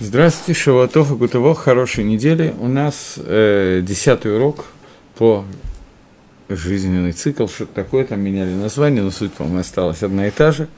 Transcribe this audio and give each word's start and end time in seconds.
Здравствуйте, 0.00 0.60
Шаватов 0.60 1.10
и 1.10 1.16
Гутово, 1.16 1.56
хорошей 1.56 2.04
недели. 2.04 2.54
У 2.60 2.68
нас 2.68 3.14
э, 3.16 3.80
десятый 3.82 4.32
урок 4.32 4.66
по 5.16 5.44
жизненный 6.48 7.10
цикл, 7.10 7.48
что-то 7.48 7.74
такое, 7.74 8.04
там 8.04 8.20
меняли 8.20 8.54
название, 8.54 9.02
но 9.02 9.10
суть, 9.10 9.32
по-моему, 9.32 9.58
осталась 9.58 10.04
одна 10.04 10.28
и 10.28 10.30
та 10.30 10.52
же. 10.52 10.68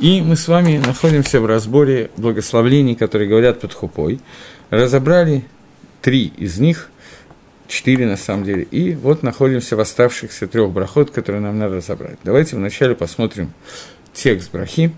И 0.00 0.20
мы 0.20 0.36
с 0.36 0.48
вами 0.48 0.76
находимся 0.84 1.40
в 1.40 1.46
разборе 1.46 2.10
благословлений, 2.18 2.94
которые 2.94 3.26
говорят 3.26 3.58
под 3.58 3.72
хупой. 3.72 4.20
Разобрали 4.68 5.46
три 6.02 6.26
из 6.36 6.58
них, 6.58 6.90
четыре 7.68 8.04
на 8.04 8.18
самом 8.18 8.44
деле, 8.44 8.64
и 8.64 8.94
вот 8.94 9.22
находимся 9.22 9.76
в 9.76 9.80
оставшихся 9.80 10.46
трех 10.46 10.72
брахот, 10.72 11.10
которые 11.10 11.40
нам 11.40 11.58
надо 11.58 11.76
разобрать. 11.76 12.18
Давайте 12.22 12.56
вначале 12.56 12.94
посмотрим 12.94 13.50
текст 14.12 14.52
брахи. 14.52 14.92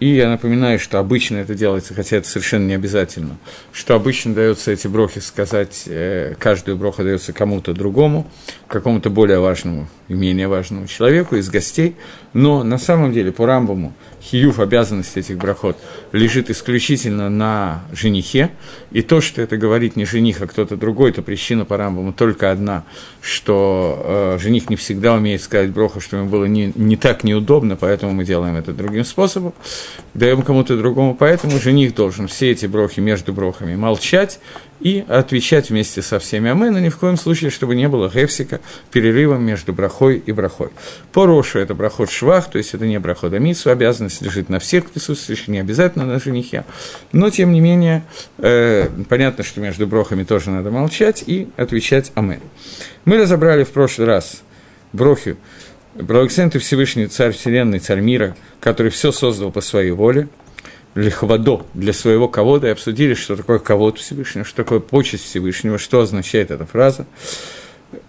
И 0.00 0.08
я 0.08 0.28
напоминаю, 0.28 0.78
что 0.78 0.98
обычно 0.98 1.36
это 1.36 1.54
делается, 1.54 1.94
хотя 1.94 2.16
это 2.16 2.28
совершенно 2.28 2.66
не 2.66 2.74
обязательно, 2.74 3.36
что 3.72 3.94
обычно 3.94 4.34
дается 4.34 4.72
эти 4.72 4.88
брохи 4.88 5.20
сказать, 5.20 5.84
э, 5.86 6.34
каждую 6.38 6.76
броху 6.76 7.04
дается 7.04 7.32
кому-то 7.32 7.72
другому, 7.72 8.26
какому-то 8.66 9.08
более 9.08 9.38
важному 9.38 9.88
и 10.08 10.14
менее 10.14 10.48
важному 10.48 10.88
человеку 10.88 11.36
из 11.36 11.48
гостей, 11.48 11.94
но 12.32 12.64
на 12.64 12.78
самом 12.78 13.12
деле 13.12 13.30
по 13.30 13.46
Рамбаму 13.46 13.94
хиюф 14.24 14.58
обязанность 14.58 15.16
этих 15.16 15.36
брахот 15.36 15.76
лежит 16.12 16.50
исключительно 16.50 17.28
на 17.28 17.84
женихе, 17.92 18.50
и 18.90 19.02
то, 19.02 19.20
что 19.20 19.42
это 19.42 19.56
говорит 19.56 19.96
не 19.96 20.04
жених, 20.04 20.40
а 20.40 20.46
кто-то 20.46 20.76
другой, 20.76 21.12
то 21.12 21.22
причина 21.22 21.64
по 21.64 21.76
Рамбаму 21.76 22.12
только 22.12 22.50
одна, 22.50 22.84
что 23.20 24.36
э, 24.36 24.38
жених 24.40 24.70
не 24.70 24.76
всегда 24.76 25.14
умеет 25.14 25.42
сказать 25.42 25.70
броху, 25.70 26.00
что 26.00 26.16
ему 26.16 26.28
было 26.28 26.46
не, 26.46 26.72
не 26.74 26.96
так 26.96 27.24
неудобно, 27.24 27.76
поэтому 27.76 28.12
мы 28.12 28.24
делаем 28.24 28.56
это 28.56 28.72
другим 28.72 29.04
способом, 29.04 29.52
даем 30.14 30.42
кому-то 30.42 30.76
другому, 30.76 31.14
поэтому 31.14 31.58
жених 31.58 31.94
должен 31.94 32.26
все 32.26 32.50
эти 32.50 32.66
брохи 32.66 33.00
между 33.00 33.32
брохами 33.32 33.76
молчать 33.76 34.40
и 34.80 35.04
отвечать 35.08 35.70
вместе 35.70 36.02
со 36.02 36.18
всеми 36.18 36.50
амен, 36.50 36.72
но 36.72 36.78
ни 36.78 36.88
в 36.88 36.98
коем 36.98 37.16
случае, 37.16 37.50
чтобы 37.50 37.74
не 37.74 37.88
было 37.88 38.10
гефсика, 38.12 38.60
перерывом 38.90 39.44
между 39.44 39.72
брахой 39.72 40.18
и 40.18 40.32
брахой. 40.32 40.70
По 41.12 41.26
Рошу 41.26 41.58
это 41.58 41.74
брахот 41.74 42.10
швах, 42.10 42.50
то 42.50 42.58
есть 42.58 42.74
это 42.74 42.86
не 42.86 42.98
брахот 42.98 43.32
амитсу, 43.32 43.70
обязанность 43.70 44.22
лежит 44.22 44.48
на 44.48 44.58
всех 44.58 44.90
присутствующих, 44.90 45.48
не 45.48 45.58
обязательно 45.58 46.06
на 46.06 46.18
женихе, 46.18 46.64
но 47.12 47.30
тем 47.30 47.52
не 47.52 47.60
менее, 47.60 48.04
э, 48.38 48.88
понятно, 49.08 49.44
что 49.44 49.60
между 49.60 49.86
брохами 49.86 50.24
тоже 50.24 50.50
надо 50.50 50.70
молчать 50.70 51.24
и 51.26 51.48
отвечать 51.56 52.12
амен. 52.14 52.40
Мы 53.04 53.18
разобрали 53.18 53.64
в 53.64 53.70
прошлый 53.70 54.06
раз 54.06 54.42
брохи, 54.92 55.36
Благословен 55.94 56.50
ты 56.50 56.58
Всевышний 56.58 57.06
Царь 57.06 57.30
Вселенной, 57.30 57.78
Царь 57.78 58.00
мира, 58.00 58.36
который 58.58 58.90
все 58.90 59.12
создал 59.12 59.52
по 59.52 59.60
своей 59.60 59.92
воле– 59.92 60.28
лихвадо, 60.94 61.66
для 61.74 61.92
своего 61.92 62.28
кого-то, 62.28 62.66
и 62.66 62.70
обсудили, 62.70 63.14
что 63.14 63.36
такое 63.36 63.58
кого-то 63.58 63.98
Всевышнего, 63.98 64.44
что 64.44 64.56
такое 64.56 64.80
почесть 64.80 65.24
Всевышнего, 65.24 65.78
что 65.78 66.00
означает 66.00 66.50
эта 66.50 66.66
фраза, 66.66 67.06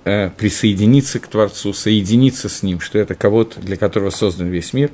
э, 0.04 0.30
присоединиться 0.30 1.20
к 1.20 1.28
Творцу, 1.28 1.74
соединиться 1.74 2.50
с 2.50 2.64
Ним, 2.64 2.80
что 2.80 3.00
это 3.00 3.16
кого-то, 3.16 3.60
для 3.60 3.78
которого 3.78 4.10
создан 4.10 4.48
весь 4.48 4.74
мир, 4.74 4.92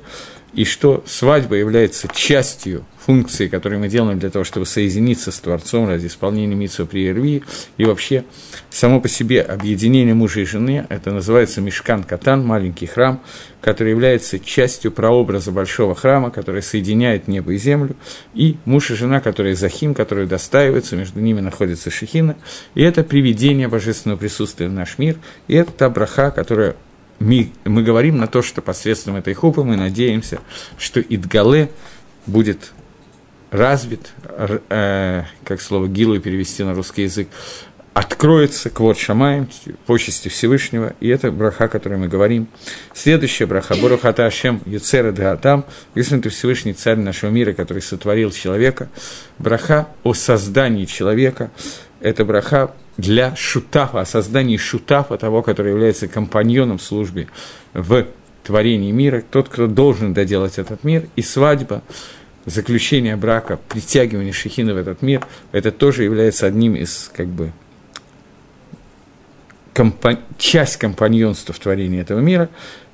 и 0.52 0.64
что 0.64 1.02
свадьба 1.06 1.56
является 1.56 2.08
частью 2.08 2.84
функции, 3.04 3.48
которые 3.48 3.80
мы 3.80 3.88
делаем 3.88 4.18
для 4.18 4.30
того, 4.30 4.44
чтобы 4.44 4.66
соединиться 4.66 5.32
с 5.32 5.40
Творцом 5.40 5.88
ради 5.88 6.06
исполнения 6.06 6.54
митсу 6.54 6.86
при 6.86 7.08
Ирви, 7.08 7.42
и 7.76 7.84
вообще 7.84 8.24
само 8.70 9.00
по 9.00 9.08
себе 9.08 9.42
объединение 9.42 10.14
мужа 10.14 10.40
и 10.40 10.44
жены, 10.44 10.86
это 10.88 11.10
называется 11.10 11.60
Мешкан 11.60 12.04
Катан, 12.04 12.46
маленький 12.46 12.86
храм, 12.86 13.20
который 13.60 13.90
является 13.90 14.38
частью 14.38 14.92
прообраза 14.92 15.50
большого 15.50 15.94
храма, 15.94 16.30
который 16.30 16.62
соединяет 16.62 17.28
небо 17.28 17.52
и 17.52 17.58
землю, 17.58 17.96
и 18.34 18.56
муж 18.64 18.90
и 18.90 18.94
жена, 18.94 19.20
которые 19.20 19.56
Захим, 19.56 19.94
которые 19.94 20.26
достаиваются, 20.26 20.96
между 20.96 21.20
ними 21.20 21.40
находится 21.40 21.90
Шехина, 21.90 22.36
и 22.74 22.82
это 22.82 23.02
приведение 23.02 23.68
божественного 23.68 24.18
присутствия 24.18 24.68
в 24.68 24.72
наш 24.72 24.98
мир, 24.98 25.16
и 25.48 25.54
это 25.54 25.72
та 25.72 25.90
браха, 25.90 26.30
которая 26.30 26.76
мы, 27.22 27.52
мы 27.64 27.82
говорим 27.82 28.18
на 28.18 28.26
то, 28.26 28.42
что 28.42 28.62
посредством 28.62 29.16
этой 29.16 29.34
хупы 29.34 29.64
мы 29.64 29.76
надеемся, 29.76 30.40
что 30.78 31.00
Идгале 31.00 31.70
будет 32.26 32.72
развит, 33.50 34.12
э, 34.24 35.24
как 35.44 35.60
слово 35.60 35.86
«гилу» 35.86 36.18
перевести 36.18 36.64
на 36.64 36.74
русский 36.74 37.02
язык, 37.02 37.28
откроется 37.92 38.70
квот 38.70 38.98
Шамаем, 38.98 39.48
почести 39.84 40.28
Всевышнего, 40.28 40.94
и 41.00 41.08
это 41.08 41.30
браха, 41.30 41.64
о 41.64 41.68
которой 41.68 41.98
мы 41.98 42.08
говорим. 42.08 42.48
Следующая 42.94 43.44
браха, 43.44 43.76
Борухата 43.76 44.24
Ашем 44.24 44.62
Юцера 44.64 45.12
Дагатам, 45.12 45.66
если 45.94 46.18
ты 46.18 46.30
Всевышний 46.30 46.72
Царь 46.72 46.96
нашего 46.96 47.30
мира, 47.30 47.52
который 47.52 47.82
сотворил 47.82 48.30
человека, 48.30 48.88
браха 49.38 49.88
о 50.02 50.14
создании 50.14 50.86
человека, 50.86 51.50
это 52.02 52.24
браха 52.24 52.72
для 52.96 53.34
шутафа, 53.36 54.00
о 54.00 54.04
создании 54.04 54.56
шутафа, 54.56 55.16
того, 55.16 55.42
который 55.42 55.70
является 55.72 56.08
компаньоном 56.08 56.78
службы 56.78 57.28
в 57.72 58.06
творении 58.42 58.90
мира, 58.90 59.22
тот, 59.30 59.48
кто 59.48 59.66
должен 59.66 60.12
доделать 60.12 60.58
этот 60.58 60.84
мир, 60.84 61.06
и 61.16 61.22
свадьба, 61.22 61.82
заключение 62.44 63.16
брака, 63.16 63.58
притягивание 63.68 64.32
шехина 64.32 64.74
в 64.74 64.76
этот 64.76 65.00
мир, 65.00 65.24
это 65.52 65.70
тоже 65.70 66.02
является 66.02 66.46
одним 66.46 66.74
из, 66.74 67.10
как 67.14 67.28
бы, 67.28 67.52
компа- 69.72 70.18
часть 70.38 70.76
компаньонства 70.76 71.54
в 71.54 71.58
творении 71.60 72.00
этого 72.00 72.18
мира, 72.18 72.50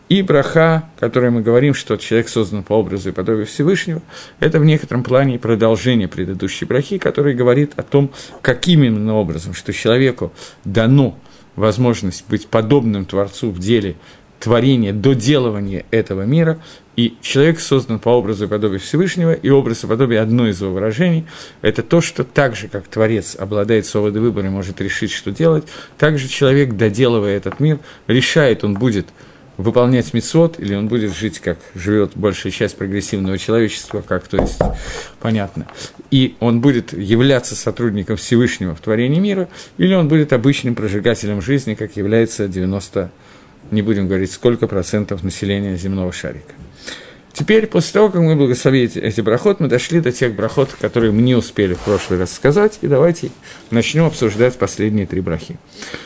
и 0.09 0.23
браха, 0.23 0.89
которой 0.99 1.31
мы 1.31 1.43
говорим, 1.43 1.75
что 1.75 1.97
человек 1.97 2.29
создан 2.29 2.63
по 2.63 2.75
образу 2.75 3.11
и 3.11 3.13
подобию 3.13 3.47
Всевышнего, 3.47 4.01
это 4.41 4.59
в 4.59 4.65
некотором 4.65 5.03
плане 5.05 5.39
продолжение 5.39 6.09
предыдущей 6.09 6.65
брахи, 6.65 6.99
который 6.99 7.35
говорит 7.35 7.73
о 7.77 7.83
том, 7.83 8.11
каким 8.41 8.83
именно 8.83 9.15
образом, 9.15 9.55
что 9.55 9.73
человеку 9.73 10.33
дано 10.65 11.19
возможность 11.57 12.25
быть 12.29 12.47
подобным 12.47 13.05
Творцу 13.05 13.51
в 13.51 13.59
деле 13.59 13.97
творения, 14.41 14.93
доделывания 14.93 15.85
этого 15.91 16.23
мира, 16.23 16.59
и 16.97 17.17
человек 17.21 17.61
создан 17.61 17.99
по 17.99 18.11
образу 18.11 18.45
и 18.45 18.49
подобию 18.49 18.81
Всевышнего, 18.81 19.33
и 19.33 19.51
образ 19.51 19.85
и 19.85 19.87
подобие 19.87 20.21
одно 20.21 20.49
из 20.49 20.61
его 20.61 20.73
выражений– 20.73 21.27
это 21.63 21.83
то, 21.83 22.01
что 22.01 22.25
так 22.25 22.57
же, 22.57 22.69
как 22.69 22.87
Творец 22.89 23.37
обладает 23.39 23.87
свободой 23.87 24.23
выбора 24.23 24.47
и 24.47 24.51
может 24.51 24.81
решить, 24.81 25.11
что 25.11 25.31
делать, 25.31 25.65
так 25.97 26.19
же 26.19 26.29
человек, 26.29 26.75
доделывая 26.75 27.37
этот 27.37 27.61
мир, 27.61 27.79
решает, 28.07 28.65
он 28.65 28.75
будет 28.75 29.09
выполнять 29.59 30.15
мецвод, 30.15 30.59
или 30.59 30.75
он 30.75 30.89
будет 30.89 31.15
жить, 31.15 31.41
как 31.41 31.59
живет 31.75 32.13
большая 32.15 32.53
часть 32.53 32.77
прогрессивного 32.77 33.37
человечества, 33.37 34.01
как 34.01 34.27
то 34.27 34.39
есть, 34.39 34.61
понятно, 35.21 35.67
и 36.11 36.37
он 36.41 36.63
будет 36.63 36.95
являться 36.95 37.55
сотрудником 37.55 38.17
Всевышнего 38.17 38.75
в 38.75 38.81
творении 38.81 39.21
мира, 39.21 39.49
или 39.77 39.93
он 39.93 40.09
будет 40.09 40.33
обычным 40.33 40.75
прожигателем 40.75 41.43
жизни, 41.43 41.75
как 41.75 41.97
является 41.97 42.49
90 42.49 43.11
не 43.71 43.83
будем 43.83 44.09
говорить, 44.09 44.33
сколько 44.33 44.67
процентов 44.67 45.23
населения 45.23 45.77
земного 45.77 46.11
шарика. 46.13 46.55
Теперь, 47.35 47.67
после 47.67 47.93
того, 47.93 48.09
как 48.09 48.21
мы 48.21 48.35
благословили 48.35 48.97
эти 48.97 49.21
брахот, 49.21 49.61
мы 49.61 49.69
дошли 49.69 50.01
до 50.01 50.11
тех 50.11 50.35
брахот, 50.35 50.71
которые 50.81 51.13
мы 51.13 51.23
не 51.23 51.35
успели 51.35 51.75
в 51.75 51.81
прошлый 51.81 52.19
раз 52.19 52.33
сказать, 52.33 52.79
и 52.81 52.89
давайте 52.89 53.31
начнем 53.71 54.07
обсуждать 54.07 54.57
последние 54.57 55.07
три 55.07 55.21
брахи. 55.21 55.59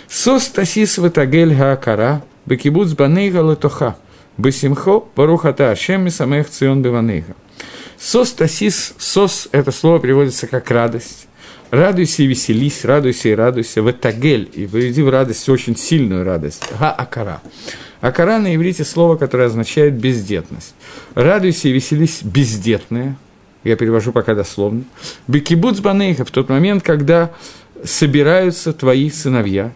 «Сос 0.09 0.49
тасис 0.49 0.99
ватагель 0.99 1.55
хаакара, 1.55 2.23
бекибуц 2.47 2.92
банейга 2.92 3.38
латоха, 3.38 3.97
бесимхо 4.38 5.08
барухата 5.16 5.70
ашем 5.70 6.08
самех 6.10 6.48
цион 6.48 6.82
беванейга». 6.82 7.34
«Сос 7.98 8.32
тасис», 8.32 8.94
«сос»– 8.98 9.48
это 9.53 9.70
слово 9.70 10.00
переводится 10.00 10.47
как 10.47 10.70
«радость», 10.70 11.28
Радуйся 11.72 12.22
и 12.22 12.26
веселись, 12.26 12.84
радуйся 12.84 13.30
и 13.30 13.34
радуйся. 13.34 13.80
В 13.80 13.91
этагель, 13.91 14.50
и 14.53 14.66
выведи 14.66 15.00
в 15.00 15.08
радость 15.08 15.48
очень 15.48 15.75
сильную 15.75 16.22
радость. 16.22 16.62
Га-акара. 16.78 17.41
Акара 18.03 18.38
на 18.38 18.54
иврите 18.54 18.84
слово, 18.84 19.16
которое 19.16 19.44
означает 19.47 19.94
бездетность. 19.94 20.74
Радуйся 21.14 21.69
и 21.69 21.72
веселись 21.72 22.22
бездетные. 22.22 23.16
Я 23.64 23.76
перевожу 23.76 24.12
пока 24.12 24.34
дословно. 24.34 24.84
Бекибуц 25.28 25.78
банейха 25.78 26.27
в 26.27 26.30
тот 26.30 26.50
момент, 26.50 26.83
когда 26.83 27.30
собираются 27.83 28.74
твои 28.74 29.09
сыновья. 29.09 29.72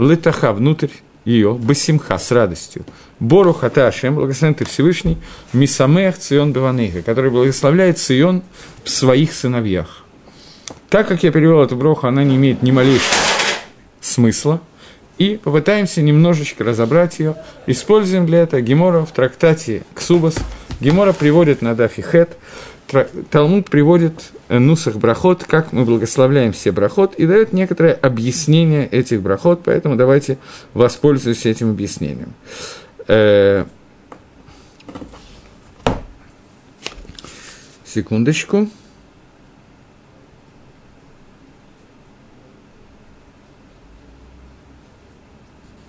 Летаха 0.00 0.52
внутрь 0.52 0.88
ее, 1.26 1.52
басимха, 1.52 2.16
с 2.18 2.30
радостью. 2.30 2.86
Бору 3.20 3.52
хата 3.52 3.88
Ашем, 3.88 4.14
благословен 4.14 4.54
ты 4.54 4.64
Всевышний, 4.64 5.18
мисамех 5.52 6.16
цион 6.16 6.52
беванейха, 6.52 7.02
который 7.02 7.30
благословляет 7.30 7.98
Цион 7.98 8.42
в 8.84 8.88
своих 8.88 9.34
сыновьях. 9.34 10.04
Так 10.88 11.08
как 11.08 11.22
я 11.24 11.32
перевел 11.32 11.62
эту 11.62 11.76
броху, 11.76 12.06
она 12.06 12.24
не 12.24 12.36
имеет 12.36 12.62
ни 12.62 12.70
малейшего 12.70 13.12
смысла, 14.00 14.60
и 15.18 15.40
попытаемся 15.42 16.00
немножечко 16.00 16.62
разобрать 16.62 17.18
ее. 17.18 17.36
Используем 17.66 18.26
для 18.26 18.40
этого 18.40 18.60
Гемора 18.60 19.04
в 19.04 19.12
трактате 19.12 19.82
Ксубас. 19.94 20.36
Гемора 20.80 21.12
приводит 21.12 21.62
на 21.62 21.74
Дафи 21.74 22.02
Хет, 22.02 22.36
Талмуд 23.30 23.68
приводит 23.68 24.30
э, 24.48 24.58
нусах 24.58 24.96
брахот, 24.96 25.44
как 25.44 25.72
мы 25.72 25.84
благословляем 25.84 26.52
все 26.52 26.70
брахот, 26.70 27.14
и 27.16 27.26
дает 27.26 27.52
некоторое 27.52 27.92
объяснение 27.92 28.86
этих 28.86 29.22
брахот, 29.22 29.62
поэтому 29.64 29.96
давайте 29.96 30.38
воспользуемся 30.72 31.48
этим 31.48 31.70
объяснением. 31.70 32.32
Э, 33.08 33.64
секундочку. 37.84 38.68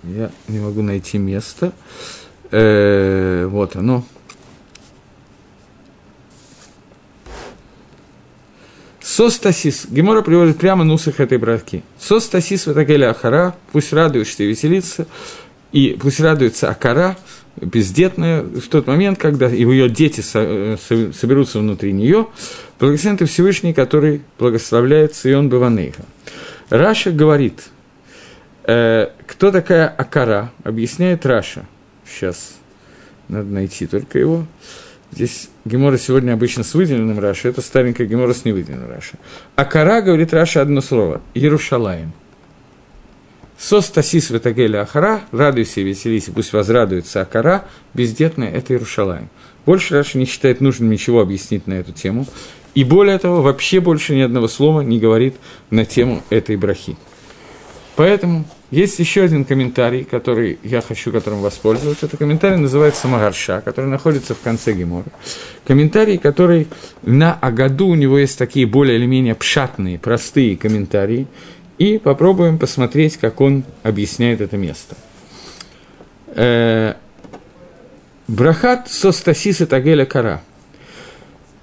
Я 0.02 0.30
не 0.48 0.58
могу 0.58 0.82
найти 0.82 1.18
место. 1.18 1.72
Э, 2.50 3.46
вот 3.46 3.76
оно. 3.76 4.04
Состасис. 9.08 9.86
Гемора 9.88 10.20
приводит 10.20 10.58
прямо 10.58 10.84
нусах 10.84 11.18
этой 11.18 11.38
братки. 11.38 11.82
Состасис 11.98 12.66
в 12.66 12.70
Атагеля 12.72 13.08
Ахара. 13.08 13.56
Пусть 13.72 13.94
радуешься 13.94 14.42
и 14.42 14.46
веселится. 14.46 15.06
И 15.72 15.96
пусть 15.98 16.20
радуется 16.20 16.68
Акара, 16.68 17.16
бездетная, 17.56 18.42
в 18.42 18.68
тот 18.68 18.86
момент, 18.86 19.18
когда 19.18 19.48
ее 19.48 19.88
дети 19.88 20.20
соберутся 20.20 21.58
внутри 21.60 21.94
нее, 21.94 22.26
благословен 22.78 23.26
Всевышний, 23.26 23.72
который 23.72 24.20
благословляет 24.38 25.14
Сион 25.14 25.48
Баванейха. 25.48 26.04
Раши 26.68 27.10
говорит, 27.10 27.70
э, 28.64 29.08
кто 29.26 29.50
такая 29.50 29.88
עקרה, 29.88 30.52
объясняет 30.64 31.24
Раши. 31.24 31.64
Сейчас 32.06 32.56
надо 33.28 33.48
найти 33.48 33.86
только 33.86 34.18
его. 34.18 34.44
Здесь 35.12 35.48
Гемора 35.64 35.96
сегодня 35.98 36.32
обычно 36.32 36.64
с 36.64 36.74
выделенным 36.74 37.18
Раши, 37.18 37.48
это 37.48 37.60
старенькая 37.62 38.06
Гемора 38.06 38.34
с 38.34 38.44
невыделенным 38.44 38.90
Раши. 38.90 39.16
עקרה, 39.56 40.02
говорит 40.02 40.32
Раши, 40.32 40.60
одно 40.60 40.80
слово– 40.80 41.20
Иерушалаим. 41.34 42.12
שוש 43.58 43.91
תשיש 43.91 44.30
ותגל 44.30 44.82
העקרה, 44.82 45.22
радуйся 45.32 45.80
и 45.80 45.84
веселись, 45.84 46.30
пусть 46.32 46.52
возрадуется 46.52 47.22
עקרה, 47.22 47.64
бездетная– 47.94 48.50
это 48.54 48.72
Иерушалаим. 48.72 49.30
Больше 49.66 49.94
Раши 49.94 50.18
не 50.18 50.26
считает 50.26 50.60
нужным 50.60 50.90
ничего 50.90 51.20
объяснить 51.20 51.66
на 51.66 51.74
эту 51.74 51.92
тему. 51.92 52.26
И 52.74 52.84
более 52.84 53.18
того, 53.18 53.42
вообще 53.42 53.80
больше 53.80 54.14
ни 54.14 54.20
одного 54.20 54.46
слова 54.46 54.82
не 54.82 55.00
говорит 55.00 55.34
на 55.70 55.84
тему 55.84 56.22
этой 56.30 56.56
брахи. 56.56 56.96
Поэтому 57.98 58.44
есть 58.70 59.00
еще 59.00 59.24
один 59.24 59.44
комментарий, 59.44 60.04
который 60.04 60.60
я 60.62 60.80
хочу 60.82 61.10
которым 61.10 61.40
воспользоваться. 61.40 62.06
Это 62.06 62.16
комментарий 62.16 62.56
называется 62.56 63.08
Магарша, 63.08 63.60
который 63.60 63.90
находится 63.90 64.36
в 64.36 64.40
конце 64.40 64.72
Гемора. 64.72 65.06
Комментарий, 65.66 66.16
который 66.16 66.68
на 67.02 67.34
Агаду, 67.34 67.88
у 67.88 67.96
него 67.96 68.16
есть 68.16 68.38
такие 68.38 68.66
более 68.66 68.98
или 68.98 69.06
менее 69.06 69.34
пшатные, 69.34 69.98
простые 69.98 70.56
комментарии. 70.56 71.26
И 71.78 71.98
попробуем 71.98 72.60
посмотреть, 72.60 73.16
как 73.16 73.40
он 73.40 73.64
объясняет 73.82 74.40
это 74.42 74.56
место. 74.56 74.94
Э, 76.36 76.94
Брахат 78.28 78.88
состасиса 78.88 79.66
тагеля 79.66 80.04
кара. 80.04 80.42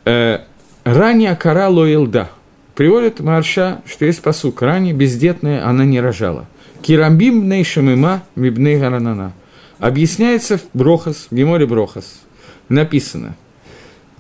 Э, 0.03 0.39
Ранее 0.83 1.33
кара 1.37 1.69
лоилда. 1.69 2.29
Приводит 2.75 3.21
Марша, 3.21 3.81
что 3.85 4.05
есть 4.05 4.21
посук. 4.21 4.61
Ранее 4.61 4.93
бездетная 4.93 5.65
она 5.65 5.85
не 5.85 6.01
рожала. 6.01 6.45
Кирамбим 6.81 7.47
нейшамима 7.49 8.23
мибней 8.35 8.77
гаранана. 8.77 9.33
Объясняется 9.79 10.57
в 10.57 10.63
Брохас, 10.73 11.27
в 11.31 11.35
Геморе 11.35 11.65
Брохас. 11.65 12.21
Написано. 12.67 13.35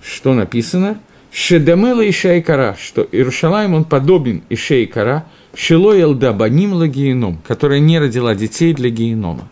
Что 0.01 0.33
написано? 0.33 0.99
Шедамела 1.31 2.01
и 2.01 2.41
Кара, 2.41 2.77
что 2.79 3.05
Иерушалаем, 3.11 3.73
он 3.73 3.83
подобен 3.83 4.43
и 4.47 4.85
Кара, 4.85 5.25
Шило 5.53 5.91
Елда 5.91 6.31
Баним 6.31 6.73
Лагиеном, 6.73 7.39
которая 7.45 7.79
не 7.79 7.99
родила 7.99 8.35
детей 8.35 8.73
для 8.73 8.89
генома. 8.89 9.49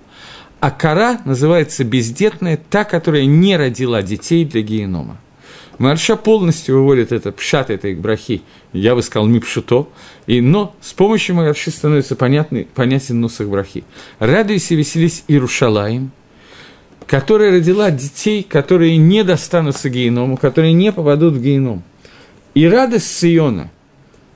А 0.62 0.72
Кара 0.72 1.20
называется 1.26 1.84
бездетная, 1.84 2.58
та, 2.70 2.86
которая 2.86 3.26
не 3.26 3.58
родила 3.58 4.02
детей 4.02 4.46
для 4.46 4.62
генома. 4.62 5.18
Марша 5.80 6.16
полностью 6.16 6.75
выводит 6.75 7.12
это 7.12 7.31
пшат 7.31 7.70
этой 7.70 7.96
брахи, 7.96 8.42
я 8.74 8.96
бы 8.96 9.02
сказал 9.02 9.28
мипшуто, 9.28 9.88
и, 10.28 10.40
но 10.40 10.75
с 10.81 10.94
помощью 10.94 11.36
Марши 11.36 11.72
становится 11.72 12.16
понятный, 12.16 12.68
понятен 12.74 13.20
нусах 13.20 13.48
брахи. 13.48 13.84
Радуйся, 14.20 14.75
веселись 14.75 15.24
Иерушалаем, 15.28 16.12
которая 17.08 17.52
родила 17.52 17.90
детей, 17.90 18.44
которые 18.44 18.98
не 18.98 19.24
достанутся 19.24 19.90
геному, 19.90 20.38
которые 20.38 20.74
не 20.74 20.92
попадут 20.92 21.34
в 21.34 21.42
геном. 21.42 21.84
И 22.54 22.68
радость 22.68 23.18
Сиона 23.18 23.72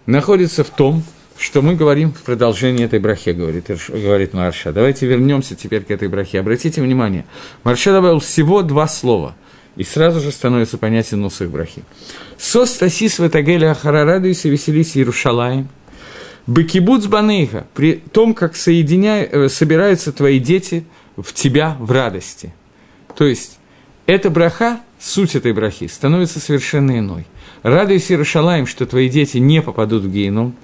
находится 0.08 0.64
в 0.64 0.70
том, 0.72 1.04
что 1.38 1.62
мы 1.62 1.76
говорим 1.76 2.12
в 2.14 2.24
продолжении 2.24 2.84
этой 2.84 2.98
брахи, 2.98 3.30
говорит, 3.30 3.70
говорит 3.90 4.34
Марша. 4.34 4.74
Давайте 4.74 5.06
вернемся 5.06 5.56
теперь 5.56 5.84
к 5.84 5.92
этой 5.92 6.08
брахе. 6.08 6.40
Обратите 6.40 6.82
внимание, 6.82 7.26
Марша 7.64 7.92
добавил 7.92 8.20
всего 8.20 8.64
два 8.64 8.88
слова– 8.88 9.36
и 9.78 9.84
сразу 9.84 10.20
же 10.20 10.32
становится 10.32 10.78
понятен 10.78 11.22
нусах 11.22 11.50
брахи. 11.50 11.84
Сос 12.38 12.74
тасис 12.74 13.20
ватагеля 13.20 13.72
ахара 13.72 14.04
радуйся, 14.06 14.50
веселись 14.50 14.98
Иерушалаем. 14.98 15.70
Бекибуц 16.48 17.06
банейха, 17.06 17.68
при 17.76 17.94
том, 18.12 18.34
как 18.34 18.56
соединяя, 18.56 19.26
э, 19.26 19.50
собираются 19.50 20.12
твои 20.12 20.40
дети 20.40 20.86
в 21.16 21.32
тебя 21.34 21.76
в 21.80 21.92
радости. 21.92 22.54
То 23.16 23.26
есть, 23.26 23.60
эта 24.06 24.30
браха, 24.30 24.80
суть 25.00 25.36
этой 25.36 25.54
брахи, 25.54 25.88
становится 25.88 26.40
совершенно 26.40 26.98
иной. 26.98 27.28
Радуйся, 27.64 28.14
Иерушалаем, 28.14 28.66
что 28.66 28.86
твои 28.86 29.10
дети 29.10 29.38
не 29.38 29.62
попадут 29.62 30.04
в 30.04 30.12
геном. 30.12 30.56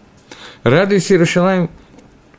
Радуйся, 0.63 1.13
Иерушалаем, 1.13 1.69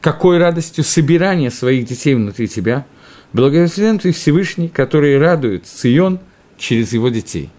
какой 0.01 0.39
радостью 0.39 0.83
собирания 0.83 1.51
своих 1.51 1.87
детей 1.87 2.15
внутри 2.15 2.49
тебя. 2.49 2.87
Благословен 3.33 3.99
ты 3.99 4.13
Всевышний, 4.13 4.69
который 4.69 5.19
радует 5.19 5.69
Сион– 5.69 6.19
через 6.59 6.93
его 6.93 7.09
детей. 7.09 7.51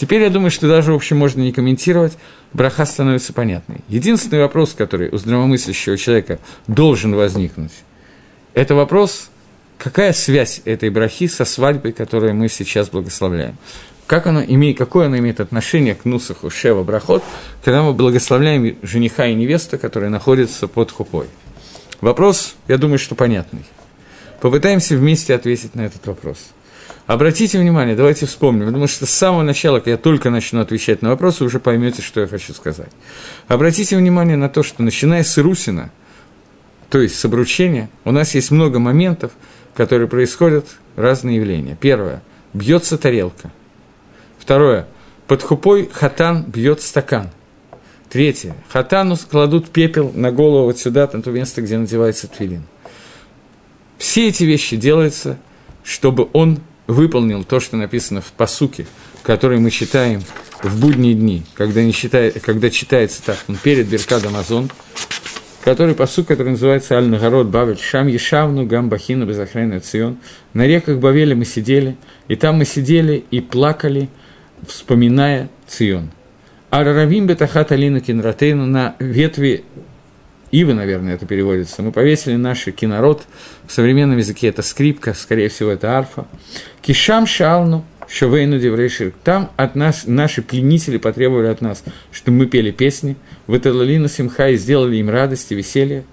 Теперь 0.00 0.22
я 0.22 0.30
думаю, 0.30 0.50
что 0.50 0.66
даже, 0.66 0.92
в 0.92 0.96
общем, 0.96 1.18
можно 1.18 1.42
не 1.42 1.52
комментировать, 1.52 2.16
браха 2.54 2.86
становится 2.86 3.34
понятной. 3.34 3.82
Единственный 3.88 4.40
вопрос, 4.40 4.72
который 4.72 5.10
у 5.10 5.18
здравомыслящего 5.18 5.98
человека 5.98 6.38
должен 6.66 7.14
возникнуть, 7.14 7.72
это 8.54 8.74
вопрос, 8.74 9.28
какая 9.76 10.14
связь 10.14 10.62
этой 10.64 10.88
брахи 10.88 11.26
со 11.26 11.44
свадьбой, 11.44 11.92
которую 11.92 12.34
мы 12.34 12.48
сейчас 12.48 12.88
благословляем. 12.88 13.58
Как 14.06 14.26
она 14.26 14.42
имеет, 14.42 14.78
какое 14.78 15.06
она 15.06 15.18
имеет 15.18 15.38
отношение 15.38 15.94
к 15.94 16.06
Нусаху 16.06 16.48
Шева 16.48 16.82
Брахот, 16.82 17.22
когда 17.62 17.82
мы 17.82 17.92
благословляем 17.92 18.78
жениха 18.82 19.26
и 19.26 19.34
невесту, 19.34 19.78
которые 19.78 20.08
находятся 20.08 20.66
под 20.66 20.90
хупой? 20.90 21.26
Вопрос, 22.00 22.54
я 22.68 22.78
думаю, 22.78 22.98
что 22.98 23.14
понятный. 23.14 23.66
Попытаемся 24.40 24.96
вместе 24.96 25.34
ответить 25.34 25.74
на 25.74 25.82
этот 25.82 26.06
вопрос– 26.06 26.38
Обратите 27.10 27.58
внимание, 27.58 27.96
давайте 27.96 28.24
вспомним, 28.26 28.66
потому 28.66 28.86
что 28.86 29.04
с 29.04 29.10
самого 29.10 29.42
начала, 29.42 29.78
когда 29.78 29.90
я 29.90 29.96
только 29.96 30.30
начну 30.30 30.60
отвечать 30.60 31.02
на 31.02 31.08
вопросы, 31.08 31.42
уже 31.42 31.58
поймете, 31.58 32.02
что 32.02 32.20
я 32.20 32.28
хочу 32.28 32.54
сказать. 32.54 32.90
Обратите 33.48 33.96
внимание 33.96 34.36
на 34.36 34.48
то, 34.48 34.62
что 34.62 34.84
начиная 34.84 35.24
с 35.24 35.36
Ирусина, 35.36 35.90
то 36.88 37.00
есть 37.00 37.18
с 37.18 37.24
обручения, 37.24 37.90
у 38.04 38.12
нас 38.12 38.36
есть 38.36 38.52
много 38.52 38.78
моментов, 38.78 39.32
которые 39.74 40.06
происходят, 40.06 40.68
разные 40.94 41.38
явления. 41.38 41.76
Первое– 41.80 42.22
бьется 42.54 42.96
тарелка. 42.96 43.50
Второе– 44.38 44.86
под 45.26 45.42
хупой 45.42 45.90
хатан 45.92 46.44
бьет 46.44 46.80
стакан. 46.80 47.30
Третье– 48.08 48.54
хатану 48.68 49.16
кладут 49.28 49.70
пепел 49.70 50.12
на 50.14 50.30
голову 50.30 50.66
вот 50.66 50.78
сюда, 50.78 51.10
на 51.12 51.22
то 51.22 51.32
место, 51.32 51.60
где 51.60 51.76
надевается 51.76 52.28
твилин. 52.28 52.62
Все 53.98 54.28
эти 54.28 54.44
вещи 54.44 54.76
делаются, 54.76 55.38
чтобы 55.82 56.28
он 56.32 56.60
выполнил 56.90 57.44
то, 57.44 57.60
что 57.60 57.76
написано 57.76 58.20
в 58.20 58.32
посуке, 58.32 58.86
который 59.22 59.58
мы 59.58 59.70
читаем 59.70 60.22
в 60.62 60.80
будние 60.80 61.14
дни, 61.14 61.42
когда, 61.54 61.82
не 61.82 61.92
считает, 61.92 62.40
когда 62.42 62.70
читается 62.70 63.22
так, 63.24 63.38
он 63.48 63.56
перед 63.56 63.86
Беркад 63.86 64.24
Амазон, 64.26 64.70
который 65.62 65.94
посук, 65.94 66.26
который 66.26 66.50
называется 66.50 66.96
Аль-Нагород 66.96 67.48
Бавель, 67.48 67.78
Шам 67.78 68.08
Ешавну, 68.08 68.66
Гам 68.66 68.88
Бахину, 68.88 69.26
Безохрайна 69.26 69.80
Цион. 69.80 70.18
На 70.52 70.66
реках 70.66 70.98
Бавеля 70.98 71.36
мы 71.36 71.44
сидели, 71.44 71.96
и 72.28 72.36
там 72.36 72.56
мы 72.56 72.64
сидели 72.64 73.24
и 73.30 73.40
плакали, 73.40 74.08
вспоминая 74.66 75.48
Цион. 75.66 76.10
Араравим 76.70 77.26
Бетахат 77.26 77.72
Алина 77.72 78.00
Кинратейну 78.00 78.66
на 78.66 78.94
ветви 78.98 79.64
Ивы, 80.50 80.74
наверное, 80.74 81.14
это 81.14 81.26
переводится. 81.26 81.82
Мы 81.82 81.92
повесили 81.92 82.34
наш 82.34 82.64
кинород. 82.64 83.22
В 83.66 83.72
современном 83.72 84.18
языке 84.18 84.48
это 84.48 84.62
скрипка, 84.62 85.14
скорее 85.14 85.48
всего, 85.48 85.70
это 85.70 85.96
арфа. 85.96 86.26
Кишам 86.82 87.26
шалну, 87.26 87.84
шовейну 88.08 88.58
деврейшир. 88.58 89.12
Там 89.22 89.50
от 89.56 89.76
нас, 89.76 90.04
наши 90.06 90.42
пленители 90.42 90.98
потребовали 90.98 91.46
от 91.46 91.60
нас, 91.60 91.84
чтобы 92.10 92.38
мы 92.38 92.46
пели 92.46 92.72
песни. 92.72 93.16
Выталалина 93.46 94.08
симха 94.08 94.48
и 94.48 94.56
сделали 94.56 94.96
им 94.96 95.08
радость 95.08 95.52
и 95.52 95.54
веселье. 95.54 96.04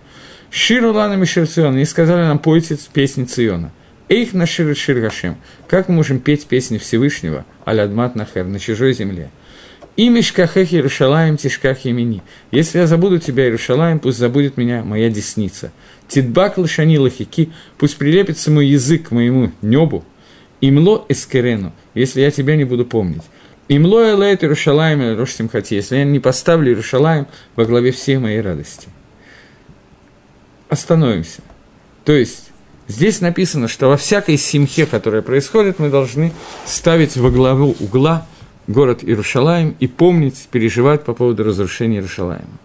Ширу 0.51 0.93
лана 0.93 1.13
мишерцион. 1.13 1.77
И 1.79 1.85
сказали 1.85 2.21
нам, 2.21 2.37
пойте 2.37 2.77
песни 2.93 3.25
Циона. 3.25 3.71
Эйх 4.09 4.33
на 4.33 4.45
шир 4.45 4.73
Как 5.67 5.89
мы 5.89 5.95
можем 5.95 6.19
петь 6.19 6.45
песни 6.45 6.77
Всевышнего, 6.77 7.45
алядмат 7.65 8.15
нахер, 8.15 8.45
на 8.45 8.57
чужой 8.57 8.93
земле? 8.93 9.29
И 9.97 10.09
мишкахех 10.09 10.73
Иерушалаем 10.73 11.37
тишках 11.37 11.85
имени. 11.85 12.21
Если 12.51 12.77
я 12.77 12.85
забуду 12.85 13.17
тебя, 13.17 13.45
Иерушалаем, 13.45 13.97
пусть 13.97 14.19
забудет 14.19 14.55
меня 14.55 14.83
моя 14.83 15.09
десница. 15.09 15.71
Титбак 16.07 16.59
лошани 16.59 16.99
лахики, 16.99 17.51
пусть 17.79 17.97
прилепится 17.97 18.51
мой 18.51 18.67
язык 18.67 19.09
к 19.09 19.11
моему 19.11 19.51
небу. 19.63 20.05
Имло 20.61 21.03
эскерену, 21.09 21.73
если 21.95 22.21
я 22.21 22.29
тебя 22.29 22.55
не 22.55 22.63
буду 22.63 22.85
помнить. 22.85 23.23
Имло 23.69 24.13
элейт 24.13 24.43
Иерушалаем 24.43 25.01
или 25.01 25.15
Рош 25.15 25.31
Симхати, 25.31 25.73
если 25.73 25.97
я 25.97 26.03
не 26.03 26.19
поставлю 26.19 26.69
Иерушалаем 26.69 27.25
во 27.55 27.65
главе 27.65 27.91
всей 27.91 28.17
моей 28.17 28.41
радости. 28.41 28.89
Остановимся. 30.69 31.41
То 32.05 32.13
есть, 32.13 32.51
Здесь 32.89 33.19
написано, 33.19 33.67
что 33.67 33.89
во 33.89 33.97
всякой 33.97 34.37
симхе, 34.37 34.85
которая 34.85 35.21
происходит, 35.21 35.77
мы 35.77 35.89
должны 35.89 36.31
ставить 36.65 37.17
во 37.17 37.29
главу 37.29 37.75
угла 37.81 38.25
город 38.67 39.03
Иерушалаем 39.03 39.75
и 39.79 39.87
помнить, 39.87 40.47
переживать 40.51 41.03
по 41.03 41.13
поводу 41.13 41.43
разрушения 41.43 41.95
Иерушалаема. 41.95 42.59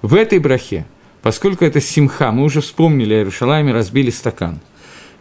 В 0.00 0.14
этой 0.14 0.38
брахе, 0.38 0.86
поскольку 1.20 1.64
это 1.64 1.80
симха, 1.80 2.32
мы 2.32 2.44
уже 2.44 2.60
вспомнили 2.60 3.14
о 3.14 3.18
Иерушалаеме, 3.18 3.72
разбили 3.72 4.10
стакан. 4.10 4.60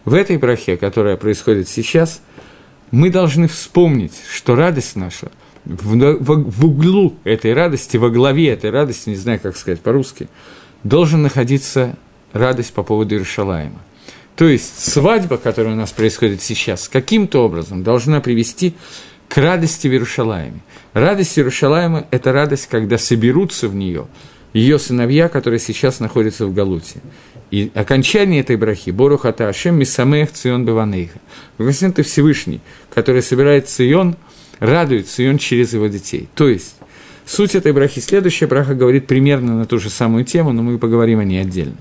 В 0.05 0.13
этой 0.13 0.37
брахе, 0.37 0.77
которая 0.77 1.17
происходит 1.17 1.67
сейчас, 1.67 2.21
мы 2.89 3.09
должны 3.09 3.47
вспомнить, 3.47 4.13
что 4.29 4.55
радость 4.55 4.95
наша 4.95 5.31
в, 5.65 5.95
в, 5.95 6.51
в 6.51 6.65
углу 6.65 7.15
этой 7.23 7.53
радости, 7.53 7.97
во 7.97 8.09
главе 8.09 8.49
этой 8.49 8.69
радости, 8.69 9.09
не 9.09 9.15
знаю, 9.15 9.39
как 9.39 9.55
сказать 9.55 9.81
по-русски, 9.81 10.27
должен 10.83 11.21
находиться 11.21 11.95
радость 12.33 12.73
по 12.73 12.83
поводу 12.83 13.15
Иерушалаема. 13.15 13.79
То 14.35 14.47
есть 14.47 14.91
свадьба, 14.91 15.37
которая 15.37 15.73
у 15.73 15.77
нас 15.77 15.91
происходит 15.91 16.41
сейчас, 16.41 16.89
каким-то 16.89 17.45
образом 17.45 17.83
должна 17.83 18.21
привести 18.21 18.73
к 19.31 19.37
радости 19.37 19.87
в 19.87 19.91
Иерушалаеме. 19.91 20.59
Радость 20.93 21.39
Иерушалаема– 21.39 22.05
это 22.11 22.33
радость, 22.33 22.67
когда 22.67 22.97
соберутся 22.97 23.69
в 23.69 23.75
нее 23.75 24.07
ее 24.51 24.77
сыновья, 24.77 25.29
которые 25.29 25.61
сейчас 25.61 26.01
находятся 26.01 26.45
в 26.45 26.53
Галуте. 26.53 26.99
И 27.49 27.71
окончание 27.73 28.41
этой 28.41 28.57
брахи– 28.57 28.89
Борухата 28.91 29.47
Ашем 29.47 29.75
Мисамех 29.75 30.33
Цион 30.33 30.65
Беванейха. 30.65 31.19
Благословен 31.57 31.93
ты 31.93 32.03
Всевышний, 32.03 32.59
который 32.93 33.21
собирает 33.21 33.69
Цион, 33.69 34.17
радует 34.59 35.07
Цион 35.07 35.37
через 35.37 35.71
его 35.71 35.87
детей. 35.87 36.27
То 36.35 36.49
есть, 36.49 36.75
суть 37.25 37.55
этой 37.55 37.71
брахи, 37.71 38.01
следующая 38.01 38.47
браха 38.47 38.75
говорит 38.75 39.07
примерно 39.07 39.57
на 39.57 39.65
ту 39.65 39.79
же 39.79 39.89
самую 39.89 40.25
тему, 40.25 40.51
но 40.51 40.61
мы 40.61 40.77
поговорим 40.77 41.19
о 41.19 41.23
ней 41.23 41.39
отдельно 41.39 41.77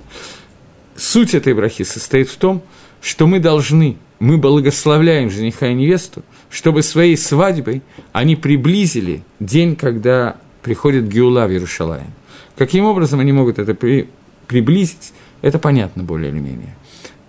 суть 1.01 1.35
этой 1.35 1.55
брахи 1.55 1.85
состоит 1.85 2.29
в 2.29 2.37
том, 2.37 2.63
что 3.01 3.27
мы 3.27 3.41
должны, 3.41 3.97
мы 4.21 4.37
благословляем 4.39 5.31
жениха 5.31 5.69
и 5.69 5.75
невесту, 5.75 6.23
чтобы 6.51 6.83
своей 6.83 7.17
свадьбой 7.17 7.83
они 8.13 8.37
приблизили 8.37 9.23
день, 9.41 9.75
когда 9.75 10.37
приходит 10.63 11.09
Геула 11.09 11.47
в 11.47 11.51
Иерушалаем. 11.51 12.13
Каким 12.57 12.85
образом 12.85 13.19
они 13.21 13.33
могут 13.33 13.59
это 13.59 13.75
при, 13.75 14.09
приблизить, 14.47 15.13
это 15.41 15.59
понятно 15.59 16.05
более 16.05 16.31
или 16.31 16.39
менее. 16.39 16.77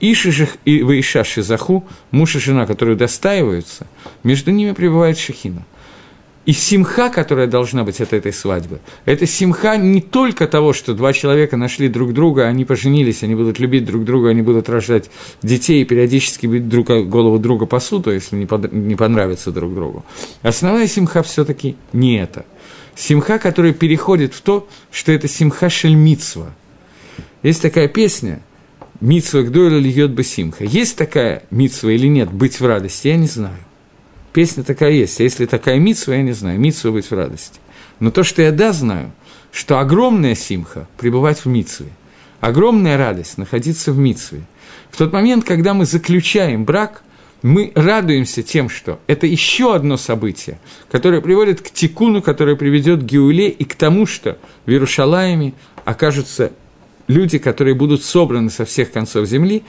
Иши 0.02 0.50
и 0.66 0.84
Ваиша 0.84 1.24
Шизаху, 1.24 1.88
муж 2.12 2.36
и 2.36 2.40
жена, 2.40 2.66
которые 2.66 2.98
достаиваются, 2.98 3.88
между 4.24 4.52
ними 4.52 4.74
пребывает 4.74 5.18
Шехина– 5.18 5.66
и 6.46 6.54
симха, 6.54 7.10
которая 7.10 7.46
должна 7.48 7.84
быть 7.84 8.02
от 8.02 8.14
этой 8.14 8.34
свадьбы, 8.34 8.80
это 9.06 9.28
симха 9.28 9.78
не 9.78 10.02
только 10.02 10.48
того, 10.48 10.74
что 10.74 10.94
два 10.94 11.14
человека 11.14 11.56
нашли 11.56 11.88
друг 11.88 12.14
друга, 12.14 12.48
они 12.48 12.66
поженились, 12.66 13.24
они 13.24 13.36
будут 13.36 13.60
любить 13.60 13.86
друг 13.86 14.04
друга, 14.04 14.30
они 14.30 14.42
будут 14.42 14.68
рождать 14.68 15.12
детей 15.44 15.84
и 15.84 15.86
периодически 15.86 16.48
бить 16.48 16.68
друг, 16.68 16.88
голову 16.88 17.38
друга 17.38 17.66
по 17.66 17.80
если 18.06 18.36
не, 18.36 18.46
под, 18.46 18.72
не 18.74 18.96
понравится 18.96 19.52
друг 19.52 19.74
другу. 19.76 20.04
Основная 20.42 20.88
симха 20.88 21.22
все 21.22 21.46
таки 21.46 21.76
не 21.94 22.18
это. 22.20 22.46
Симха, 22.96 23.38
которая 23.38 23.74
переходит 23.74 24.34
в 24.34 24.42
то, 24.42 24.68
что 24.92 25.12
это 25.12 25.28
симха 25.28 25.70
шельмитсва. 25.70 26.54
Есть 27.44 27.62
такая 27.62 27.88
песня 27.88 28.42
«Митсва 29.00 29.42
гдойла 29.42 29.78
льет 29.78 30.12
бы 30.12 30.24
симха». 30.24 30.64
Есть 30.64 30.98
такая 30.98 31.44
митсва 31.50 31.90
или 31.90 32.08
нет, 32.08 32.32
быть 32.32 32.60
в 32.60 32.66
радости, 32.66 33.08
я 33.08 33.18
не 33.18 33.28
знаю. 33.28 33.58
Песня 34.34 34.64
такая 34.64 34.92
есть. 34.92 35.20
А 35.20 35.24
если 35.24 35.46
такая 35.46 35.78
митсва, 35.80 36.16
я 36.16 36.22
не 36.22 36.32
знаю. 36.32 36.60
Митсва 36.60 36.92
быть 36.92 37.10
в 37.10 37.14
радости. 37.14 37.60
Но 38.00 38.12
то, 38.12 38.24
что 38.24 38.42
я 38.42 38.52
да 38.52 38.72
знаю, 38.72 39.12
что 39.52 39.80
огромная 39.80 40.36
симха– 40.36 40.88
пребывать 40.98 41.40
в 41.40 41.46
митсве. 41.48 41.90
Огромная 42.40 42.98
радость– 42.98 43.38
находиться 43.38 43.92
в 43.92 43.98
митсве. 43.98 44.44
В 44.90 44.98
тот 44.98 45.14
момент, 45.14 45.44
когда 45.44 45.74
мы 45.74 45.86
заключаем 45.86 46.66
брак, 46.66 47.04
мы 47.42 47.72
радуемся 47.76 48.44
тем, 48.44 48.70
что 48.70 49.00
это 49.08 49.28
еще 49.28 49.74
одно 49.76 49.98
событие, 49.98 50.60
которое 50.90 51.22
приводит 51.22 51.62
к 51.62 51.72
тикуну, 51.72 52.22
которое 52.22 52.56
приведет 52.56 53.02
к 53.02 53.06
Геуле 53.06 53.50
и 53.50 53.64
к 53.66 53.76
тому, 53.76 54.06
что 54.06 54.38
в 54.66 54.70
Иерушалаеме 54.70 55.54
окажутся 55.84 56.52
люди, 57.08 57.40
которые 57.40 57.74
будут 57.74 58.04
собраны 58.04 58.50
со 58.50 58.66
всех 58.66 58.92
концов 58.92 59.28
земли, 59.28 59.64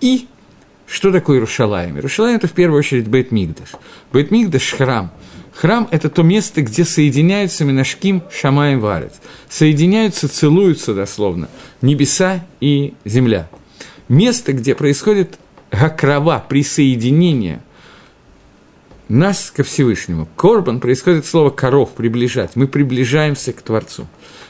и 0.00 0.26
что 0.90 1.12
такое 1.12 1.36
Иерушалаем? 1.36 1.96
Иерушалаем– 1.96 2.36
это 2.38 2.48
в 2.48 2.52
первую 2.52 2.78
очередь 2.78 3.06
Бейт-Мигдаш. 3.06 3.76
Бейт-Мигдаш– 4.12 4.76
храм. 4.76 5.12
Храм– 5.54 5.88
это 5.90 6.08
то 6.08 6.22
место, 6.22 6.62
где 6.62 6.84
соединяются 6.84 7.64
Минашким, 7.64 8.22
Шамаем, 8.32 8.80
Варец. 8.80 9.14
Соединяются, 9.48 10.28
целуются 10.28 10.94
дословно 10.94 11.48
небеса 11.82 12.46
и 12.60 12.94
земля. 13.04 13.48
Место, 14.08 14.52
где 14.52 14.74
происходит 14.74 15.38
гакрова, 15.70 16.44
присоединение 16.48 17.60
нас 19.08 19.52
ко 19.54 19.62
Всевышнему. 19.64 20.28
Корбан 20.36 20.80
происходит 20.80 21.26
слово 21.26 21.50
«коров», 21.50 21.90
«приближать». 21.90 22.56
Мы 22.56 22.66
приближаемся 22.66 23.52
к 23.52 23.62
Творцу. 23.62 24.06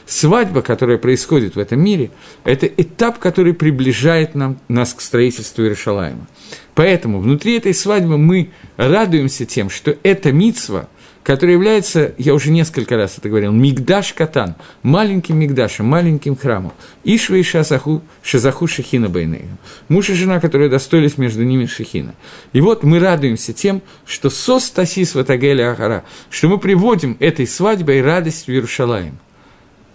Свадьба, 0.09 0.63
которая 0.63 0.97
происходит 0.97 1.55
в 1.55 1.59
этом 1.59 1.79
мире, 1.81 2.09
это 2.43 2.65
этап, 2.65 3.19
который 3.19 3.53
приближает 3.53 4.33
нам, 4.33 4.57
нас 4.67 4.95
к 4.95 5.01
строительству 5.01 5.63
Иерушалаема. 5.63 6.25
Поэтому 6.73 7.19
внутри 7.19 7.57
этой 7.57 7.75
свадьбы 7.75 8.17
мы 8.17 8.49
радуемся 8.75 9.45
тем, 9.45 9.69
что 9.69 9.95
эта 10.01 10.31
мицва, 10.31 10.89
которая 11.21 11.57
является, 11.57 12.15
я 12.17 12.33
уже 12.33 12.49
несколько 12.49 12.97
раз 12.97 13.19
это 13.19 13.29
говорил, 13.29 13.51
мигдаш 13.51 14.13
катан, 14.13 14.55
маленьким 14.81 15.37
мигдашем, 15.37 15.85
маленьким 15.85 16.35
храмом, 16.35 16.73
ишва 17.03 17.35
и 17.35 17.43
шазаху, 17.43 18.01
шазаху 18.23 18.65
шехина 18.65 19.09
байнею, 19.09 19.59
муж 19.89 20.09
и 20.09 20.15
жена, 20.15 20.39
которые 20.39 20.71
достоились 20.71 21.19
между 21.19 21.43
ними 21.43 21.67
шехина. 21.67 22.15
И 22.51 22.61
вот 22.61 22.81
мы 22.81 22.97
радуемся 22.97 23.53
тем, 23.53 23.83
что 24.07 24.31
сос 24.31 24.71
тасис 24.71 25.13
ватагеля 25.13 25.73
ахара, 25.73 26.03
что 26.31 26.47
мы 26.47 26.57
приводим 26.57 27.15
этой 27.19 27.45
свадьбой 27.45 28.01
радость 28.01 28.47
в 28.47 28.49
Иерушалаем– 28.49 29.19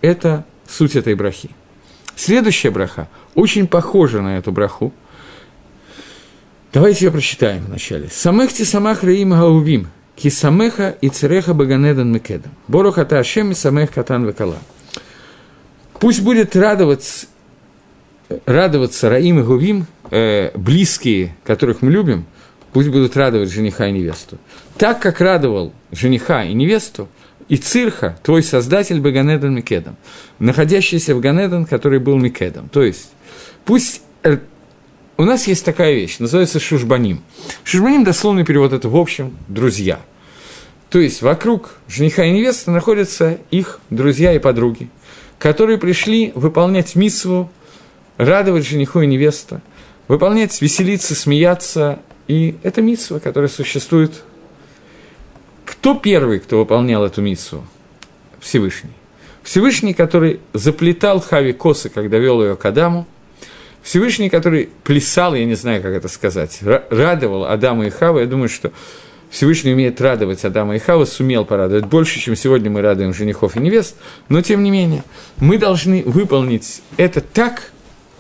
это 0.05 0.45
суть 0.69 0.97
этой 0.97 1.15
брахи. 1.15 1.51
Следующая 2.17 2.71
браха 2.71 3.09
очень 3.35 3.67
похожа 3.67 4.21
на 4.21 4.39
эту 4.39 4.53
браху. 4.53 4.93
Давайте 6.73 7.07
ее 7.07 7.11
прочитаем 7.11 7.65
вначале. 7.65 8.09
«Самехти 8.09 8.65
самах 8.65 9.03
раим 9.03 9.31
гаувим, 9.31 9.89
ки 10.17 10.29
самеха 10.29 10.91
и 11.01 11.09
цереха 11.09 11.55
баганедан 11.55 12.13
мекедам, 12.13 12.53
боруха 12.69 13.05
та 13.05 13.19
ашем 13.19 13.53
и 13.53 13.55
самех 13.55 13.93
катан 13.93 14.25
векала». 14.25 14.59
Пусть 16.01 16.23
будет 16.23 16.55
радоваться, 16.55 17.27
радоваться 18.45 19.09
раим 19.09 19.41
и 19.41 19.43
гувим, 19.43 19.87
э, 20.11 20.51
близкие, 20.57 21.37
которых 21.45 21.81
мы 21.81 21.91
любим, 21.91 22.27
пусть 22.73 22.89
будут 22.89 23.17
радовать 23.17 23.51
жениха 23.51 23.87
и 23.87 23.93
невесту. 23.93 24.39
Так, 24.77 25.01
как 25.01 25.21
радовал 25.21 25.73
жениха 25.93 26.45
и 26.45 26.53
невесту– 26.53 27.09
и 27.49 27.57
Цирха, 27.57 28.19
твой 28.23 28.43
создатель 28.43 29.01
бы 29.01 29.13
Ганедан 29.13 29.55
Микедом, 29.55 29.97
находящийся 30.39 31.15
в 31.15 31.21
Ганедан, 31.21 31.67
который 31.67 31.99
был 31.99 32.17
Микедом. 32.17 32.69
То 32.69 32.83
есть, 32.83 33.11
пусть 33.65 34.03
э, 34.23 34.39
у 35.17 35.25
нас 35.25 35.47
есть 35.47 35.65
такая 35.65 35.95
вещь, 35.95 36.19
называется 36.19 36.59
Шушбаним. 36.59 37.23
Шушбаним, 37.63 38.05
дословный 38.05 38.45
перевод, 38.45 38.73
это 38.73 38.89
в 38.89 38.97
общем 38.97 39.37
друзья. 39.49 40.01
То 40.89 40.99
есть, 40.99 41.23
вокруг 41.23 41.75
жениха 41.89 42.25
и 42.25 42.31
невесты 42.31 42.71
находятся 42.71 43.39
их 43.51 43.81
друзья 43.91 44.33
и 44.33 44.39
подруги, 44.39 44.89
которые 45.39 45.79
пришли 45.79 46.33
выполнять 46.35 46.95
миссу, 46.95 47.51
радовать 48.17 48.67
жениху 48.67 49.03
и 49.03 49.07
невесту, 49.07 49.61
выполнять, 50.09 50.61
веселиться, 50.63 51.15
смеяться. 51.15 51.99
И 52.27 52.57
это 52.63 52.81
миссва, 52.81 53.19
которая 53.19 53.51
существует 53.51 54.23
кто 55.65 55.95
первый, 55.95 56.41
кто 56.41 56.59
выполнял 56.59 57.05
эту 57.05 57.23
миссу? 57.23 57.65
Всевышний. 58.41 58.91
Всевышний, 59.43 59.95
который 59.95 60.41
заплетал 60.53 61.21
Хави 61.21 61.53
косы, 61.53 61.89
когда 61.89 62.19
вел 62.19 62.43
ее 62.43 62.57
к 62.57 62.65
Адаму, 62.65 63.07
Всевышний, 63.85 64.31
который 64.31 64.71
плясал, 64.83 65.35
я 65.35 65.45
не 65.45 65.55
знаю, 65.55 65.83
как 65.83 65.93
это 65.93 66.09
сказать, 66.09 66.61
радовал 66.63 67.45
Адама 67.45 67.87
и 67.87 67.91
Хаву, 67.91 68.19
я 68.19 68.27
думаю, 68.27 68.49
что 68.49 68.73
Всевышний 69.29 69.75
умеет 69.75 70.01
радовать 70.01 70.43
Адама 70.45 70.77
и 70.77 70.79
Хава, 70.79 71.05
сумел 71.05 71.45
порадовать 71.45 71.85
больше, 71.85 72.19
чем 72.19 72.35
сегодня 72.35 72.71
мы 72.71 72.81
радуем 72.81 73.13
женихов 73.13 73.57
и 73.57 73.61
невест, 73.61 73.97
но 74.31 74.41
тем 74.41 74.63
не 74.63 74.71
менее, 74.71 75.05
мы 75.37 75.59
должны 75.59 76.03
выполнить 76.07 76.81
это 76.97 77.21
так, 77.21 77.73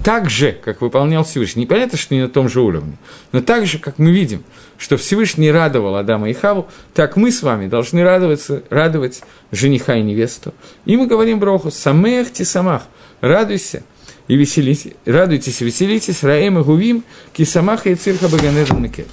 так 0.02 0.28
же, 0.28 0.52
как 0.52 0.80
выполнял 0.80 1.24
Всевышний. 1.24 1.62
Непонятно, 1.62 1.96
что 1.96 2.14
не 2.14 2.22
на 2.22 2.28
том 2.28 2.48
же 2.48 2.60
уровне, 2.60 2.96
но 3.32 3.40
так 3.40 3.66
же, 3.66 3.78
как 3.78 3.98
мы 3.98 4.10
видим, 4.10 4.42
что 4.76 4.96
Всевышний 4.96 5.50
радовал 5.50 5.96
Адама 5.96 6.28
и 6.28 6.32
Хаву, 6.32 6.68
так 6.94 7.16
мы 7.16 7.30
с 7.30 7.42
вами 7.42 7.68
должны 7.68 8.02
радоваться, 8.02 8.62
радовать 8.70 9.22
жениха 9.52 9.96
и 9.96 10.02
невесту. 10.02 10.52
И 10.84 10.96
мы 10.96 11.06
говорим 11.06 11.38
Броху, 11.38 11.70
«Самех 11.70 12.28
самах, 12.34 12.82
радуйся 13.20 13.82
и 14.28 14.36
веселитесь, 14.36 14.92
радуйтесь 15.04 15.60
и 15.62 15.64
веселитесь, 15.64 16.22
Раэм 16.22 16.58
и 16.58 16.62
Гувим, 16.62 17.04
Кисамаха 17.32 17.90
и 17.90 17.94
Цирха 17.94 18.28
Баганедан 18.28 18.82
Мекет». 18.82 19.08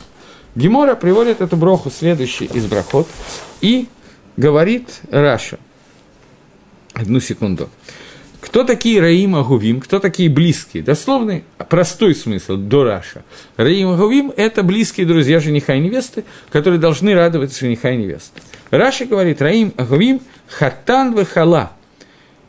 Гемора 0.55 0.95
приводит 0.95 1.39
эту 1.39 1.55
броху 1.55 1.89
следующий 1.89 2.45
из 2.45 2.65
брахот 2.65 3.07
и 3.61 3.87
говорит 4.35 4.99
Раши. 5.09 5.59
Одну 6.93 7.21
секунду. 7.21 7.69
Кто 8.41 8.63
такие 8.63 8.99
רעים 8.99 9.35
אהובים, 9.35 9.79
кто 9.79 9.99
такие 9.99 10.27
близкие? 10.27 10.81
Дословный, 10.81 11.43
простой 11.69 12.15
смысл, 12.15 12.57
до 12.57 12.83
Раши. 12.83 13.23
רעים 13.55 13.89
אהובים– 13.89 14.33
это 14.35 14.63
близкие 14.63 15.05
друзья 15.05 15.39
жениха 15.39 15.75
и 15.75 15.79
невесты, 15.79 16.23
которые 16.51 16.79
должны 16.79 17.13
радовать 17.13 17.55
жениха 17.55 17.91
и 17.91 17.97
невесты. 17.97 18.41
Раши 18.71 19.05
говорит, 19.05 19.41
רעים 19.41 19.73
אהובים – 19.77 20.21
חתן 20.35 21.15
וכלה. 21.15 21.71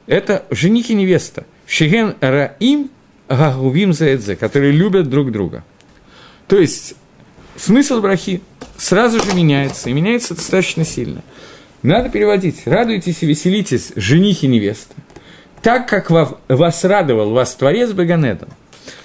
Это 0.07 0.45
жених 0.51 0.89
и 0.89 0.95
невеста. 0.95 1.45
שהן 1.67 2.15
רעים 2.21 2.91
אהובים 3.29 3.93
זה 3.93 4.05
את 4.05 4.17
זה, 4.17 4.35
которые 4.37 4.73
любят 4.73 5.11
друг 5.11 5.31
друга. 5.31 5.63
То 6.49 6.59
есть, 6.59 6.95
смысл 7.57 8.01
брахи 8.01 8.41
сразу 8.79 9.23
же 9.23 9.35
меняется, 9.35 9.91
и 9.91 9.93
меняется 9.93 10.35
достаточно 10.35 10.87
сильно. 10.87 11.23
Надо 11.83 12.09
переводить. 12.09 12.63
Радуйтесь 12.67 13.23
и 13.23 13.27
веселитесь, 13.27 13.93
жених 13.95 14.43
и 14.43 14.47
невеста 14.47 14.95
так 15.62 15.88
как 15.88 16.11
вас 16.11 16.85
радовал 16.85 17.31
вас 17.31 17.54
Творец 17.54 17.92
בגן 17.93 18.17
עדן. 18.17 18.49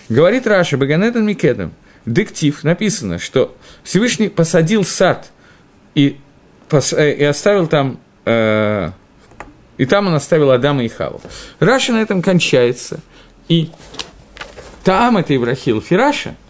Говорит 0.10 0.48
Раши, 0.48 0.78
בגן 0.78 1.02
עדן 1.02 1.26
מקדם, 1.26 1.74
דכתיב, 2.06 2.64
написано, 2.64 3.20
что 3.20 3.56
Всевышний 3.84 4.30
посадил 4.30 4.84
сад 4.84 5.30
и, 5.96 6.18
э, 6.72 7.12
и 7.14 7.24
оставил 7.24 7.68
там, 7.68 8.00
э, 8.26 8.92
и 9.78 9.86
там 9.86 10.08
он 10.08 10.16
оставил 10.16 10.52
Адама 10.52 10.84
и 10.84 10.88
Хаву. 10.88 11.22
Раши 11.60 11.94
на 11.94 12.02
этом 12.02 12.22
кончается, 12.22 13.00
и 13.48 13.70
там 14.84 15.18
это 15.18 15.36
Ибрахил 15.36 15.82
Фираша– 15.82 16.36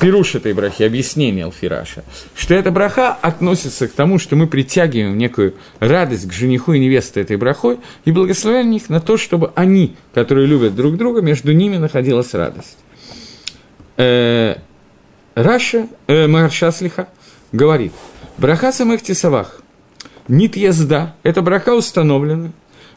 Пируш 0.00 0.36
этой 0.36 0.52
брахи, 0.52 0.84
объяснение 0.84 1.44
Алфираша, 1.44 2.04
что 2.36 2.54
эта 2.54 2.70
браха 2.70 3.12
относится 3.14 3.88
к 3.88 3.92
тому, 3.92 4.20
что 4.20 4.36
мы 4.36 4.46
притягиваем 4.46 5.18
некую 5.18 5.54
радость 5.80 6.28
к 6.28 6.32
жениху 6.32 6.72
и 6.72 6.78
невесте 6.78 7.20
этой 7.20 7.36
брахой 7.36 7.78
и 8.04 8.12
благословляем 8.12 8.70
их 8.72 8.88
на 8.90 9.00
то, 9.00 9.16
чтобы 9.16 9.52
они, 9.56 9.96
которые 10.14 10.46
любят 10.46 10.76
друг 10.76 10.96
друга, 10.96 11.20
между 11.20 11.52
ними 11.52 11.78
находилась 11.78 12.32
радость. 12.32 12.78
Э, 13.96 14.56
Раша, 15.34 15.88
э, 16.06 16.28
Марша 16.28 16.70
Слиха 16.70 17.08
говорит, 17.50 17.92
браха 18.36 18.70
самых 18.70 19.02
тесавах, 19.02 19.60
нит 20.28 20.56
езда, 20.56 21.16
эта 21.24 21.42
браха 21.42 21.74
установлена, 21.74 22.52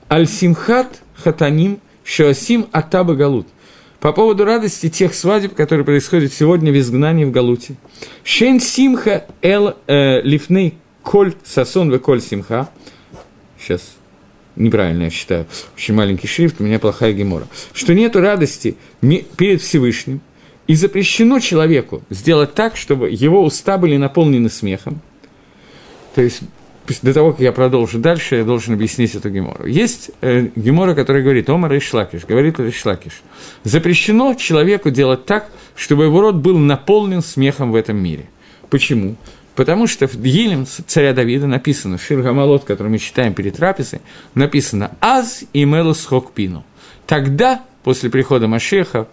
аль-симхат 0.08 1.02
хатаним 1.16 1.80
шоасим 2.04 2.68
атаба 2.72 3.16
галут– 3.16 3.48
по 4.02 4.14
поводу 4.14 4.46
радости 4.46 4.90
тех 4.90 5.14
свадеб, 5.14 5.54
которые 5.54 5.86
происходят 5.86 6.34
сегодня 6.34 6.72
в 6.72 6.78
изгнании 6.78 7.24
в 7.24 7.32
Галуте. 7.32 7.76
Шен 8.24 8.60
симха 8.60 9.28
эл 9.44 9.78
э, 9.86 10.22
лифней 10.24 10.80
коль 11.04 11.36
сасон 11.44 11.92
в 11.92 12.00
коль 12.00 12.20
симха. 12.20 12.70
Сейчас 13.60 13.94
неправильно 14.56 15.04
я 15.04 15.10
считаю, 15.12 15.46
очень 15.76 15.94
маленький 15.94 16.28
шрифт, 16.28 16.60
у 16.60 16.64
меня 16.64 16.80
плохая 16.80 17.14
гемора. 17.14 17.48
Что 17.74 17.94
нету 17.94 18.20
радости 18.20 18.76
перед 19.02 19.62
Всевышним, 19.62 20.22
и 20.66 20.74
запрещено 20.74 21.40
человеку 21.40 22.02
сделать 22.10 22.56
так, 22.56 22.78
чтобы 22.78 23.10
его 23.10 23.44
уста 23.44 23.78
были 23.78 23.98
наполнены 23.98 24.50
смехом. 24.50 25.00
То 26.16 26.22
есть 26.22 26.42
до 27.00 27.14
того, 27.14 27.32
как 27.32 27.42
я 27.42 27.52
продолжу 27.52 28.00
дальше, 28.00 28.38
я 28.38 28.44
должен 28.44 28.74
объяснить 28.74 29.16
эту 29.16 29.30
гемору. 29.30 29.66
Есть 29.66 30.12
э, 30.22 30.50
гемора, 30.56 30.96
которая 30.96 31.24
говорит, 31.24 31.50
Омар 31.50 31.78
Ишлакиш, 31.78 32.26
говорит 32.26 32.60
Ишлакиш, 32.60 33.22
запрещено 33.64 34.34
человеку 34.34 34.90
делать 34.90 35.26
так, 35.26 35.50
чтобы 35.76 36.06
его 36.06 36.22
рот 36.22 36.36
был 36.36 36.58
наполнен 36.58 37.22
смехом 37.22 37.72
в 37.72 37.76
этом 37.76 37.98
мире. 37.98 38.26
Почему? 38.70 39.16
Потому 39.56 39.88
что 39.88 40.08
в 40.08 40.24
Елем 40.24 40.66
царя 40.66 41.14
Давида 41.14 41.48
написано, 41.48 41.98
в 41.98 42.04
Ширгамалот, 42.04 42.64
который 42.64 42.88
мы 42.88 43.00
читаем 43.00 43.34
перед 43.34 43.58
трапезой, 43.58 44.02
написано 44.34 44.92
«Аз 45.02 45.44
и 45.54 45.66
мелус 45.66 46.06
хокпину». 46.06 46.64
Тогда, 47.06 47.62
после 47.84 48.10
прихода 48.10 48.48
Машеха, 48.48 49.08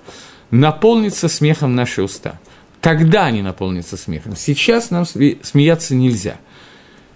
наполнится 0.51 1.29
смехом 1.29 1.75
наши 1.75 2.03
уста. 2.03 2.38
Тогда 2.81 3.27
они 3.27 3.43
наполнятся 3.43 3.97
смехом. 3.97 4.37
Сейчас 4.37 4.91
нам 4.91 5.05
смеяться 5.05 5.95
нельзя– 5.95 6.37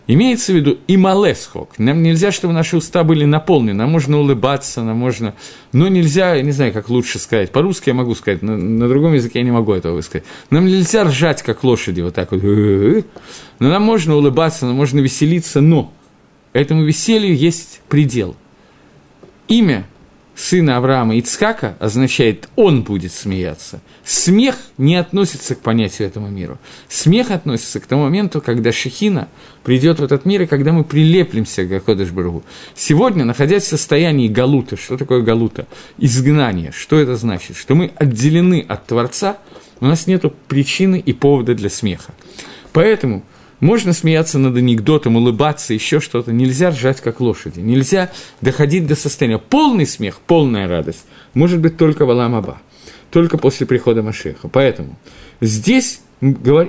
Имеется 0.09 0.53
в 0.53 0.57
виду 0.57 0.79
и 0.89 0.97
малесхок. 0.97 1.79
Нам 1.79 2.03
нельзя, 2.03 2.33
чтобы 2.33 2.53
наши 2.53 2.77
уста 2.77 3.05
были 3.05 3.25
наполнены. 3.25 3.75
Нам 3.75 3.91
можно 3.91 4.19
улыбаться, 4.19 4.83
нам 4.83 4.97
можно... 4.97 5.35
Но 5.73 5.87
нельзя, 5.87 6.35
я 6.35 6.43
не 6.43 6.51
знаю, 6.51 6.73
как 6.73 6.89
лучше 6.89 7.21
сказать. 7.21 7.53
По-русски 7.53 7.91
я 7.91 7.95
могу 7.95 8.15
сказать, 8.17 8.43
на, 8.43 8.57
на 8.57 8.89
другом 8.89 9.15
языке 9.15 9.39
я 9.39 9.45
не 9.45 9.53
могу 9.53 9.73
этого 9.73 9.95
высказать. 9.95 10.25
Нам 10.51 10.67
нельзя 10.67 11.05
ржать, 11.05 11.43
как 11.43 11.63
лошади, 11.63 12.01
вот 12.01 12.15
так 12.15 12.33
вот. 12.33 12.43
Но 12.43 13.69
нам 13.69 13.83
можно 13.83 14.17
улыбаться, 14.17 14.67
нам 14.67 14.75
можно 14.75 14.99
веселиться, 14.99 15.61
но 15.61 15.93
этому 16.53 16.83
веселью 16.83 17.37
есть 17.37 17.81
предел. 17.89 18.35
Имя 19.47 19.87
сына 20.35 20.77
Авраама 20.77 21.17
Ицхака 21.17 21.77
означает 21.79 22.49
«он 22.57 22.83
будет 22.83 23.13
смеяться». 23.13 23.81
Смех 24.05 24.57
не 24.79 24.97
относится 24.97 25.55
к 25.55 25.61
понятию 25.61 26.09
этому 26.09 26.29
миру. 26.29 26.59
Смех 26.89 27.31
относится 27.31 27.81
к 27.81 27.87
тому 27.87 28.03
моменту, 28.03 28.41
когда 28.41 28.73
Шехина 28.73 29.29
придет 29.63 30.01
в 30.01 30.05
этот 30.05 30.25
мир, 30.25 30.43
и 30.43 30.47
когда 30.47 30.73
мы 30.73 30.85
прилеплемся 30.85 31.65
к 31.67 31.73
Акодышбургу. 31.73 32.43
Сегодня, 32.75 33.25
находясь 33.25 33.65
в 33.65 33.69
состоянии 33.69 34.29
галута, 34.29 34.77
что 34.77 34.97
такое 34.97 35.23
галута? 35.23 35.67
Изгнание. 35.99 36.73
Что 36.73 36.99
это 36.99 37.17
значит? 37.17 37.57
Что 37.57 37.75
мы 37.75 37.93
отделены 37.97 38.65
от 38.67 38.87
Творца, 38.87 39.39
у 39.81 39.87
нас 39.87 40.07
нет 40.07 40.25
причины 40.49 40.99
и 41.05 41.13
повода 41.13 41.55
для 41.55 41.71
смеха. 41.71 42.13
Поэтому 42.73 43.23
можно 43.63 43.93
смеяться 43.93 44.41
над 44.41 44.57
анекдотом, 44.57 45.15
улыбаться, 45.15 45.73
еще 45.73 46.01
что-то. 46.01 46.33
Нельзя 46.33 46.71
ржать, 46.71 47.01
как 47.01 47.21
лошади. 47.21 47.61
Нельзя 47.61 48.11
доходить 48.41 48.89
до 48.89 48.97
состояния. 48.97 49.39
Полный 49.39 49.87
смех, 49.87 50.19
полная 50.27 50.67
радость 50.67 51.05
может 51.33 51.61
быть 51.61 51.77
только 51.77 52.05
в 52.05 52.11
Аламаба, 52.11 52.61
только 53.13 53.39
после 53.39 53.65
прихода 53.65 54.03
Машеха. 54.03 54.49
Поэтому 54.49 54.99
здесь 55.41 56.01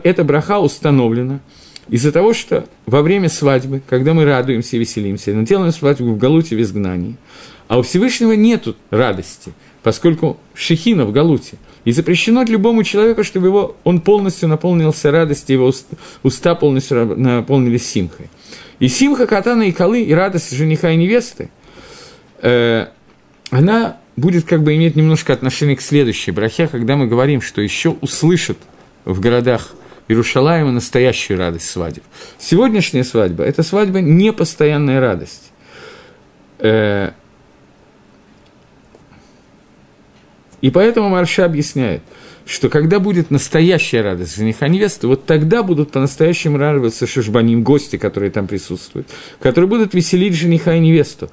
эта 0.04 0.24
браха 0.24 0.60
установлена 0.60 1.40
из-за 1.90 2.12
того, 2.12 2.36
что 2.36 2.68
во 2.86 3.02
время 3.02 3.28
свадьбы, 3.28 3.82
когда 3.90 4.14
мы 4.14 4.24
радуемся 4.24 4.76
и 4.76 4.80
веселимся, 4.80 5.32
мы 5.32 5.48
делаем 5.48 5.72
свадьбу 5.72 6.14
в 6.14 6.18
Галуте 6.20 6.56
в 6.56 6.62
изгнании, 6.62 7.18
а 7.68 7.80
у 7.80 7.82
Всевышнего 7.82 8.34
нет 8.34 8.68
радости, 8.92 9.54
поскольку 9.82 10.38
Шехина 10.54 11.06
в 11.06 11.12
Галуте– 11.12 11.58
и 11.86 11.92
запрещено 11.92 12.44
любому 12.44 12.84
человеку, 12.84 13.24
чтобы 13.24 13.48
его, 13.48 13.76
он 13.84 14.02
полностью 14.02 14.50
наполнился 14.50 15.12
радостью, 15.12 15.56
его 15.56 15.74
уста 16.24 16.56
полностью 16.56 17.18
наполнились 17.18 17.88
симхой. 17.88 18.30
И 18.80 18.88
симха, 18.88 19.28
катана 19.28 19.64
и 19.64 19.72
колы, 19.72 20.02
и 20.02 20.14
радость 20.14 20.56
жениха 20.56 20.92
и 20.92 20.96
невесты, 20.96 21.50
э, 22.42 22.88
она 23.50 23.98
будет 24.16 24.46
как 24.46 24.64
бы 24.64 24.76
иметь 24.76 24.96
немножко 24.96 25.34
отношение 25.34 25.76
к 25.76 25.82
следующей 25.82 26.32
брахе, 26.32 26.68
когда 26.68 26.96
мы 26.96 27.08
говорим, 27.08 27.42
что 27.42 27.62
еще 27.62 27.90
услышат 28.02 28.58
в 29.06 29.20
городах 29.20 29.74
Иерушалаема 30.08 30.72
настоящую 30.72 31.40
радость 31.40 31.70
свадеб. 31.70 32.04
Сегодняшняя 32.38 33.04
свадьба– 33.04 33.44
это 33.46 33.64
свадьба 33.64 34.02
не 34.02 34.34
постоянная 34.34 35.00
радость. 35.00 35.52
Э, 36.60 37.12
И 40.64 40.72
поэтому 40.72 41.10
Марша 41.10 41.44
объясняет, 41.44 42.02
что 42.46 42.70
когда 42.70 43.02
будет 43.02 43.32
настоящая 43.32 44.02
радость 44.02 44.38
жениха 44.38 44.70
невесты, 44.70 45.08
вот 45.08 45.26
тогда 45.26 45.62
будут 45.62 45.92
по-настоящему 45.92 46.58
радоваться 46.58 47.06
шишбаним, 47.06 47.64
гости, 47.64 47.98
которые 47.98 48.32
там 48.32 48.48
присутствуют, 48.48 49.10
которые 49.42 49.68
будут 49.68 49.94
веселить 49.94 50.36
жениха 50.36 50.74
и 50.74 50.80
невесту. 50.80 51.30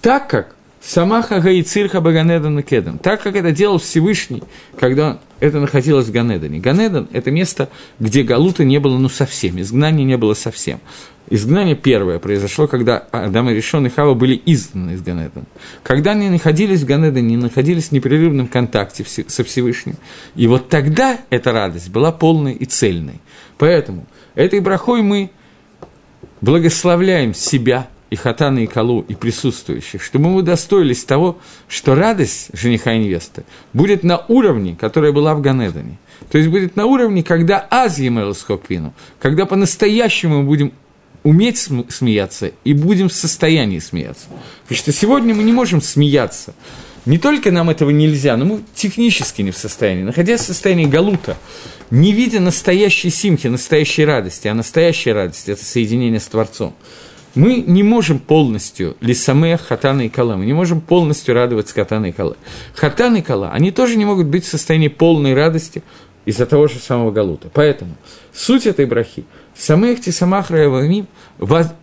Так 0.00 0.30
как 0.30 0.54
сама 0.80 1.22
Хага 1.22 1.50
и 1.50 1.62
Цирха 1.62 2.00
Баганедан 2.00 2.60
и 2.60 2.62
Кедом, 2.62 2.98
так 2.98 3.20
как 3.20 3.34
это 3.34 3.50
делал 3.50 3.78
Всевышний, 3.78 4.44
когда 4.78 5.18
это 5.40 5.58
находилось 5.58 6.06
в 6.06 6.12
Ганедане. 6.12 6.60
Ганедан– 6.60 7.08
это 7.12 7.32
место, 7.32 7.70
где 7.98 8.22
Галута 8.22 8.62
не 8.62 8.78
было 8.78 8.96
ну 8.96 9.08
совсем, 9.08 9.60
изгнания 9.60 10.04
не 10.04 10.16
было 10.16 10.34
совсем. 10.34 10.78
Изгнание 11.30 11.74
первое 11.74 12.18
произошло, 12.18 12.66
когда 12.66 12.98
Адам 13.10 13.50
и 13.50 13.54
Решон 13.54 13.86
и 13.86 13.90
Хава 13.90 14.14
были 14.14 14.40
изгнаны 14.46 14.92
из 14.92 15.02
Ганедана. 15.02 15.46
Когда 15.82 16.12
они 16.12 16.30
находились 16.30 16.82
в 16.82 16.86
Ганедане, 16.86 17.26
они 17.26 17.36
находились 17.36 17.88
в 17.88 17.92
непрерывном 17.92 18.48
контакте 18.48 19.04
со 19.04 19.44
Всевышним. 19.44 19.96
И 20.36 20.46
вот 20.46 20.68
тогда 20.68 21.18
эта 21.28 21.52
радость 21.52 21.90
была 21.90 22.12
полной 22.12 22.54
и 22.54 22.64
цельной. 22.64 23.20
Поэтому 23.58 24.06
этой 24.34 24.60
брахой 24.60 25.02
мы 25.02 25.30
благословляем 26.40 27.34
себя, 27.34 27.88
и 28.10 28.16
Хатана, 28.16 28.60
и 28.60 28.66
Калу, 28.66 29.04
и 29.06 29.14
присутствующих, 29.14 30.02
чтобы 30.02 30.30
мы 30.30 30.36
удостоились 30.36 31.04
того, 31.04 31.38
что 31.68 31.94
радость 31.94 32.48
жениха 32.54 32.94
и 32.94 33.00
невесты 33.00 33.44
будет 33.74 34.02
на 34.02 34.24
уровне, 34.28 34.76
которая 34.80 35.12
была 35.12 35.34
в 35.34 35.42
Ганедане. 35.42 35.98
То 36.30 36.38
есть 36.38 36.50
будет 36.50 36.74
на 36.74 36.86
уровне, 36.86 37.22
когда 37.22 37.66
Аз 37.70 37.98
Емел 37.98 38.34
когда 39.20 39.44
по-настоящему 39.44 40.38
мы 40.38 40.44
будем 40.44 40.72
уметь 41.28 41.58
смеяться 41.90 42.52
и 42.64 42.72
будем 42.72 43.10
в 43.10 43.12
состоянии 43.12 43.80
смеяться. 43.80 44.28
Потому 44.62 44.78
что 44.78 44.92
сегодня 44.92 45.34
мы 45.34 45.42
не 45.42 45.52
можем 45.52 45.82
смеяться. 45.82 46.54
Не 47.04 47.18
только 47.18 47.52
нам 47.52 47.68
этого 47.68 47.90
нельзя, 47.90 48.38
но 48.38 48.46
мы 48.46 48.60
технически 48.74 49.42
не 49.42 49.50
в 49.50 49.56
состоянии. 49.56 50.04
Находясь 50.04 50.40
в 50.40 50.46
состоянии 50.46 50.86
галута, 50.86 51.36
не 51.90 52.12
видя 52.12 52.40
настоящей 52.40 53.10
симхи, 53.10 53.46
настоящей 53.48 54.06
радости, 54.06 54.48
а 54.48 54.54
настоящая 54.54 55.12
радость– 55.12 55.48
это 55.50 55.62
соединение 55.62 56.18
с 56.18 56.26
Творцом, 56.26 56.74
мы 57.34 57.56
не 57.56 57.82
можем 57.82 58.20
полностью 58.20 58.96
лисамех, 59.00 59.60
хатана 59.60 60.06
и 60.06 60.08
кала, 60.08 60.36
мы 60.36 60.46
не 60.46 60.54
можем 60.54 60.80
полностью 60.80 61.34
радоваться 61.34 61.74
хатана 61.74 62.06
и 62.06 62.12
кала. 62.12 62.38
Хатан 62.74 63.16
и 63.16 63.20
кала, 63.20 63.50
они 63.52 63.70
тоже 63.70 63.96
не 63.96 64.06
могут 64.06 64.28
быть 64.28 64.46
в 64.46 64.48
состоянии 64.48 64.88
полной 64.88 65.34
радости 65.34 65.82
из-за 66.24 66.46
того 66.46 66.68
же 66.68 66.78
самого 66.78 67.10
галута. 67.10 67.50
Поэтому 67.52 67.96
суть 68.32 68.66
этой 68.66 68.86
брахи– 68.86 69.24
Самых 69.58 70.00
тисамах 70.00 70.52
раевамим, 70.52 71.08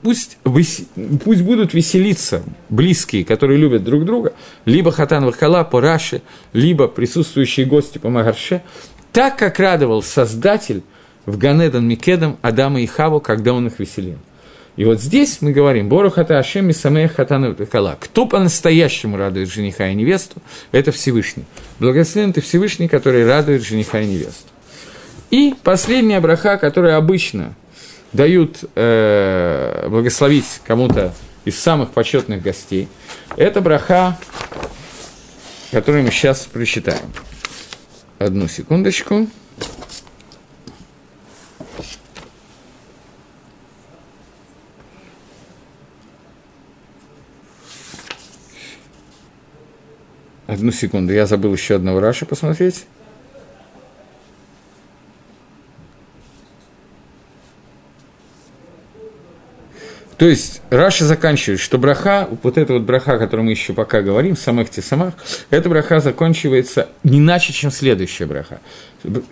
пусть, 0.02 0.38
пусть 0.44 1.42
будут 1.42 1.74
веселиться 1.74 2.42
близкие, 2.70 3.26
которые 3.26 3.60
любят 3.60 3.84
друг 3.84 4.06
друга, 4.06 4.32
либо 4.64 4.94
хатан 4.94 5.26
вахала 5.26 5.66
по 5.66 5.82
Раше, 5.82 6.22
либо 6.54 6.88
присутствующие 6.88 7.66
гости 7.66 7.98
по 7.98 8.10
Магарше, 8.10 8.62
так, 9.12 9.38
как 9.38 9.60
радовал 9.60 10.02
Создатель 10.02 10.84
в 11.26 11.38
Ганедан 11.38 11.86
Микедам 11.86 12.38
Адама 12.42 12.80
и 12.80 12.86
Хаву, 12.86 13.20
когда 13.20 13.54
он 13.54 13.68
их 13.68 13.78
веселил. 13.78 14.20
И 14.78 14.86
вот 14.86 15.02
здесь 15.02 15.42
мы 15.42 15.52
говорим, 15.52 15.90
Борухата 15.90 16.40
Ашем 16.40 16.70
и 16.70 16.74
Самея 16.74 17.10
Хатана 17.10 17.54
Кала. 17.56 17.98
Кто 18.00 18.26
по-настоящему 18.26 19.18
радует 19.18 19.50
жениха 19.50 19.90
и 19.90 19.96
невесту, 19.96 20.42
это 20.72 20.94
Всевышний. 20.94 21.44
Благословен 21.80 22.32
ты 22.32 22.40
Всевышний, 22.40 22.88
который 22.88 23.26
радует 23.26 23.64
жениха 23.64 24.00
и 24.00 24.06
невесту. 24.06 24.48
И 25.30 25.56
последняя 25.64 26.22
браха, 26.22 26.58
которая 26.58 26.98
обычно 26.98 27.54
дают 28.16 28.64
э, 28.76 29.88
благословить 29.90 30.62
кому-то 30.66 31.14
из 31.44 31.60
самых 31.60 31.92
почетных 31.92 32.42
гостей, 32.42 32.88
это 33.36 33.62
браха, 33.62 34.18
которую 35.72 36.04
мы 36.04 36.12
сейчас 36.12 36.46
прочитаем. 36.46 37.12
Одну 38.18 38.48
секундочку. 38.48 39.28
Одну 50.48 50.72
секунду, 50.72 51.12
я 51.12 51.26
забыл 51.26 51.54
еще 51.54 51.76
одного 51.76 52.00
Раша 52.00 52.26
посмотреть. 52.26 52.86
То 60.18 60.26
есть 60.26 60.62
Раши 60.70 61.06
заканчивает, 61.06 61.60
что 61.60 61.78
браха, 61.78 62.30
вот 62.42 62.58
эта 62.58 62.74
вот 62.74 62.84
браха, 62.84 63.14
о 63.14 63.18
которой 63.18 63.42
мы 63.42 63.52
еще 63.52 63.74
пока 63.74 64.02
говорим, 64.02 64.38
самых 64.38 64.70
те 64.70 64.82
самых, 64.82 65.14
эта 65.50 65.68
браха 65.68 66.00
заканчивается 66.00 66.88
не 67.04 67.20
иначе, 67.20 67.52
чем 67.52 67.70
следующая 67.70 68.26
браха. 68.26 68.62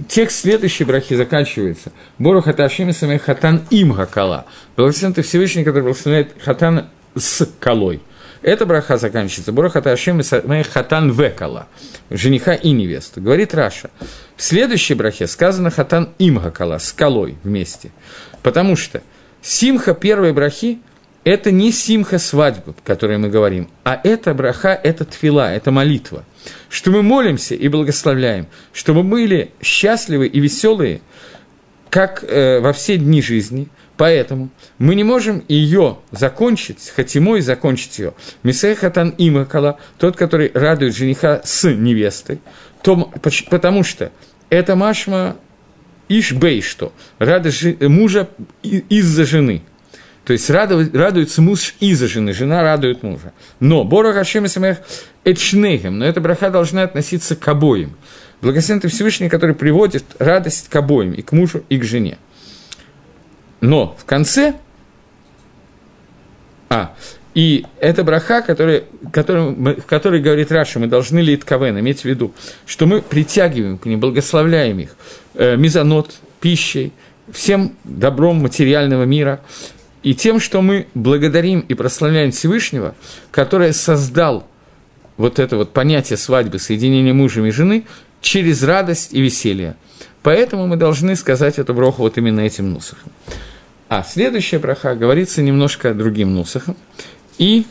Текст 0.09 0.41
следующей 0.41 0.83
брахи 0.83 1.15
заканчивается. 1.15 1.93
ברוך 2.19 2.41
אתה 2.41 2.53
השם 2.53 2.69
משמח 2.69 2.89
חתן 2.89 3.61
עם 3.69 3.93
הכלה. 3.93 4.45
Благословен 4.75 5.13
ты 5.13 5.21
Всевышний, 5.21 5.63
который 5.63 5.83
благословляет 5.83 6.33
חתן 6.43 6.87
с 7.15 7.47
калой. 7.59 8.01
Эта 8.41 8.65
браха 8.65 8.97
заканчивается. 8.97 9.53
ברוך 9.53 9.69
אתה 9.69 9.82
השם 9.82 9.99
משמח 9.99 10.19
חתן 10.19 11.11
וכלה. 11.11 11.67
Жениха 12.09 12.53
и 12.53 12.71
невесту. 12.71 13.21
Говорит 13.21 13.55
Раши. 13.55 13.89
В 14.35 14.43
следующей 14.43 14.95
брахе 14.95 15.27
сказано 15.27 15.71
חתן 15.71 16.09
עם 16.19 16.41
הכלה, 16.41 16.77
с 16.77 16.91
калой 16.91 17.37
вместе. 17.43 17.91
Потому 18.41 18.75
что– 18.75 19.01
Симха 19.43 19.93
первой 19.93 20.31
брахи– 20.31 20.79
это 21.25 21.51
не 21.51 21.73
симха 21.73 22.17
свадьбы, 22.17 22.71
о 22.71 22.87
которой 22.87 23.17
мы 23.17 23.27
говорим, 23.27 23.67
а 23.83 23.99
это 24.01 24.33
браха, 24.33 24.69
это 24.69 25.03
твила, 25.03 25.53
это 25.53 25.69
молитва. 25.69 26.23
Что 26.69 26.91
мы 26.91 27.03
молимся 27.03 27.53
и 27.53 27.67
благословляем, 27.67 28.47
чтобы 28.71 29.03
мы 29.03 29.11
были 29.11 29.51
счастливы 29.61 30.27
и 30.27 30.39
веселые, 30.39 31.01
как 31.89 32.23
э, 32.23 32.61
во 32.61 32.71
все 32.71 32.97
дни 32.97 33.21
жизни. 33.21 33.67
Поэтому 33.97 34.49
мы 34.79 34.95
не 34.95 35.03
можем 35.03 35.43
ее 35.47 35.99
закончить, 36.11 36.91
хотимой 36.95 37.41
закончить 37.41 37.99
ее. 37.99 38.13
Мисей 38.41 38.75
хатан 38.75 39.13
имакала, 39.17 39.77
тот, 39.99 40.15
который 40.15 40.51
радует 40.53 40.95
жениха 40.95 41.41
с 41.43 41.69
невестой, 41.69 42.39
то, 42.81 43.11
потому 43.49 43.83
что 43.83 44.11
это 44.49 44.75
машма 44.75 45.35
Ишбей 46.09 46.61
что? 46.61 46.93
Радость 47.19 47.81
мужа 47.81 48.29
из-за 48.61 49.25
жены. 49.25 49.63
То 50.25 50.31
есть 50.31 50.49
радует, 50.49 50.95
радуется 50.95 51.41
муж 51.41 51.75
из-за 51.79 52.07
жены, 52.07 52.33
жена 52.33 52.61
радует 52.63 53.03
мужа. 53.03 53.33
Но 53.59 53.83
Бора 53.83 54.13
Хашем 54.13 54.47
Самех 54.47 54.79
Эчнегем, 55.25 55.99
но 55.99 56.05
эта 56.05 56.21
браха 56.21 56.49
должна 56.49 56.83
относиться 56.83 57.35
к 57.35 57.45
обоим. 57.47 57.95
Благословен 58.41 58.81
ты 58.81 58.87
Всевышний, 58.87 59.29
который 59.29 59.55
приводит 59.55 60.03
радость 60.19 60.69
к 60.69 60.75
обоим, 60.75 61.13
и 61.13 61.21
к 61.21 61.31
мужу, 61.31 61.63
и 61.69 61.77
к 61.77 61.83
жене. 61.83 62.17
Но 63.61 63.95
в 63.97 64.05
конце... 64.05 64.55
А, 66.69 66.93
и 67.33 67.65
это 67.79 68.03
браха, 68.03 68.41
который, 68.41 68.83
который, 69.11 69.75
которой 69.87 70.21
говорит 70.21 70.51
Раша, 70.51 70.79
мы 70.79 70.87
должны 70.87 71.19
ли 71.19 71.35
Итковен, 71.35 71.79
иметь 71.79 72.01
в 72.01 72.05
виду, 72.05 72.33
что 72.65 72.85
мы 72.85 73.01
притягиваем 73.01 73.77
к 73.77 73.85
ним, 73.85 73.99
благословляем 73.99 74.79
их, 74.79 74.95
э, 75.33 75.55
мизанот, 75.55 76.13
пищей, 76.39 76.93
всем 77.31 77.75
добром 77.83 78.37
материального 78.37 79.03
мира, 79.03 79.41
и 80.03 80.13
тем, 80.13 80.39
что 80.39 80.61
мы 80.61 80.87
благодарим 80.93 81.61
и 81.61 81.73
прославляем 81.73 82.31
Всевышнего, 82.31 82.93
который 83.31 83.73
создал 83.73 84.45
вот 85.17 85.39
это 85.39 85.57
вот 85.57 85.71
понятие 85.71 86.17
свадьбы, 86.17 86.59
соединения 86.59 87.13
мужа 87.13 87.43
и 87.43 87.51
жены 87.51 87.85
через 88.21 88.63
радость 88.63 89.13
и 89.13 89.21
веселье. 89.21 89.75
Поэтому 90.21 90.67
мы 90.67 90.75
должны 90.75 91.15
сказать 91.15 91.59
эту 91.59 91.73
броху 91.73 92.03
вот 92.03 92.17
именно 92.17 92.41
этим 92.41 92.71
нусахом. 92.71 93.11
А 93.89 94.03
следующая 94.03 94.59
браха 94.59 94.95
говорится 94.95 95.41
немножко 95.41 95.93
другим 95.93 96.33
нусахом. 96.33 96.75
И 97.37 97.65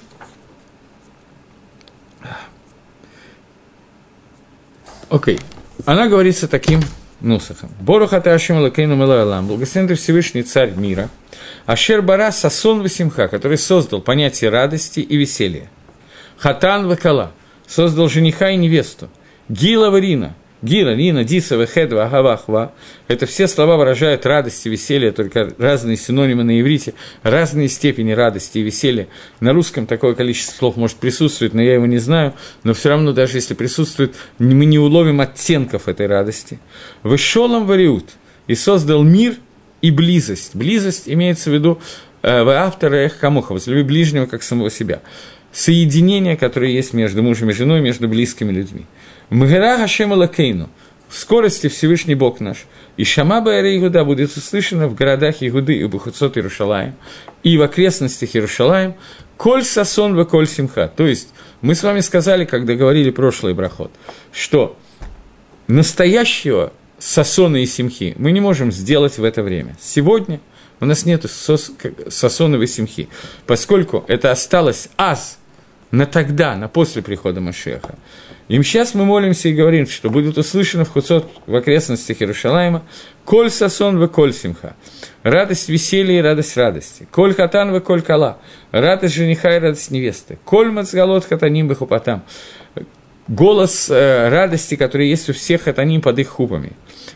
Окей. 5.13 5.39
Она 5.85 6.09
говорится 6.09 6.49
таким 6.49 6.81
нусахом. 7.21 7.71
Борухата 7.81 8.33
Ашем 8.33 8.63
Лакейну 8.63 8.97
Мелалам, 8.97 9.47
благословен 9.47 9.89
ты 9.89 9.95
Всевышний 9.95 10.43
Царь 10.43 10.73
мира, 10.73 11.11
Ашер 11.67 12.01
Бара 12.01 12.31
Сасон 12.33 12.83
Васимха, 12.83 13.29
который 13.29 13.59
создал 13.59 14.01
понятие 14.01 14.49
радости 14.49 15.01
и 15.01 15.17
веселья. 15.19 15.69
Хатан 16.39 16.89
Вакала, 16.89 17.33
создал 17.67 18.09
жениха 18.09 18.51
и 18.51 18.57
невесту. 18.57 19.11
Гила 19.51 19.91
Варина, 19.91 20.35
Гира, 20.63 20.95
Нина, 20.95 21.25
Диса, 21.25 21.57
Вехедва, 21.57 22.05
Агавахва. 22.05 22.73
Это 23.09 23.27
все 23.27 23.49
слова 23.49 23.77
выражают 23.77 24.25
радость 24.27 24.65
и 24.65 24.71
веселье, 24.71 25.11
только 25.11 25.53
разные 25.59 25.97
синонимы 25.97 26.45
на 26.45 26.61
иврите, 26.61 26.95
разные 27.25 27.69
степени 27.69 28.13
радости 28.13 28.59
и 28.59 28.63
веселья. 28.63 29.09
На 29.41 29.53
русском 29.53 29.87
такое 29.87 30.15
количество 30.15 30.55
слов 30.57 30.77
может 30.77 30.99
присутствовать, 30.99 31.53
но 31.53 31.61
я 31.61 31.75
его 31.75 31.87
не 31.87 31.99
знаю. 31.99 32.35
Но 32.63 32.75
все 32.75 32.91
равно, 32.91 33.13
даже 33.13 33.39
если 33.39 33.55
присутствует, 33.55 34.15
мы 34.39 34.65
не 34.65 34.79
уловим 34.79 35.21
оттенков 35.21 35.89
этой 35.89 36.07
радости. 36.07 36.61
Вышелом 37.03 37.67
вариут 37.67 38.11
и 38.47 38.55
создал 38.55 39.03
мир 39.03 39.35
и 39.81 39.91
близость. 39.91 40.55
Близость 40.55 41.09
имеется 41.09 41.51
в 41.51 41.55
виду 41.55 41.81
э, 42.23 42.45
в 42.45 42.49
автора 42.51 42.97
Эх 42.97 43.19
Камуха, 43.19 43.53
возлюби 43.53 43.83
ближнего, 43.83 44.27
как 44.27 44.45
самого 44.45 44.71
себя. 44.71 45.03
Соединение, 45.51 46.37
которое 46.37 46.71
есть 46.71 46.95
между 46.95 47.23
мужем 47.23 47.51
и 47.51 47.53
женой, 47.53 47.81
между 47.81 48.09
близкими 48.09 48.53
людьми. 48.53 48.87
Мгера 49.33 49.79
Хашем 49.79 50.13
Лакейну, 50.13 50.69
в 51.09 51.17
скорости 51.17 51.69
Всевышний 51.69 52.15
Бог 52.15 52.41
наш, 52.41 52.67
и 52.99 53.05
Шама 53.05 53.41
Баэра 53.41 53.75
Игуда 53.75 54.05
будет 54.05 54.37
услышано 54.37 54.89
в 54.89 54.95
городах 54.95 55.37
Игуды 55.41 55.75
и 55.75 55.85
Бухуцот 55.87 56.37
Иерушалаем, 56.37 56.95
и 57.43 57.57
в 57.57 57.63
окрестностях 57.63 58.37
Иерушалаем, 58.37 58.95
Коль 59.39 59.65
Сасон 59.65 60.15
в 60.15 60.25
Коль 60.27 60.47
Симха. 60.47 60.87
То 60.87 61.07
есть, 61.07 61.31
мы 61.63 61.75
с 61.75 61.83
вами 61.83 62.01
сказали, 62.01 62.45
когда 62.45 62.75
говорили 62.75 63.11
прошлый 63.11 63.55
брахот, 63.55 63.91
что 64.33 64.77
настоящего 65.67 66.75
Сасона 66.99 67.57
и 67.57 67.67
Симхи 67.67 68.15
мы 68.19 68.33
не 68.33 68.41
можем 68.41 68.71
сделать 68.71 69.17
в 69.17 69.25
это 69.25 69.43
время. 69.43 69.77
Сегодня 69.81 70.41
у 70.79 70.85
нас 70.85 71.07
нет 71.07 71.25
Сасоновой 71.25 72.67
Симхи, 72.67 73.09
поскольку 73.47 74.05
это 74.09 74.31
осталось 74.31 74.91
аз 74.99 75.39
на 75.91 76.05
тогда, 76.05 76.55
на 76.55 76.69
после 76.69 77.01
прихода 77.01 77.41
Машеха. 77.41 77.97
Им 78.53 78.63
сейчас 78.65 78.93
мы 78.93 79.07
молимся 79.07 79.49
и 79.49 79.55
говорим, 79.55 79.87
что 79.87 80.11
будет 80.11 80.37
услышано 80.37 80.85
в 80.85 80.91
Хуцот 80.91 81.27
в 81.47 81.55
окрестностях 81.55 82.21
Иерушалайма 82.21 82.83
«Коль 83.25 83.49
сасон 83.51 83.99
в 83.99 84.07
коль 84.09 84.35
симха»– 84.35 84.77
радость 85.23 85.71
веселья 85.71 86.19
и 86.19 86.21
радость 86.21 86.55
радости. 86.59 87.09
«Коль 87.11 87.33
хатан 87.33 87.73
в 87.73 87.81
коль 87.81 88.03
кала»– 88.03 88.41
радость 88.71 89.15
жениха 89.15 89.57
и 89.57 89.59
радость 89.59 89.91
невесты. 89.91 90.39
«Коль 90.45 90.71
мацгалот 90.71 91.25
хатаним 91.25 91.67
бахупатам»– 91.67 92.25
голос 93.27 93.89
э, 93.89 94.29
радости, 94.29 94.75
который 94.75 95.09
есть 95.09 95.31
у 95.31 95.33
всех 95.33 95.63
хатаним 95.63 96.03
под 96.03 96.19
их 96.19 96.29
хупами. 96.29 96.73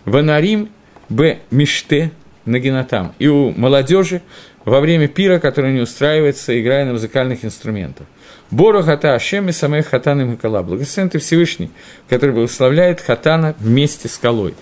«Ванарим 0.07 0.71
б 1.11 1.41
миште 1.51 2.13
нагинатам»– 2.47 3.13
и 3.19 3.29
у 3.29 3.51
молодежи 3.51 4.23
во 4.65 4.81
время 4.81 5.07
пира, 5.07 5.39
который 5.39 5.75
не 5.75 5.81
устраивается, 5.81 6.59
играя 6.59 6.87
на 6.87 6.93
музыкальных 6.95 7.45
инструментах. 7.45 8.07
Бору 8.51 8.83
хата 8.83 9.15
Ашем 9.15 9.49
и 9.49 9.53
самой 9.53 9.83
хатан 9.83 10.21
и 10.21 10.25
Макала. 10.25 10.63
Благословен 10.63 11.11
ты 11.11 11.19
Всевышний, 11.19 11.71
который 12.09 12.33
благословляет 12.33 13.01
хатана 13.01 13.55
вместе 13.59 14.09
с 14.09 14.15
скалой. 14.15 14.55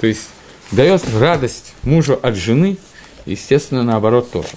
То 0.00 0.06
есть 0.06 0.28
дает 0.70 1.02
радость 1.18 1.74
мужу 1.82 2.18
от 2.22 2.36
жены, 2.36 2.78
естественно, 3.26 3.82
наоборот 3.82 4.30
тоже. 4.30 4.48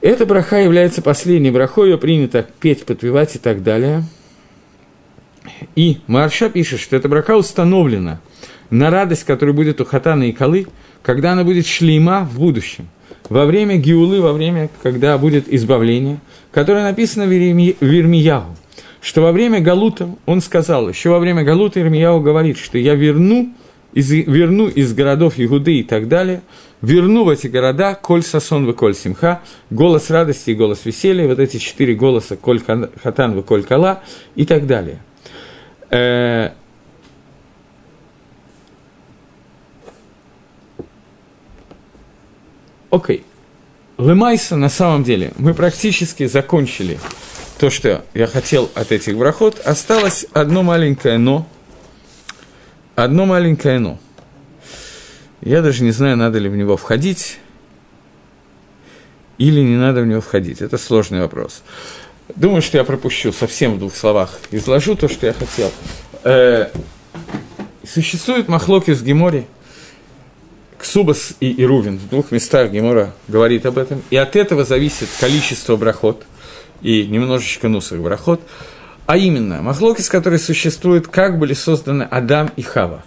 Эта 0.00 0.26
браха 0.26 0.58
является 0.58 1.00
последней 1.00 1.50
брахой, 1.50 1.90
ее 1.90 1.98
принято 1.98 2.46
петь, 2.60 2.84
подпевать 2.84 3.36
и 3.36 3.38
так 3.38 3.62
далее. 3.62 4.04
И 5.76 6.00
Марша 6.06 6.50
пишет, 6.50 6.80
что 6.80 6.96
эта 6.96 7.08
браха 7.08 7.36
установлена 7.36 8.20
на 8.70 8.90
радость, 8.90 9.24
которая 9.24 9.54
будет 9.54 9.80
у 9.80 9.84
Хатана 9.84 10.24
и 10.24 10.32
Калы, 10.32 10.66
когда 11.02 11.32
она 11.32 11.44
будет 11.44 11.66
шлейма 11.66 12.28
в 12.30 12.38
будущем. 12.38 12.88
Во 13.28 13.46
время 13.46 13.76
Гиулы, 13.76 14.20
во 14.20 14.32
время, 14.32 14.68
когда 14.82 15.16
будет 15.16 15.52
избавление, 15.52 16.18
которое 16.52 16.84
написано 16.84 17.26
в 17.26 17.32
Ирмиягу, 17.32 18.56
что 19.00 19.22
во 19.22 19.32
время 19.32 19.60
Галута, 19.60 20.08
он 20.26 20.40
сказал, 20.40 20.88
еще 20.88 21.10
во 21.10 21.18
время 21.18 21.42
Галута 21.42 21.80
Ирмияу 21.80 22.20
говорит, 22.20 22.58
что 22.58 22.76
я 22.78 22.94
верну 22.94 23.52
из, 23.94 24.10
верну 24.10 24.68
из 24.68 24.92
городов 24.92 25.34
Игуды 25.38 25.78
и 25.78 25.82
так 25.82 26.08
далее, 26.08 26.42
верну 26.82 27.24
в 27.24 27.30
эти 27.30 27.46
города 27.46 27.94
коль 27.94 28.22
сасон 28.22 28.66
в 28.66 28.72
коль 28.74 28.94
симха, 28.94 29.40
голос 29.70 30.10
радости 30.10 30.50
и 30.50 30.54
голос 30.54 30.84
веселья, 30.84 31.26
вот 31.26 31.38
эти 31.38 31.56
четыре 31.56 31.94
голоса 31.94 32.36
коль 32.36 32.60
хатан 32.60 33.38
в 33.38 33.42
коль 33.42 33.62
кала 33.62 34.02
и 34.34 34.44
так 34.44 34.66
далее. 34.66 35.00
Окей. 42.94 43.24
Лемайса 43.98 44.56
на 44.56 44.68
самом 44.68 45.04
деле 45.04 45.32
мы 45.36 45.54
практически 45.54 46.26
закончили 46.26 46.98
то, 47.58 47.70
что 47.70 48.04
я 48.14 48.26
хотел 48.26 48.70
от 48.74 48.92
этих 48.92 49.16
брахот. 49.16 49.60
Осталось 49.64 50.26
одно 50.32 50.62
маленькое 50.62 51.18
«но», 51.18 51.46
одно 52.96 53.26
маленькое 53.26 53.78
«но». 53.78 53.98
Я 55.40 55.62
даже 55.62 55.84
не 55.84 55.90
знаю, 55.90 56.16
надо 56.16 56.38
ли 56.38 56.48
в 56.48 56.56
него 56.56 56.76
входить 56.76 57.38
или 59.38 59.60
не 59.60 59.76
надо 59.76 60.00
в 60.00 60.06
него 60.06 60.20
входить. 60.20 60.62
Это 60.62 60.78
сложный 60.78 61.20
вопрос. 61.20 61.62
Думаю, 62.34 62.62
что 62.62 62.78
я 62.78 62.84
пропущу 62.84 63.32
совсем 63.32 63.74
в 63.74 63.78
двух 63.78 63.94
словах. 63.94 64.40
Изложу 64.50 64.96
то, 64.96 65.08
что 65.08 65.26
я 65.26 65.34
хотел. 65.34 65.70
Э, 66.22 66.70
существует 67.86 68.48
махлоки 68.48 68.92
с 68.92 69.02
Гемори, 69.02 69.46
Ксубас 70.84 71.32
и 71.40 71.62
Ирувин. 71.62 71.96
В 71.96 72.10
двух 72.10 72.30
местах 72.30 72.70
Гемора 72.70 73.14
говорит 73.26 73.64
об 73.64 73.78
этом. 73.78 74.02
И 74.10 74.16
от 74.16 74.36
этого 74.36 74.66
зависит 74.66 75.08
количество 75.18 75.76
брахот 75.76 76.26
и 76.82 77.06
немножечко 77.06 77.68
нусах 77.68 78.00
брахот. 78.00 78.42
А 79.06 79.16
именно, 79.16 79.62
махлокис, 79.62 80.10
которые 80.10 80.38
существуют, 80.38 81.08
как 81.08 81.38
были 81.38 81.54
созданы 81.54 82.02
Адам 82.02 82.50
и 82.56 82.62
Хава. 82.62 83.02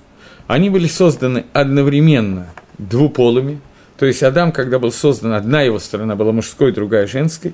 Они 0.47 0.71
были 0.71 0.87
созданы 0.87 1.45
одновременно 1.53 2.47
двуполыми, 2.79 3.61
то 3.99 4.07
есть 4.07 4.23
Адам, 4.23 4.51
когда 4.51 4.79
был 4.79 4.91
создан, 4.91 5.33
одна 5.33 5.61
его 5.61 5.77
сторона 5.77 6.15
была 6.15 6.31
мужской, 6.31 6.71
другая 6.71 7.05
женской, 7.05 7.53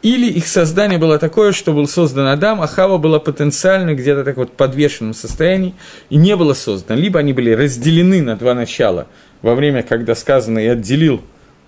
или 0.00 0.30
их 0.30 0.46
создание 0.46 0.98
было 0.98 1.18
такое, 1.18 1.52
что 1.52 1.72
был 1.72 1.88
создан 1.88 2.26
Адам, 2.28 2.62
а 2.62 2.66
Хава 2.68 2.98
была 2.98 3.18
потенциально 3.18 3.94
где-то 3.94 4.24
так 4.24 4.36
вот 4.36 4.50
в 4.50 4.52
подвешенном 4.52 5.12
состоянии 5.12 5.74
и 6.08 6.16
не 6.16 6.36
было 6.36 6.54
создано. 6.54 7.00
Либо 7.00 7.18
они 7.18 7.32
были 7.32 7.50
разделены 7.50 8.22
на 8.22 8.36
два 8.36 8.54
начала 8.54 9.08
во 9.42 9.54
время, 9.54 9.82
когда 9.82 10.14
сказано 10.14 10.58
«и 10.58 10.66
отделил 10.66 11.22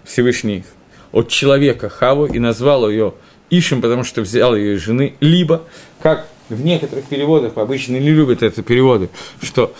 Всевышний 0.04 0.64
от 1.12 1.28
человека 1.28 1.88
Хаву 1.88 2.26
и 2.26 2.38
назвал 2.38 2.88
ее 2.88 3.14
Ишем, 3.50 3.82
потому 3.82 4.04
что 4.04 4.20
взял 4.20 4.54
ее 4.54 4.78
жены, 4.78 5.14
либо, 5.20 5.64
как 6.00 6.28
в 6.48 6.62
некоторых 6.62 7.06
переводах, 7.06 7.56
обычно 7.56 7.96
не 7.96 8.10
любят 8.10 8.42
это 8.42 8.62
переводы, 8.62 9.08
что 9.42 9.74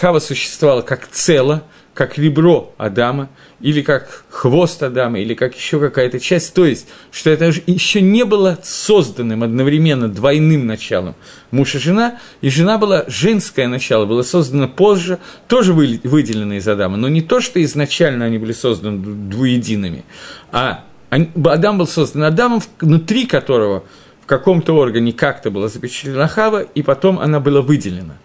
Хава 0.00 0.18
существовала 0.18 0.82
как 0.82 1.08
цело, 1.08 1.62
как 1.94 2.16
ребро 2.16 2.72
Адама, 2.78 3.28
или 3.60 3.82
как 3.82 4.24
хвост 4.30 4.82
Адама, 4.82 5.20
или 5.20 5.34
как 5.34 5.54
еще 5.54 5.78
какая-то 5.78 6.20
часть. 6.20 6.54
То 6.54 6.64
есть, 6.64 6.88
что 7.10 7.30
это 7.30 7.52
еще 7.66 8.00
не 8.00 8.24
было 8.24 8.58
созданным 8.62 9.42
одновременно 9.42 10.08
двойным 10.08 10.66
началом 10.66 11.14
муж 11.50 11.74
и 11.74 11.78
жена, 11.78 12.18
и 12.40 12.48
жена 12.48 12.78
была 12.78 13.04
женское 13.08 13.68
начало, 13.68 14.06
было 14.06 14.22
создано 14.22 14.68
позже, 14.68 15.18
тоже 15.48 15.72
выделено 15.74 16.54
из 16.54 16.66
Адама, 16.66 16.96
но 16.96 17.08
не 17.08 17.20
то, 17.20 17.40
что 17.40 17.62
изначально 17.62 18.24
они 18.24 18.38
были 18.38 18.52
созданы 18.52 18.98
двуедиными, 19.28 20.04
а 20.50 20.84
Адам 21.10 21.76
был 21.76 21.86
создан 21.86 22.24
Адамом, 22.24 22.62
внутри 22.80 23.26
которого 23.26 23.84
в 24.22 24.26
каком-то 24.26 24.74
органе 24.74 25.12
как-то 25.12 25.50
была 25.50 25.68
запечатлена 25.68 26.26
Хава, 26.26 26.62
и 26.62 26.82
потом 26.82 27.18
она 27.18 27.38
была 27.38 27.60
выделена. 27.60 28.16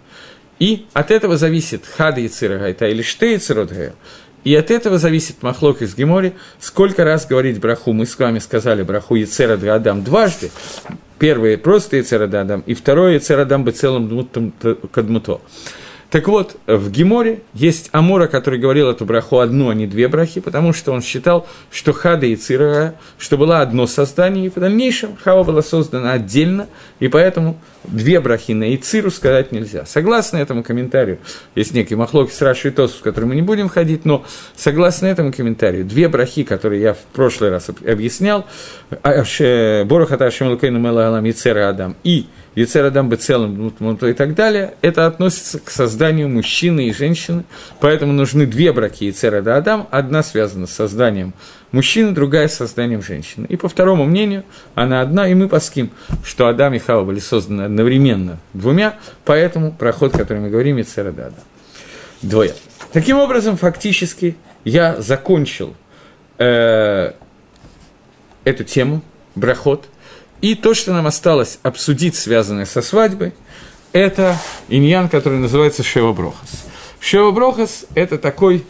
И 0.60 0.86
от 0.94 1.12
этого 1.12 1.38
зависит 1.38 1.86
хада 1.86 2.20
Яцирагайта 2.22 2.88
или 2.88 3.02
Ште 3.02 3.34
Яциродгая. 3.34 3.94
И 4.44 4.56
от 4.56 4.72
этого 4.72 4.98
зависит 4.98 5.44
Махлок 5.44 5.82
из 5.82 5.96
Гемори, 5.96 6.34
сколько 6.60 7.04
раз 7.04 7.26
говорить 7.26 7.60
браху. 7.60 7.92
Мы 7.92 8.06
с 8.06 8.18
вами 8.18 8.40
сказали 8.40 8.82
браху 8.82 9.16
Яцера 9.16 9.60
Адам 9.74 10.04
дважды. 10.04 10.52
Первое 11.20 11.58
просто 11.58 11.98
Яцера 11.98 12.26
Адам, 12.26 12.62
и 12.66 12.74
второе 12.74 13.16
Яцера 13.16 13.42
Адам 13.42 13.64
бы 13.64 13.72
целым 13.72 14.28
кадмуто. 14.92 15.42
Так 16.10 16.30
вот, 16.30 16.56
в 16.68 16.90
Геморе 16.90 17.42
есть 17.54 17.90
Амора, 17.92 18.28
который 18.28 18.60
говорил 18.60 18.90
эту 18.90 19.04
браху 19.04 19.40
одну, 19.40 19.70
а 19.70 19.76
не 19.76 19.88
две 19.88 20.08
брахи, 20.08 20.40
потому 20.40 20.72
что 20.72 20.94
он 20.94 21.02
считал, 21.02 21.46
что 21.70 21.92
Хада 21.92 22.26
и 22.26 22.36
Цира, 22.38 22.96
что 23.18 23.38
было 23.38 23.60
одно 23.60 23.88
создание, 23.88 24.46
и 24.46 24.50
в 24.50 24.54
дальнейшем 24.54 25.18
Хава 25.22 25.44
была 25.44 25.62
создана 25.62 26.14
отдельно, 26.14 26.68
и 27.02 27.10
поэтому 27.10 27.60
две 27.84 28.22
брахи 28.22 28.54
на 28.54 28.74
Ициру 28.74 29.12
сказать 29.12 29.52
нельзя. 29.52 29.86
Согласно 29.86 30.38
этому 30.38 30.64
комментарию, 30.64 31.20
есть 31.56 31.74
некий 31.74 31.96
махлоки 31.96 32.32
с 32.32 32.42
Раши 32.42 32.70
и 32.70 32.72
Тос, 32.72 32.94
в 32.94 33.02
который 33.02 33.26
мы 33.26 33.36
не 33.36 33.42
будем 33.42 33.68
ходить, 33.68 34.06
но 34.06 34.26
согласно 34.56 35.08
этому 35.08 35.34
комментарию, 35.34 35.84
две 35.84 36.08
брахи, 36.08 36.44
которые 36.44 36.82
я 36.82 36.94
в 36.94 37.00
прошлый 37.12 37.50
раз 37.50 37.68
объяснял, 37.86 38.46
Борохата 39.04 40.26
Ашем 40.26 40.48
Лукейну 40.48 40.80
Мелаалам 40.80 41.30
Ицера 41.30 41.68
Адам 41.68 41.98
и 42.06 42.28
Яцерадам 42.58 43.08
бы 43.08 43.18
целым 43.18 43.68
и 43.70 44.14
так 44.14 44.34
далее, 44.34 44.74
это 44.82 45.06
относится 45.06 45.60
к 45.60 45.70
созданию 45.70 46.28
мужчины 46.28 46.88
и 46.88 46.92
женщины, 46.92 47.44
поэтому 47.80 48.14
нужны 48.14 48.48
две 48.48 48.74
браки 48.74 49.04
Яцерада 49.04 49.58
Адам, 49.58 49.88
одна 49.92 50.24
связана 50.24 50.66
с 50.66 50.72
созданием 50.72 51.36
мужчины, 51.72 52.14
другая 52.14 52.48
с 52.48 52.56
созданием 52.56 53.04
женщины. 53.04 53.46
И 53.48 53.58
по 53.58 53.70
второму 53.70 54.06
мнению, 54.06 54.44
она 54.74 55.02
одна, 55.02 55.28
и 55.28 55.36
мы 55.36 55.50
паским, 55.50 55.92
что 56.26 56.48
Адам 56.48 56.74
и 56.74 56.80
Хава 56.80 57.04
были 57.04 57.20
созданы 57.20 57.62
одновременно 57.62 58.40
двумя, 58.54 58.96
поэтому 59.24 59.72
проход, 59.72 60.14
который 60.14 60.40
мы 60.40 60.50
говорим, 60.50 60.78
Яцерада 60.78 61.28
Адам. 61.28 61.44
Двое. 62.24 62.56
Таким 62.92 63.20
образом, 63.20 63.56
фактически, 63.56 64.36
я 64.64 65.00
закончил 65.00 65.76
э, 66.40 67.12
эту 68.46 68.64
тему, 68.64 69.04
брахот– 69.36 69.86
и 70.42 70.56
то, 70.56 70.74
что 70.74 70.94
нам 70.94 71.08
осталось 71.08 71.60
обсудить, 71.64 72.16
связанное 72.16 72.66
со 72.66 72.82
свадьбой, 72.82 73.34
это 73.92 74.38
иньян, 74.68 75.10
который 75.10 75.40
называется 75.40 75.84
Шева 75.84 76.14
Брохас. 76.14 76.66
Шева 77.00 77.32
Брохас– 77.32 77.86
это 77.96 78.18
такой 78.18 78.66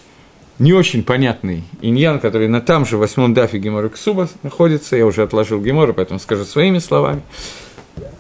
не 0.60 0.74
очень 0.74 1.04
понятный 1.04 1.64
иньян, 1.82 2.20
который 2.20 2.48
на 2.48 2.62
там 2.62 2.86
же 2.86 2.98
восьмом 2.98 3.34
дафе 3.34 3.60
Гемора 3.60 3.90
Ксуба 3.90 4.30
находится. 4.44 4.96
Я 4.96 5.06
уже 5.06 5.24
отложил 5.24 5.62
Гемора, 5.62 5.94
поэтому 5.94 6.20
скажу 6.20 6.46
своими 6.46 6.80
словами. 6.80 7.22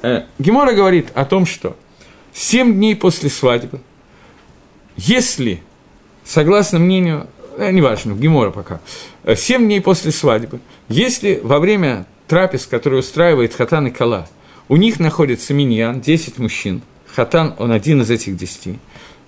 Э, 0.01 0.23
Гемора 0.37 0.73
говорит 0.73 1.09
о 1.15 1.25
том, 1.25 1.45
что 1.45 1.75
семь 2.33 2.73
дней 2.73 2.95
после 2.95 3.29
свадьбы, 3.29 3.79
если, 4.95 5.61
согласно 6.23 6.79
мнению, 6.79 7.27
э, 7.57 7.71
неважно, 7.71 8.13
Гемора 8.13 8.51
пока, 8.51 8.81
э, 9.23 9.35
семь 9.35 9.65
дней 9.65 9.81
после 9.81 10.11
свадьбы, 10.11 10.59
если 10.89 11.39
во 11.43 11.59
время 11.59 12.05
трапез, 12.27 12.65
который 12.65 12.99
устраивает 12.99 13.53
Хатан 13.53 13.87
и 13.87 13.91
Кала, 13.91 14.27
у 14.69 14.75
них 14.75 14.99
находится 14.99 15.53
миньян, 15.53 16.01
10 16.01 16.39
мужчин, 16.39 16.81
Хатан, 17.13 17.55
он 17.57 17.71
один 17.71 18.01
из 18.01 18.11
этих 18.11 18.35
10, 18.35 18.77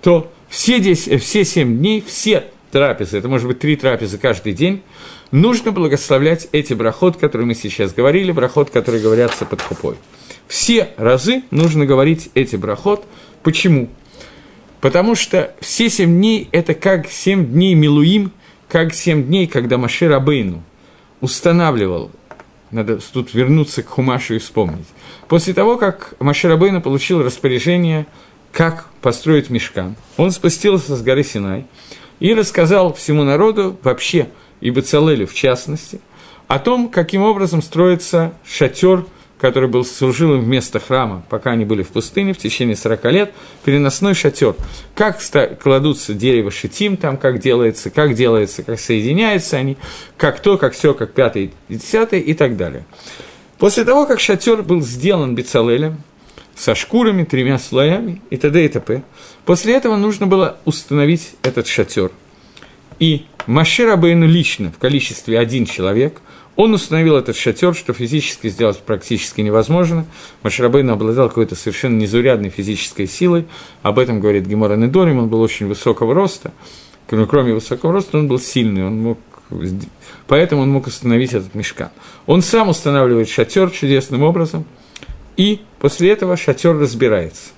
то 0.02 0.32
все, 0.48 0.80
10, 0.80 1.22
все 1.22 1.44
7 1.44 1.78
дней, 1.78 2.04
все 2.06 2.44
трапезы, 2.70 3.18
это 3.18 3.28
может 3.28 3.46
быть 3.46 3.58
три 3.58 3.76
трапезы 3.76 4.18
каждый 4.18 4.52
день, 4.52 4.82
нужно 5.30 5.72
благословлять 5.72 6.48
эти 6.52 6.74
брахот, 6.74 7.16
которые 7.16 7.46
мы 7.46 7.54
сейчас 7.54 7.92
говорили, 7.92 8.32
брахот, 8.32 8.70
которые 8.70 9.02
говорятся 9.02 9.44
под 9.44 9.60
хупой. 9.62 9.96
Все 10.46 10.88
разы 10.96 11.42
нужно 11.50 11.86
говорить 11.86 12.30
эти 12.34 12.56
брахот. 12.56 13.04
Почему? 13.44 13.88
Потому 14.80 15.14
что 15.14 15.54
все 15.60 15.88
семь 15.88 16.16
дней– 16.16 16.48
это 16.52 16.74
как 16.74 17.08
семь 17.08 17.46
дней 17.46 17.74
Милуим, 17.74 18.32
как 18.68 18.94
семь 18.94 19.24
дней, 19.24 19.46
когда 19.46 19.78
Машир 19.78 20.12
Абейну 20.12 20.62
устанавливал 21.20 22.10
надо 22.70 22.98
тут 23.12 23.34
вернуться 23.34 23.82
к 23.82 23.88
Хумашу 23.88 24.34
и 24.34 24.38
вспомнить. 24.38 24.86
После 25.28 25.54
того, 25.54 25.76
как 25.76 26.14
Маширабейна 26.20 26.80
получил 26.80 27.22
распоряжение, 27.22 28.06
как 28.52 28.86
построить 29.00 29.50
мешкан, 29.50 29.96
он 30.16 30.30
спустился 30.30 30.96
с 30.96 31.02
горы 31.02 31.22
Синай 31.22 31.66
и 32.18 32.34
рассказал 32.34 32.92
всему 32.92 33.24
народу, 33.24 33.78
вообще, 33.82 34.28
и 34.60 34.70
Бацалелю 34.70 35.26
в 35.26 35.34
частности, 35.34 36.00
о 36.48 36.58
том, 36.58 36.88
каким 36.88 37.22
образом 37.22 37.62
строится 37.62 38.32
шатер 38.44 39.06
который 39.40 39.68
был, 39.68 39.84
служил 39.84 40.34
им 40.34 40.40
вместо 40.42 40.78
храма, 40.78 41.24
пока 41.28 41.52
они 41.52 41.64
были 41.64 41.82
в 41.82 41.88
пустыне 41.88 42.32
в 42.32 42.38
течение 42.38 42.76
40 42.76 43.04
лет, 43.06 43.32
переносной 43.64 44.14
шатер. 44.14 44.54
Как 44.94 45.18
кладутся 45.62 46.14
дерево 46.14 46.50
шитим 46.50 46.96
там, 46.96 47.16
как 47.16 47.40
делается, 47.40 47.90
как 47.90 48.14
делается, 48.14 48.62
как 48.62 48.78
соединяются 48.78 49.56
они, 49.56 49.76
как 50.16 50.40
то, 50.40 50.58
как 50.58 50.74
все, 50.74 50.94
как 50.94 51.12
пятый 51.12 51.52
десятый 51.68 52.20
и 52.20 52.34
так 52.34 52.56
далее. 52.56 52.84
После 53.58 53.84
того, 53.84 54.06
как 54.06 54.20
шатер 54.20 54.62
был 54.62 54.80
сделан 54.82 55.34
Бецалелем, 55.34 56.02
со 56.54 56.74
шкурами, 56.74 57.24
тремя 57.24 57.58
слоями 57.58 58.20
и 58.28 58.36
т.д. 58.36 58.64
и 58.64 58.68
т.п. 58.68 59.02
После 59.46 59.74
этого 59.74 59.96
нужно 59.96 60.26
было 60.26 60.58
установить 60.66 61.34
этот 61.42 61.66
шатер. 61.66 62.10
И 62.98 63.24
Машир 63.46 63.98
лично, 63.98 64.70
в 64.70 64.78
количестве 64.78 65.38
один 65.38 65.64
человек, 65.64 66.20
он 66.56 66.74
установил 66.74 67.16
этот 67.16 67.36
шатер, 67.36 67.74
что 67.74 67.92
физически 67.92 68.48
сделать 68.48 68.78
практически 68.80 69.40
невозможно. 69.40 70.04
Маширабейн 70.42 70.90
обладал 70.90 71.28
какой-то 71.28 71.54
совершенно 71.54 71.98
незаурядной 71.98 72.50
физической 72.50 73.06
силой. 73.06 73.46
Об 73.82 73.98
этом 73.98 74.20
говорит 74.20 74.46
Гемора 74.46 74.76
Недорим, 74.76 75.18
он 75.18 75.28
был 75.28 75.40
очень 75.40 75.66
высокого 75.66 76.12
роста. 76.14 76.52
Кроме 77.06 77.54
высокого 77.54 77.92
роста, 77.92 78.18
он 78.18 78.28
был 78.28 78.38
сильный, 78.38 78.86
он 78.86 79.00
мог, 79.00 79.18
поэтому 80.26 80.62
он 80.62 80.70
мог 80.70 80.86
установить 80.86 81.32
этот 81.32 81.54
мешкан. 81.54 81.90
Он 82.26 82.42
сам 82.42 82.68
устанавливает 82.68 83.28
шатер 83.28 83.70
чудесным 83.70 84.22
образом, 84.22 84.64
и 85.36 85.62
после 85.80 86.10
этого 86.12 86.36
шатер 86.36 86.78
разбирается. 86.78 87.50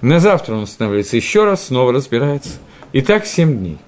На 0.00 0.18
завтра 0.18 0.54
он 0.54 0.62
устанавливается 0.64 1.16
еще 1.16 1.44
раз, 1.44 1.66
снова 1.66 1.92
разбирается. 1.92 2.58
И 2.92 3.00
так 3.00 3.26
семь 3.26 3.58
дней. 3.58 3.78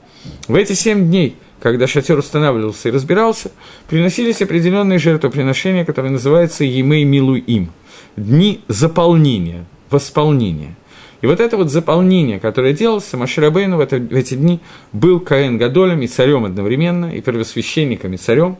В 0.46 0.54
эти 0.54 0.74
семь 0.74 1.06
дней– 1.06 1.36
когда 1.60 1.86
шатер 1.86 2.18
устанавливался 2.18 2.88
и 2.88 2.92
разбирался, 2.92 3.50
приносились 3.88 4.42
определенные 4.42 4.98
жертвоприношения, 4.98 5.84
которые 5.84 6.12
называются 6.12 6.64
Емей 6.64 7.04
Милуим– 7.04 7.72
дни 8.16 8.60
заполнения, 8.68 9.64
восполнения. 9.90 10.76
И 11.22 11.26
вот 11.26 11.40
это 11.40 11.56
вот 11.56 11.70
заполнение, 11.70 12.38
которое 12.38 12.74
делалось, 12.74 13.10
Маширабейну 13.12 13.78
в, 13.78 13.80
это, 13.80 13.96
в 13.96 14.12
эти 14.12 14.34
дни 14.34 14.60
был 14.92 15.18
Каэн 15.18 15.56
Гадолем 15.56 16.02
и 16.02 16.06
царем 16.06 16.44
одновременно, 16.44 17.06
и 17.06 17.20
первосвященником 17.20 18.12
и 18.12 18.16
царем. 18.16 18.58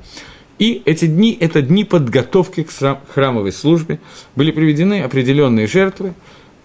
И 0.58 0.80
эти 0.86 1.04
дни– 1.04 1.36
это 1.40 1.60
дни 1.60 1.84
подготовки 1.84 2.62
к 2.62 2.70
храмовой 3.12 3.52
службе. 3.52 4.00
Были 4.34 4.52
приведены 4.52 5.02
определенные 5.02 5.66
жертвы, 5.66 6.14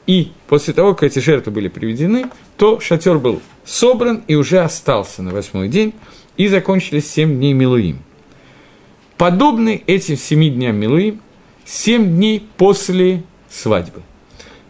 и 0.07 0.31
после 0.47 0.73
того, 0.73 0.93
как 0.93 1.03
эти 1.03 1.19
жертвы 1.19 1.51
были 1.51 1.67
приведены, 1.67 2.27
то 2.57 2.79
шатер 2.79 3.19
был 3.19 3.41
собран 3.65 4.23
и 4.27 4.35
уже 4.35 4.59
остался 4.59 5.21
на 5.21 5.31
восьмой 5.31 5.67
день– 5.67 5.93
и 6.41 6.47
закончились 6.47 7.07
семь 7.07 7.35
дней 7.35 7.53
Милуим. 7.53 7.99
Подобны 9.17 9.83
этим 9.85 10.17
семи 10.17 10.49
дням 10.49 10.75
Милуим 10.75 11.21
семь 11.65 12.15
дней 12.15 12.43
после 12.57 13.21
свадьбы. 13.47 14.01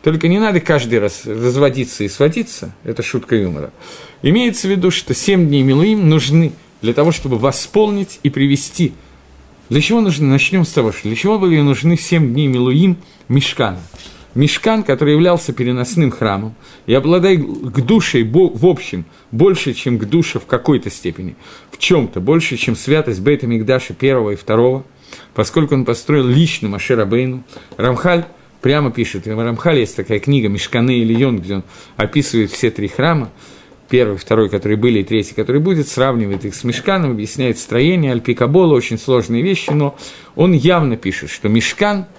Только 0.03 0.27
не 0.27 0.37
надо 0.37 0.59
каждый 0.59 0.99
раз 0.99 1.25
разводиться 1.25 2.03
и 2.03 2.09
сводиться, 2.09 2.75
это 2.83 3.03
шутка 3.03 3.37
юмора. 3.37 3.71
Имеется 4.21 4.67
в 4.67 4.71
виду, 4.71 4.91
что 4.91 5.13
семь 5.13 5.47
дней 5.47 5.63
Милуим 5.63 6.09
нужны 6.09 6.51
для 6.81 6.93
того, 6.93 7.13
чтобы 7.13 7.37
восполнить 7.37 8.19
и 8.23 8.29
привести. 8.29 8.91
Для 9.69 9.79
чего 9.79 10.01
нужны? 10.01 10.27
Начнем 10.27 10.65
с 10.65 10.73
того, 10.73 10.91
что 10.91 11.03
для 11.03 11.15
чего 11.15 11.39
были 11.39 11.61
нужны 11.61 11.97
семь 11.97 12.33
дней 12.33 12.47
Милуим 12.47 12.97
Мешкана– 13.29 13.79
Мешкан, 14.33 14.83
который 14.83 15.13
являлся 15.13 15.51
переносным 15.51 16.11
храмом, 16.11 16.55
и 16.85 16.93
обладая 16.93 17.37
к 17.37 17.81
душе 17.81 18.23
в 18.23 18.65
общем 18.65 19.05
больше, 19.31 19.73
чем 19.73 19.97
к 19.99 20.05
душе 20.05 20.39
в 20.39 20.45
какой-то 20.45 20.89
степени, 20.89 21.35
в 21.69 21.77
чем-то 21.77 22.21
больше, 22.21 22.55
чем 22.55 22.75
святость 22.75 23.21
Бейта 23.21 23.47
Мигдаша 23.47 23.93
первого 23.93 24.31
и 24.31 24.35
второго, 24.35 24.85
поскольку 25.33 25.75
он 25.75 25.83
построил 25.83 26.25
лично 26.27 26.69
Машера 26.69 27.05
Бейну, 27.05 27.43
Рамхаль 27.75 28.25
прямо 28.61 28.91
пишет, 28.91 29.25
в 29.25 29.37
Рамхале 29.37 29.81
есть 29.81 29.95
такая 29.97 30.19
книга 30.19 30.47
«Мешканы 30.47 30.99
или 30.99 31.13
Йон», 31.13 31.39
где 31.39 31.55
он 31.55 31.63
описывает 31.97 32.51
все 32.51 32.71
три 32.71 32.87
храма, 32.87 33.29
первый, 33.89 34.17
второй, 34.17 34.47
который 34.47 34.77
были, 34.77 34.99
и 34.99 35.03
третий, 35.03 35.33
который 35.33 35.59
будет, 35.59 35.89
сравнивает 35.89 36.45
их 36.45 36.55
с 36.55 36.63
Мешканом, 36.63 37.11
объясняет 37.11 37.57
строение, 37.57 38.13
Альпикабола, 38.13 38.73
очень 38.73 38.97
сложные 38.97 39.41
вещи, 39.41 39.71
но 39.71 39.97
он 40.37 40.53
явно 40.53 40.95
пишет, 40.95 41.29
что 41.29 41.49
Мешкан– 41.49 42.05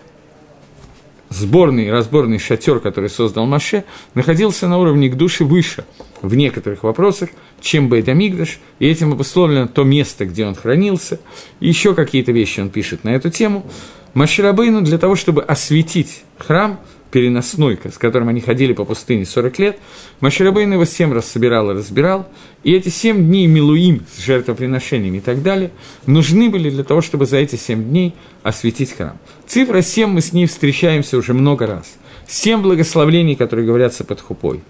сборный, 1.32 1.90
разборный 1.90 2.38
шатер, 2.38 2.80
который 2.80 3.10
создал 3.10 3.46
Маше, 3.46 3.84
находился 4.14 4.68
на 4.68 4.78
уровне 4.78 5.08
к 5.08 5.16
душе 5.16 5.44
выше 5.44 5.84
в 6.20 6.34
некоторых 6.34 6.82
вопросах, 6.82 7.30
чем 7.60 7.88
Бейдамигдаш, 7.88 8.60
и 8.78 8.86
этим 8.86 9.12
обусловлено 9.12 9.66
то 9.66 9.84
место, 9.84 10.24
где 10.26 10.46
он 10.46 10.54
хранился, 10.54 11.20
и 11.60 11.68
еще 11.68 11.94
какие-то 11.94 12.32
вещи 12.32 12.60
он 12.60 12.70
пишет 12.70 13.04
на 13.04 13.10
эту 13.10 13.30
тему. 13.30 13.66
Маширабейну 14.14 14.82
для 14.82 14.98
того, 14.98 15.16
чтобы 15.16 15.42
осветить 15.42 16.24
храм– 16.38 16.80
переносной, 17.12 17.78
с 17.84 17.98
которым 17.98 18.28
они 18.28 18.40
ходили 18.40 18.72
по 18.72 18.84
пустыне 18.84 19.24
40 19.24 19.58
лет, 19.60 19.78
Маширабейн 20.20 20.72
его 20.72 20.84
семь 20.84 21.12
раз 21.12 21.26
собирал 21.26 21.70
и 21.70 21.74
разбирал, 21.74 22.28
и 22.64 22.72
эти 22.72 22.88
семь 22.88 23.26
дней 23.26 23.46
Милуим 23.46 24.04
с 24.14 24.22
жертвоприношениями 24.22 25.18
и 25.18 25.20
так 25.20 25.42
далее 25.42 25.70
нужны 26.06 26.50
были 26.50 26.70
для 26.70 26.84
того, 26.84 27.00
чтобы 27.00 27.26
за 27.26 27.38
эти 27.38 27.56
семь 27.56 27.84
дней 27.84 28.14
осветить 28.42 28.92
храм. 28.92 29.18
Цифра 29.46 29.82
7 29.82 30.08
мы 30.08 30.20
с 30.20 30.32
ней 30.32 30.46
встречаемся 30.46 31.16
уже 31.16 31.34
много 31.34 31.66
раз. 31.66 31.96
Семь 32.26 32.62
благословлений, 32.62 33.34
которые 33.34 33.66
говорятся 33.66 34.04
под 34.04 34.20
хупой. 34.20 34.60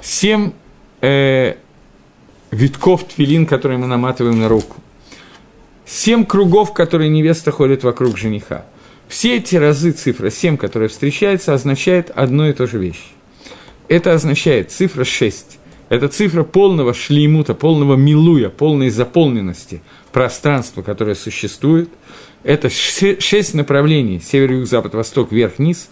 Семь 0.00 0.52
э, 1.00 1.54
витков 2.50 3.04
твилин, 3.04 3.46
которые 3.46 3.78
мы 3.78 3.86
наматываем 3.86 4.40
на 4.40 4.48
руку. 4.48 4.76
Семь 5.84 6.24
кругов, 6.24 6.72
которые 6.72 7.10
невеста 7.10 7.52
ходит 7.52 7.84
вокруг 7.84 8.16
жениха– 8.16 8.64
все 9.08 9.36
эти 9.36 9.56
разы 9.56 9.92
цифра 9.92 10.30
7, 10.30 10.56
которая 10.56 10.88
встречается, 10.88 11.54
означает 11.54 12.10
одну 12.10 12.48
и 12.48 12.52
ту 12.52 12.66
же 12.66 12.78
вещь. 12.78 13.12
Это 13.88 14.12
означает 14.12 14.72
цифра 14.72 15.04
6. 15.04 15.58
Это 15.88 16.08
цифра 16.08 16.42
полного 16.42 16.94
шлеймута, 16.94 17.54
полного 17.54 17.94
милуя, 17.94 18.48
полной 18.48 18.90
заполненности 18.90 19.82
пространства, 20.12 20.82
которое 20.82 21.14
существует. 21.14 21.88
Это 22.42 22.70
шесть 22.70 23.54
направлений– 23.54 24.20
север, 24.24 24.52
юг, 24.52 24.66
запад, 24.66 24.94
восток, 24.94 25.32
вверх, 25.32 25.58
низ. 25.58 25.88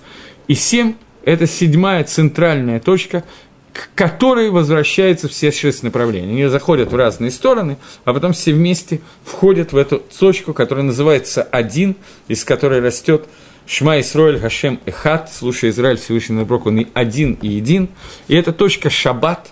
И 0.48 0.54
семь– 0.54 0.94
это 1.24 1.46
седьмая 1.46 2.04
центральная 2.04 2.80
точка, 2.80 3.24
к 3.72 3.90
которой 3.94 4.50
возвращаются 4.50 5.28
все 5.28 5.50
шесть 5.50 5.82
направлений. 5.82 6.30
Они 6.32 6.46
заходят 6.46 6.92
в 6.92 6.96
разные 6.96 7.30
стороны, 7.30 7.76
а 8.04 8.12
потом 8.14 8.32
все 8.32 8.52
вместе 8.52 9.00
входят 9.24 9.72
в 9.72 9.76
эту 9.76 9.98
точку, 9.98 10.54
которая 10.54 10.84
называется 10.84 11.42
«один», 11.42 11.96
из 12.28 12.44
которой 12.44 12.80
растет 12.80 13.26
Шма 13.66 13.98
Исроэль 14.00 14.38
Хашем 14.38 14.78
Эхат, 14.86 15.32
слушай 15.32 15.70
Израиль 15.70 15.96
Всевышний 15.96 16.36
Наброк, 16.36 16.66
он 16.66 16.80
и 16.80 16.86
один 16.94 17.38
и 17.40 17.48
един. 17.48 17.88
И 18.28 18.36
это 18.36 18.52
точка 18.52 18.90
Шаббат. 18.90 19.50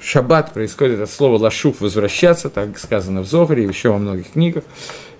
Шаббат 0.00 0.52
происходит 0.52 1.00
от 1.00 1.10
слова 1.10 1.38
лашуф, 1.38 1.80
возвращаться, 1.80 2.50
так 2.50 2.78
сказано 2.78 3.22
в 3.22 3.26
Зогаре 3.26 3.64
еще 3.64 3.90
во 3.90 3.98
многих 3.98 4.32
книгах. 4.32 4.64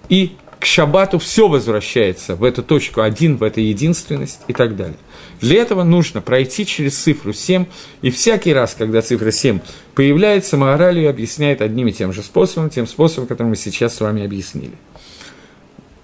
И 0.09 0.37
к 0.61 0.65
шаббату 0.65 1.19
все 1.19 1.49
возвращается 1.49 2.35
в 2.35 2.43
эту 2.43 2.63
точку 2.63 3.03
один, 3.03 3.37
в 3.37 3.43
эту 3.43 3.61
единственность 3.61 4.41
и 4.49 4.53
так 4.53 4.77
далее. 4.77 4.97
Для 5.41 5.61
этого 5.61 5.85
нужно 5.85 6.21
пройти 6.21 6.67
через 6.67 6.99
цифру 6.99 7.33
7, 7.33 7.67
и 8.03 8.11
всякий 8.11 8.53
раз, 8.53 8.75
когда 8.77 9.01
цифра 9.03 9.31
7 9.31 9.61
появляется, 9.95 10.57
Маораль 10.57 11.07
объясняет 11.07 11.63
одним 11.63 11.89
и 11.89 11.93
тем 11.93 12.13
же 12.13 12.23
способом, 12.23 12.71
тем 12.71 12.87
способом, 12.87 13.29
который 13.29 13.49
мы 13.49 13.57
сейчас 13.57 13.95
с 13.95 14.01
вами 14.01 14.25
объяснили. 14.25 14.75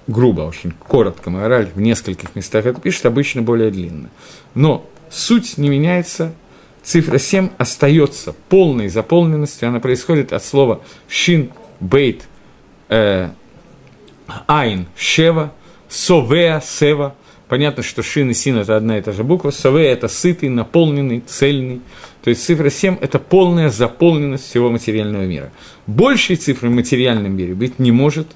Грубо 0.07 0.43
очень, 0.43 0.73
коротко 0.87 1.31
Маораль 1.31 1.71
в 1.75 1.81
нескольких 1.81 2.37
местах 2.37 2.67
это 2.67 2.81
пишет, 2.81 3.07
обычно 3.07 3.43
более 3.43 3.71
длинно. 3.71 4.11
Но 4.55 4.89
суть 5.11 5.59
не 5.59 5.69
меняется, 5.69 6.33
цифра 6.85 7.19
7 7.19 7.51
остается 7.59 8.35
полной 8.49 8.89
заполненностью, 8.89 9.69
она 9.69 9.81
происходит 9.81 10.33
от 10.33 10.45
слова 10.45 10.83
шин, 11.09 11.51
бейт, 11.81 12.29
э, 12.89 13.31
айн, 14.47 14.87
шева, 14.97 15.53
совеа, 15.89 16.61
сева– 16.61 17.15
Понятно, 17.49 17.83
что 17.83 18.03
шин 18.03 18.31
и 18.31 18.35
син– 18.35 18.57
это 18.59 18.77
одна 18.77 18.99
и 18.99 19.03
та 19.03 19.13
же 19.13 19.23
буква. 19.23 19.51
Саве– 19.51 19.87
это 19.93 20.09
сытый, 20.09 20.49
наполненный, 20.49 21.21
цельный. 21.21 21.83
То 22.23 22.31
есть 22.31 22.43
цифра 22.43 22.71
7– 22.71 22.97
это 23.01 23.19
полная 23.19 23.69
заполненность 23.69 24.49
всего 24.49 24.71
материального 24.71 25.23
мира. 25.23 25.53
Большей 25.87 26.37
цифры 26.37 26.71
в 26.71 26.73
материальном 26.73 27.37
мире 27.37 27.55
быть 27.55 27.79
не 27.79 27.93
может, 27.93 28.29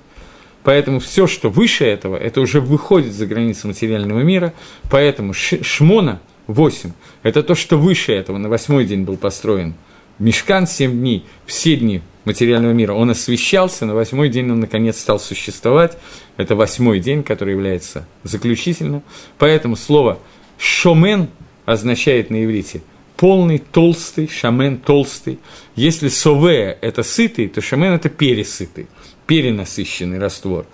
поэтому 0.62 1.00
все, 1.00 1.26
что 1.26 1.48
выше 1.48 1.84
этого, 1.84 2.16
это 2.16 2.42
уже 2.42 2.60
выходит 2.60 3.12
за 3.12 3.26
границы 3.26 3.66
материального 3.66 4.20
мира, 4.20 4.52
поэтому 4.90 5.32
шмона 5.32 6.20
8– 6.48 6.90
это 7.22 7.42
то, 7.44 7.54
что 7.54 7.78
выше 7.78 8.12
этого, 8.12 8.38
на 8.38 8.48
восьмой 8.48 8.84
день 8.84 9.04
был 9.04 9.16
построен– 9.16 9.74
Мешкан 10.18 10.66
7 10.66 10.90
дней, 10.90 11.24
все 11.46 11.76
дни 11.76 12.02
материального 12.24 12.72
мира, 12.72 12.92
он 12.92 13.10
освещался, 13.10 13.86
на 13.86 13.94
восьмой 13.94 14.28
день 14.28 14.50
он 14.50 14.60
наконец 14.60 14.98
стал 14.98 15.20
существовать. 15.20 15.96
Это 16.36 16.56
восьмой 16.56 16.98
день, 16.98 17.22
который 17.22 17.54
является 17.54 18.06
заключительным. 18.24 19.02
Поэтому 19.38 19.76
слово 19.76 20.18
«шомен» 20.58 21.28
означает 21.64 22.30
на 22.30 22.44
иврите 22.44 22.82
полный, 23.16 23.58
толстый, 23.58 24.28
шамен 24.28 24.78
толстый. 24.78 25.38
Если 25.76 26.08
сове– 26.08 26.76
это 26.80 27.02
сытый, 27.02 27.48
то 27.48 27.60
шамен– 27.60 27.92
это 27.94 28.08
пересытый, 28.08 28.88
перенасыщенный 29.26 30.18
раствор. 30.18 30.66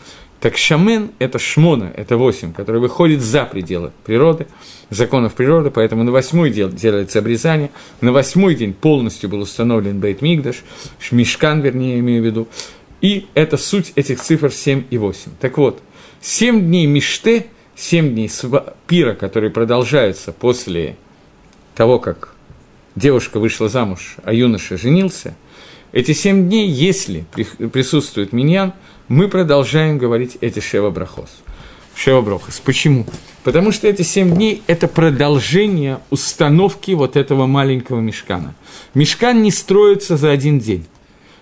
Так 0.45 0.59
шамен– 0.59 1.13
это 1.21 1.39
шмона, 1.39 1.91
это 1.97 2.19
восемь, 2.19 2.53
который 2.53 2.79
выходит 2.79 3.23
за 3.23 3.47
пределы 3.47 3.93
природы, 4.05 4.47
законов 4.91 5.33
природы, 5.33 5.71
поэтому 5.71 6.05
на 6.05 6.13
восьмой 6.13 6.51
день 6.51 6.71
делается 6.71 7.21
обрезание, 7.21 7.71
на 8.03 8.13
восьмой 8.13 8.55
день 8.55 8.75
полностью 8.75 9.31
был 9.31 9.41
установлен 9.41 10.01
Бейт 10.01 10.21
Мигдаш, 10.21 10.63
Мишкан, 11.11 11.63
вернее, 11.63 11.99
имею 12.01 12.23
в 12.23 12.27
виду, 12.27 12.49
и 13.01 13.27
это 13.33 13.57
суть 13.57 13.93
этих 13.95 14.21
цифр 14.21 14.53
7 14.53 14.85
и 14.91 14.99
8. 14.99 15.31
Так 15.41 15.57
вот, 15.57 15.81
7 16.21 16.61
дней 16.61 16.85
Миште, 16.85 17.47
7 17.75 18.11
дней 18.11 18.31
пира, 18.87 19.15
которые 19.15 19.51
продолжаются 19.51 20.31
после 20.33 20.97
того, 21.75 21.99
как 21.99 22.35
девушка 22.97 23.41
вышла 23.41 23.71
замуж, 23.71 24.17
а 24.25 24.35
юноша 24.35 24.77
женился, 24.77 25.35
эти 25.95 26.11
семь 26.11 26.49
дней, 26.49 26.69
если 26.69 27.25
присутствует 27.73 28.33
миньян, 28.33 28.73
мы 29.09 29.29
продолжаем 29.29 29.99
говорить 29.99 30.39
эти 30.41 30.61
шева 30.61 30.91
брахос. 30.91 31.29
Шева 31.95 32.23
брахос. 32.23 32.61
Почему? 32.65 33.07
Потому 33.43 33.71
что 33.71 33.87
эти 33.87 34.03
семь 34.03 34.35
дней– 34.35 34.63
это 34.67 34.89
продолжение 34.89 36.01
установки 36.11 36.93
вот 36.93 37.17
этого 37.17 37.47
маленького 37.47 38.01
мешкана. 38.01 38.55
Мешкан 38.95 39.43
не 39.43 39.51
строится 39.51 40.17
за 40.17 40.31
один 40.31 40.59
день. 40.59 40.87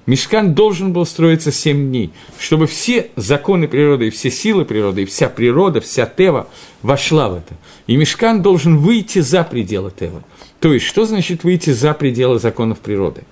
Мешкан 0.06 0.52
должен 0.52 0.92
был 0.92 1.06
строиться 1.06 1.52
семь 1.52 1.88
дней, 1.88 2.12
чтобы 2.36 2.66
все 2.66 3.10
законы 3.14 3.68
природы 3.68 4.08
и 4.08 4.10
все 4.10 4.32
силы 4.32 4.64
природы, 4.64 5.02
и 5.02 5.06
вся 5.06 5.28
природа, 5.28 5.80
вся 5.80 6.06
Тева 6.06 6.48
вошла 6.82 7.28
в 7.28 7.36
это. 7.36 7.54
И 7.86 7.96
Мешкан 7.96 8.42
должен 8.42 8.78
выйти 8.78 9.20
за 9.20 9.44
пределы 9.44 9.92
Тева. 9.92 10.24
То 10.58 10.74
есть, 10.74 10.86
что 10.86 11.04
значит 11.04 11.44
выйти 11.44 11.70
за 11.70 11.94
пределы 11.94 12.40
законов 12.40 12.80
природы? 12.80 13.22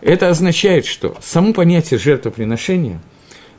Это 0.00 0.28
означает, 0.28 0.86
что 0.86 1.16
само 1.20 1.52
понятие 1.52 1.98
жертвоприношения– 1.98 3.02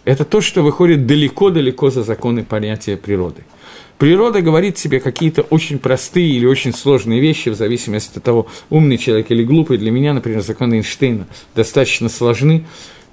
это 0.05 0.25
то, 0.25 0.41
что 0.41 0.61
выходит 0.61 1.05
далеко-далеко 1.05 1.89
за 1.89 2.03
законы 2.03 2.43
понятия 2.43 2.97
природы. 2.97 3.43
Природа 3.97 4.41
говорит 4.41 4.77
себе 4.77 4.99
какие-то 4.99 5.43
очень 5.43 5.79
простые 5.79 6.27
или 6.29 6.45
очень 6.45 6.73
сложные 6.73 7.21
вещи, 7.21 7.49
в 7.49 7.55
зависимости 7.55 8.17
от 8.17 8.23
того, 8.23 8.47
умный 8.69 8.97
человек 8.97 9.31
или 9.31 9.43
глупый. 9.43 9.77
Для 9.77 9.91
меня, 9.91 10.13
например, 10.13 10.41
законы 10.41 10.75
Эйнштейна 10.75 11.27
достаточно 11.55 12.09
сложны. 12.09 12.65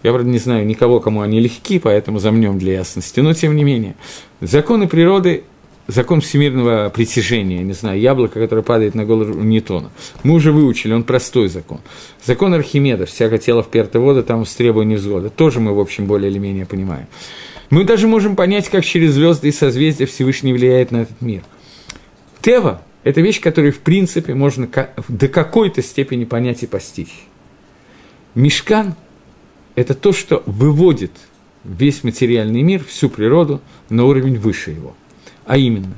Я, 0.03 0.12
правда, 0.12 0.30
не 0.30 0.38
знаю 0.38 0.66
никого, 0.66 0.99
кому 0.99 1.20
они 1.20 1.41
легки, 1.41 1.78
поэтому 1.78 2.18
замнем 2.18 2.59
для 2.59 2.72
ясности. 2.74 3.20
Но, 3.20 3.34
тем 3.34 3.55
не 3.55 3.64
менее, 3.64 3.95
законы 4.41 4.88
природы 4.88 5.45
закон 5.86 6.20
всемирного 6.20 6.88
притяжения, 6.90 7.62
не 7.62 7.72
знаю, 7.72 8.00
яблоко, 8.00 8.40
которое 8.40 8.62
падает 8.62 8.94
на 8.94 9.04
голову 9.04 9.34
Ньютона. 9.42 9.90
Мы 10.22 10.34
уже 10.34 10.52
выучили, 10.52 10.92
он 10.92 11.04
простой 11.04 11.48
закон. 11.48 11.80
Закон 12.24 12.54
Архимеда, 12.54 13.06
всякое 13.06 13.38
тело 13.38 13.62
вперто 13.62 14.00
вода, 14.00 14.22
там 14.22 14.44
требованием 14.44 14.98
невзгода. 14.98 15.30
Тоже 15.30 15.60
мы, 15.60 15.74
в 15.74 15.80
общем, 15.80 16.06
более 16.06 16.30
или 16.30 16.38
менее 16.38 16.66
понимаем. 16.66 17.06
Мы 17.70 17.84
даже 17.84 18.08
можем 18.08 18.36
понять, 18.36 18.68
как 18.68 18.84
через 18.84 19.12
звезды 19.12 19.48
и 19.48 19.52
созвездия 19.52 20.06
Всевышний 20.06 20.52
влияет 20.52 20.90
на 20.90 21.02
этот 21.02 21.20
мир. 21.20 21.42
Тева– 22.40 22.82
это 23.04 23.20
вещь, 23.20 23.40
которую, 23.40 23.72
в 23.72 23.78
принципе, 23.78 24.34
можно 24.34 24.68
до 25.08 25.28
какой-то 25.28 25.82
степени 25.82 26.24
понять 26.24 26.62
и 26.62 26.66
постичь. 26.66 27.24
Мешкан– 28.34 28.94
это 29.76 29.94
то, 29.94 30.12
что 30.12 30.42
выводит 30.46 31.12
весь 31.62 32.02
материальный 32.02 32.62
мир, 32.62 32.82
всю 32.84 33.08
природу 33.08 33.60
на 33.88 34.04
уровень 34.04 34.38
выше 34.38 34.70
его– 34.70 34.96
а 35.51 35.57
именно, 35.57 35.94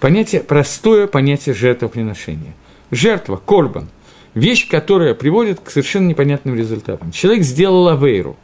понятие, 0.00 0.40
простое 0.40 1.06
понятие 1.06 1.54
жертвоприношения. 1.54 2.54
Жертва, 2.90 3.36
корбан, 3.36 3.90
вещь, 4.32 4.66
которая 4.70 5.12
приводит 5.12 5.60
к 5.60 5.68
совершенно 5.68 6.08
непонятным 6.08 6.56
результатам. 6.56 7.12
Человек 7.12 7.44
сделал 7.44 7.88
авейру. 7.88 8.38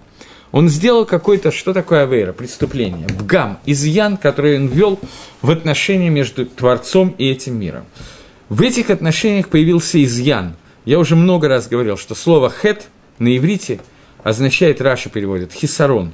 Он 0.50 0.68
сделал 0.68 1.06
какой-то, 1.06 1.52
что 1.52 1.72
такое 1.72 2.02
авейра, 2.02 2.34
преступление, 2.34 3.06
бгам, 3.06 3.60
изъян, 3.64 4.18
который 4.18 4.58
он 4.58 4.66
ввел 4.66 5.00
в 5.40 5.50
отношения 5.50 6.10
между 6.10 6.44
Творцом 6.44 7.14
и 7.16 7.30
этим 7.30 7.58
миром. 7.58 7.86
В 8.50 8.60
этих 8.60 8.90
отношениях 8.90 9.48
появился 9.48 10.04
изъян. 10.04 10.54
Я 10.84 10.98
уже 10.98 11.16
много 11.16 11.48
раз 11.48 11.66
говорил, 11.66 11.96
что 11.96 12.14
слово 12.14 12.50
«хет» 12.50 12.88
на 13.18 13.34
иврите 13.34 13.80
означает, 14.22 14.82
Раша 14.82 15.08
переводит, 15.08 15.54
«хисарон», 15.54 16.12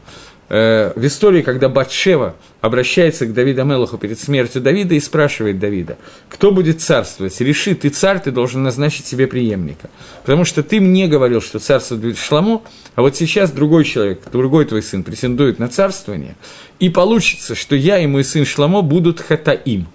Э, 0.50 0.92
в 0.96 1.04
истории, 1.04 1.42
когда 1.42 1.68
Батшева 1.68 2.34
обращается 2.62 3.26
к 3.26 3.34
Давиду 3.34 3.64
Мелаху 3.64 3.98
перед 3.98 4.18
смертью 4.18 4.62
Давида 4.62 4.94
и 4.94 5.00
спрашивает 5.00 5.58
Давида, 5.58 5.98
кто 6.30 6.52
будет 6.52 6.80
царствовать? 6.80 7.38
Реши, 7.40 7.74
ты 7.74 7.90
царь, 7.90 8.20
ты 8.20 8.30
должен 8.30 8.62
назначить 8.62 9.06
себе 9.06 9.26
преемника. 9.26 9.90
Потому 10.22 10.46
что 10.46 10.62
ты 10.62 10.80
мне 10.80 11.06
говорил, 11.06 11.42
что 11.42 11.58
царство 11.58 11.96
будет 11.96 12.16
Шламо, 12.16 12.62
а 12.94 13.02
вот 13.02 13.14
сейчас 13.14 13.50
другой 13.50 13.84
человек, 13.84 14.22
другой 14.32 14.64
твой 14.64 14.82
сын 14.82 15.02
претендует 15.02 15.58
на 15.58 15.68
царствование, 15.68 16.34
и 16.80 16.88
получится, 16.88 17.54
что 17.54 17.76
я 17.76 17.98
и 17.98 18.06
мой 18.06 18.24
сын 18.24 18.46
Шламо 18.46 18.80
будут 18.80 19.20
хатаим. 19.20 19.86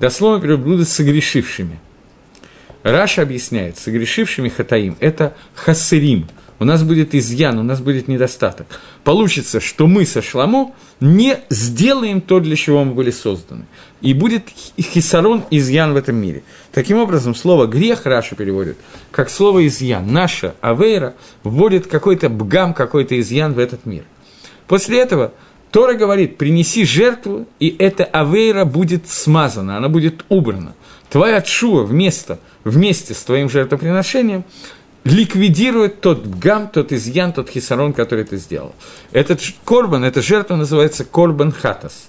Дословно 0.00 0.56
будут 0.58 0.88
согрешившими. 0.88 1.78
Раши 2.82 3.22
объясняет, 3.22 3.78
согрешившими 3.78 4.50
חטאים – 4.50 5.00
это 5.00 5.34
חסרים– 5.54 6.28
у 6.58 6.64
нас 6.64 6.82
будет 6.82 7.14
изъян, 7.14 7.58
у 7.58 7.62
нас 7.62 7.80
будет 7.80 8.08
недостаток. 8.08 8.66
Получится, 9.02 9.60
что 9.60 9.86
мы 9.86 10.06
со 10.06 10.22
Шломо 10.22 10.72
не 11.00 11.38
сделаем 11.50 12.20
то, 12.20 12.40
для 12.40 12.56
чего 12.56 12.84
мы 12.84 12.94
были 12.94 13.10
созданы. 13.10 13.66
И 14.00 14.14
будет 14.14 14.44
חיסרון, 14.78 15.44
изъян 15.50 15.92
в 15.92 15.96
этом 15.96 16.16
мире. 16.16 16.42
Таким 16.72 16.98
образом, 16.98 17.34
слово 17.34 17.66
«грех» 17.66 18.06
Раши 18.06 18.36
переводит 18.36 18.78
как 19.10 19.30
слово 19.30 19.66
«изъян». 19.66 20.12
Наша 20.12 20.54
авейра 20.60 21.14
вводит 21.42 21.86
какой-то 21.86 22.28
פגם, 22.28 22.74
какой-то 22.74 23.18
изъян 23.18 23.54
в 23.54 23.58
этот 23.58 23.86
мир. 23.86 24.04
После 24.66 25.00
этого 25.00 25.32
Тора 25.70 25.94
говорит, 25.94 26.38
принеси 26.38 26.84
жертву, 26.84 27.46
и 27.58 27.74
эта 27.78 28.04
авейра 28.04 28.64
будет 28.64 29.08
смазана, 29.08 29.76
она 29.76 29.88
будет 29.88 30.24
убрана. 30.28 30.74
Твоя 31.10 31.40
чува 31.42 31.82
вместо, 31.82 32.38
вместе 32.62 33.12
с 33.12 33.22
твоим 33.22 33.50
жертвоприношением 33.50 34.44
ликвидирует 35.04 36.00
тот 36.00 36.26
гам, 36.26 36.68
тот 36.68 36.92
изъян, 36.92 37.32
тот 37.32 37.50
хисарон, 37.50 37.92
который 37.92 38.24
ты 38.24 38.38
сделал. 38.38 38.74
Этот 39.12 39.40
корбан, 39.64 40.04
эта 40.04 40.22
жертва 40.22 40.56
называется 40.56 41.04
корбан 41.04 41.52
хатас. 41.52 42.08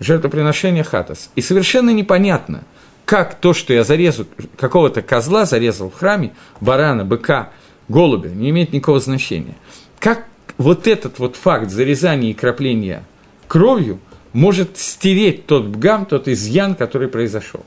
Жертвоприношение 0.00 0.84
хатас. 0.84 1.30
И 1.36 1.40
совершенно 1.40 1.90
непонятно, 1.90 2.64
как 3.04 3.36
то, 3.36 3.54
что 3.54 3.72
я 3.72 3.84
зарезал, 3.84 4.26
какого-то 4.58 5.00
козла 5.00 5.46
зарезал 5.46 5.90
в 5.90 5.94
храме, 5.94 6.32
барана, 6.60 7.04
быка, 7.04 7.50
голубя, 7.88 8.30
не 8.30 8.50
имеет 8.50 8.72
никакого 8.72 9.00
значения. 9.00 9.54
Как 9.98 10.26
вот 10.58 10.86
этот 10.86 11.18
вот 11.18 11.36
факт 11.36 11.70
зарезания 11.70 12.30
и 12.30 12.34
крапления 12.34 13.04
кровью 13.46 14.00
может 14.32 14.76
стереть 14.76 15.46
тот 15.46 15.66
бгам, 15.66 16.04
тот 16.04 16.28
изъян, 16.28 16.74
который 16.74 17.08
произошел. 17.08 17.64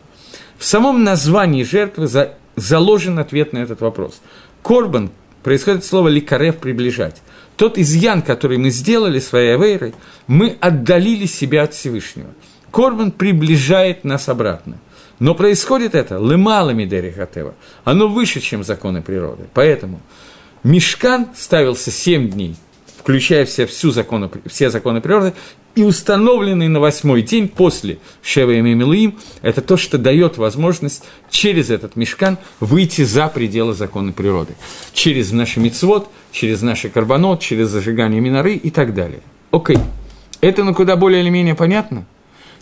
В 0.57 0.63
самом 0.63 1.03
названии 1.03 1.63
жертвы 1.63 2.07
за 2.07 2.35
заложен 2.55 3.19
ответ 3.19 3.53
на 3.53 3.59
этот 3.59 3.81
вопрос. 3.81 4.21
Корбан 4.63 5.11
происходит 5.43 5.85
слово 5.85 6.09
ликарев 6.09 6.57
приближать. 6.57 7.21
Тот 7.55 7.77
изъян, 7.77 8.21
который 8.21 8.57
мы 8.57 8.69
сделали 8.69 9.19
своей 9.19 9.55
авейрой, 9.55 9.93
мы 10.27 10.57
отдалили 10.59 11.25
себя 11.25 11.63
от 11.63 11.73
Всевышнего. 11.73 12.29
Корбан 12.71 13.11
приближает 13.11 14.03
нас 14.03 14.29
обратно. 14.29 14.77
Но 15.19 15.35
происходит 15.35 15.93
это 15.93 16.19
лымалами 16.19 16.85
дерихатева. 16.85 17.53
Оно 17.83 18.07
выше, 18.07 18.39
чем 18.39 18.63
законы 18.63 19.03
природы. 19.03 19.43
Поэтому 19.53 20.01
Мешкан 20.63 21.27
ставился 21.35 21.91
семь 21.91 22.29
дней, 22.29 22.55
включая 23.01 23.45
все, 23.45 23.65
всю 23.65 23.89
законы, 23.91 24.29
все 24.45 24.69
законы 24.69 25.01
природы, 25.01 25.33
и 25.73 25.83
установленный 25.83 26.67
на 26.67 26.79
восьмой 26.79 27.23
день 27.23 27.47
после 27.47 27.97
Шева 28.21 28.51
и 28.51 28.61
Мимилуим, 28.61 29.17
это 29.41 29.61
то, 29.61 29.75
что 29.75 29.97
дает 29.97 30.37
возможность 30.37 31.03
через 31.31 31.71
этот 31.71 31.95
мешкан 31.95 32.37
выйти 32.59 33.03
за 33.03 33.27
пределы 33.27 33.73
закона 33.73 34.11
природы. 34.11 34.53
Через 34.93 35.31
наши 35.31 35.59
мицвод, 35.59 36.09
через 36.31 36.61
наши 36.61 36.89
карбонот, 36.89 37.39
через 37.39 37.69
зажигание 37.69 38.21
миноры 38.21 38.53
и 38.53 38.69
так 38.69 38.93
далее. 38.93 39.21
Окей. 39.49 39.79
Это 40.41 40.63
ну 40.63 40.75
куда 40.75 40.95
более 40.95 41.21
или 41.21 41.29
менее 41.29 41.55
понятно? 41.55 42.05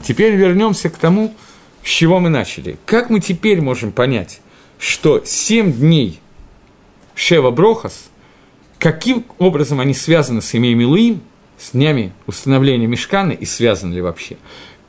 Теперь 0.01 0.35
вернемся 0.35 0.89
к 0.89 0.97
тому, 0.97 1.35
с 1.83 1.89
чего 1.89 2.19
мы 2.19 2.29
начали. 2.29 2.77
Как 2.85 3.09
мы 3.09 3.19
теперь 3.19 3.59
можем 3.59 3.91
понять, 3.91 4.39
что 4.77 5.21
семь 5.25 5.73
дней 5.73 6.19
Шева 7.15 7.51
Брохас, 7.51 8.08
каким 8.79 9.25
образом 9.37 9.79
они 9.79 9.93
связаны 9.93 10.41
с 10.41 10.55
Имей 10.55 10.73
Милуим, 10.73 11.21
с 11.57 11.71
днями 11.71 12.13
установления 12.25 12.87
мешкана 12.87 13.33
и 13.33 13.45
связан 13.45 13.93
ли 13.93 14.01
вообще. 14.01 14.37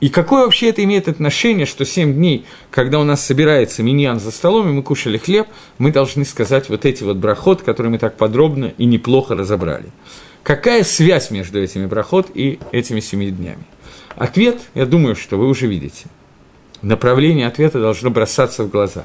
И 0.01 0.09
какое 0.09 0.45
вообще 0.45 0.71
это 0.71 0.83
имеет 0.83 1.09
отношение, 1.09 1.67
что 1.67 1.85
семь 1.85 2.15
дней, 2.15 2.47
когда 2.71 2.99
у 2.99 3.05
нас 3.05 3.25
собирается 3.25 3.83
миньян 3.83 4.19
за 4.19 4.31
столом, 4.31 4.71
и 4.71 4.73
мы 4.73 4.83
кушали 4.83 5.19
хлеб, 5.19 5.47
мы 5.77 5.93
должны 5.93 6.25
сказать 6.25 6.71
вот 6.71 6.87
эти 6.87 7.03
вот 7.03 7.19
брахот, 7.19 7.61
которые 7.63 7.91
мы 7.93 7.99
так 7.99 8.17
подробно 8.17 8.73
и 8.79 8.87
неплохо 8.87 9.35
разобрали. 9.35 9.91
Какая 10.43 10.85
связь 10.85 11.31
между 11.31 11.63
этими 11.63 11.85
брахот 11.85 12.31
и 12.33 12.59
этими 12.73 13.01
семи 13.01 13.31
днями? 13.31 13.65
Ответ, 14.17 14.59
я 14.75 14.87
думаю, 14.87 15.17
что 15.17 15.37
вы 15.37 15.49
уже 15.49 15.67
видите. 15.67 16.07
Направление 16.81 17.47
ответа 17.47 17.79
должно 17.79 18.11
бросаться 18.11 18.65
в 18.65 18.71
глаза. 18.71 19.05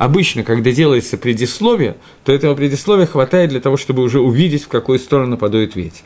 Обычно, 0.00 0.44
когда 0.44 0.72
делается 0.72 1.18
предисловие, 1.18 1.94
то 2.24 2.32
этого 2.32 2.54
предисловия 2.54 3.04
хватает 3.04 3.50
для 3.50 3.60
того, 3.60 3.76
чтобы 3.76 4.02
уже 4.02 4.18
увидеть, 4.18 4.62
в 4.62 4.68
какую 4.68 4.98
сторону 4.98 5.36
подует 5.36 5.76
ветер. 5.76 6.04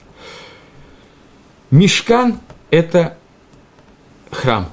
Мешкан– 1.70 2.40
это 2.70 3.16
храм, 4.32 4.68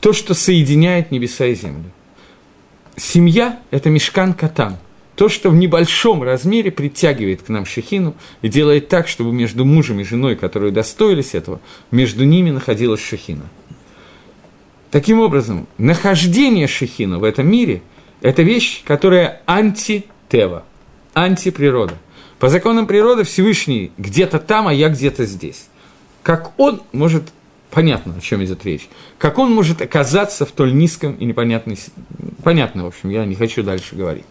то, 0.00 0.12
что 0.12 0.34
соединяет 0.34 1.10
небеса 1.10 1.46
и 1.46 1.54
землю. 1.54 1.90
Семья– 2.98 3.60
это 3.70 3.88
мешкан 3.88 4.34
катан, 4.34 4.76
то, 5.16 5.30
что 5.30 5.48
в 5.48 5.54
небольшом 5.54 6.22
размере 6.22 6.70
притягивает 6.70 7.40
к 7.40 7.48
нам 7.48 7.64
шехину 7.64 8.14
и 8.42 8.50
делает 8.50 8.88
так, 8.88 9.08
чтобы 9.08 9.32
между 9.32 9.64
мужем 9.64 10.00
и 10.00 10.04
женой, 10.04 10.36
которые 10.36 10.70
достоились 10.70 11.34
этого, 11.34 11.62
между 11.90 12.26
ними 12.26 12.50
находилась 12.50 13.00
шехина. 13.00 13.46
Таким 14.90 15.18
образом, 15.18 15.66
нахождение 15.78 16.66
шехина 16.66 17.18
в 17.18 17.24
этом 17.24 17.50
мире– 17.50 17.80
это 18.20 18.42
вещь, 18.42 18.82
которая 18.84 19.42
антитева, 19.46 20.64
антиприрода. 21.14 21.94
По 22.38 22.48
законам 22.48 22.86
природы 22.86 23.24
Всевышний 23.24 23.92
где-то 23.98 24.38
там, 24.38 24.68
а 24.68 24.72
я 24.72 24.88
где-то 24.88 25.26
здесь. 25.26 25.68
Как 26.22 26.58
он 26.58 26.82
может 26.92 27.24
понятно, 27.70 28.14
о 28.16 28.20
чем 28.20 28.44
идет 28.44 28.64
речь. 28.64 28.88
Как 29.18 29.38
он 29.38 29.52
может 29.52 29.80
оказаться 29.80 30.44
в 30.44 30.50
столь 30.50 30.74
низком 30.74 31.14
и 31.14 31.24
непонятной... 31.24 31.78
Понятно, 32.42 32.84
в 32.84 32.86
общем, 32.88 33.10
я 33.10 33.24
не 33.24 33.34
хочу 33.34 33.62
дальше 33.62 33.94
говорить. 33.94 34.24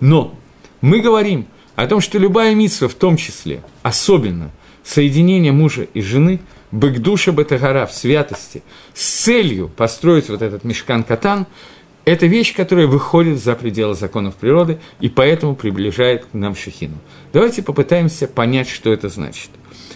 Но 0.00 0.34
мы 0.80 1.00
говорим 1.00 1.46
о 1.76 1.86
том, 1.86 2.00
что 2.00 2.18
любая 2.18 2.54
митсва, 2.54 2.88
в 2.88 2.94
том 2.94 3.16
числе, 3.16 3.62
особенно 3.82 4.50
соединение 4.84 5.52
мужа 5.52 5.82
и 5.82 6.00
жены, 6.00 6.40
бэкдуша 6.70 7.32
бетагара 7.32 7.86
в 7.86 7.92
святости, 7.92 8.62
с 8.94 9.22
целью 9.24 9.68
построить 9.68 10.28
вот 10.28 10.42
этот 10.42 10.64
мешкан-катан, 10.64 11.46
это 12.08 12.26
вещь, 12.26 12.54
которая 12.54 12.86
выходит 12.86 13.38
за 13.38 13.54
пределы 13.54 13.94
законов 13.94 14.34
природы 14.34 14.78
и 15.00 15.08
поэтому 15.08 15.54
приближает 15.54 16.24
к 16.24 16.34
нам 16.34 16.56
шахину. 16.56 16.96
Давайте 17.32 17.62
попытаемся 17.62 18.26
понять, 18.26 18.68
что 18.68 18.92
это 18.92 19.08
значит. 19.08 19.50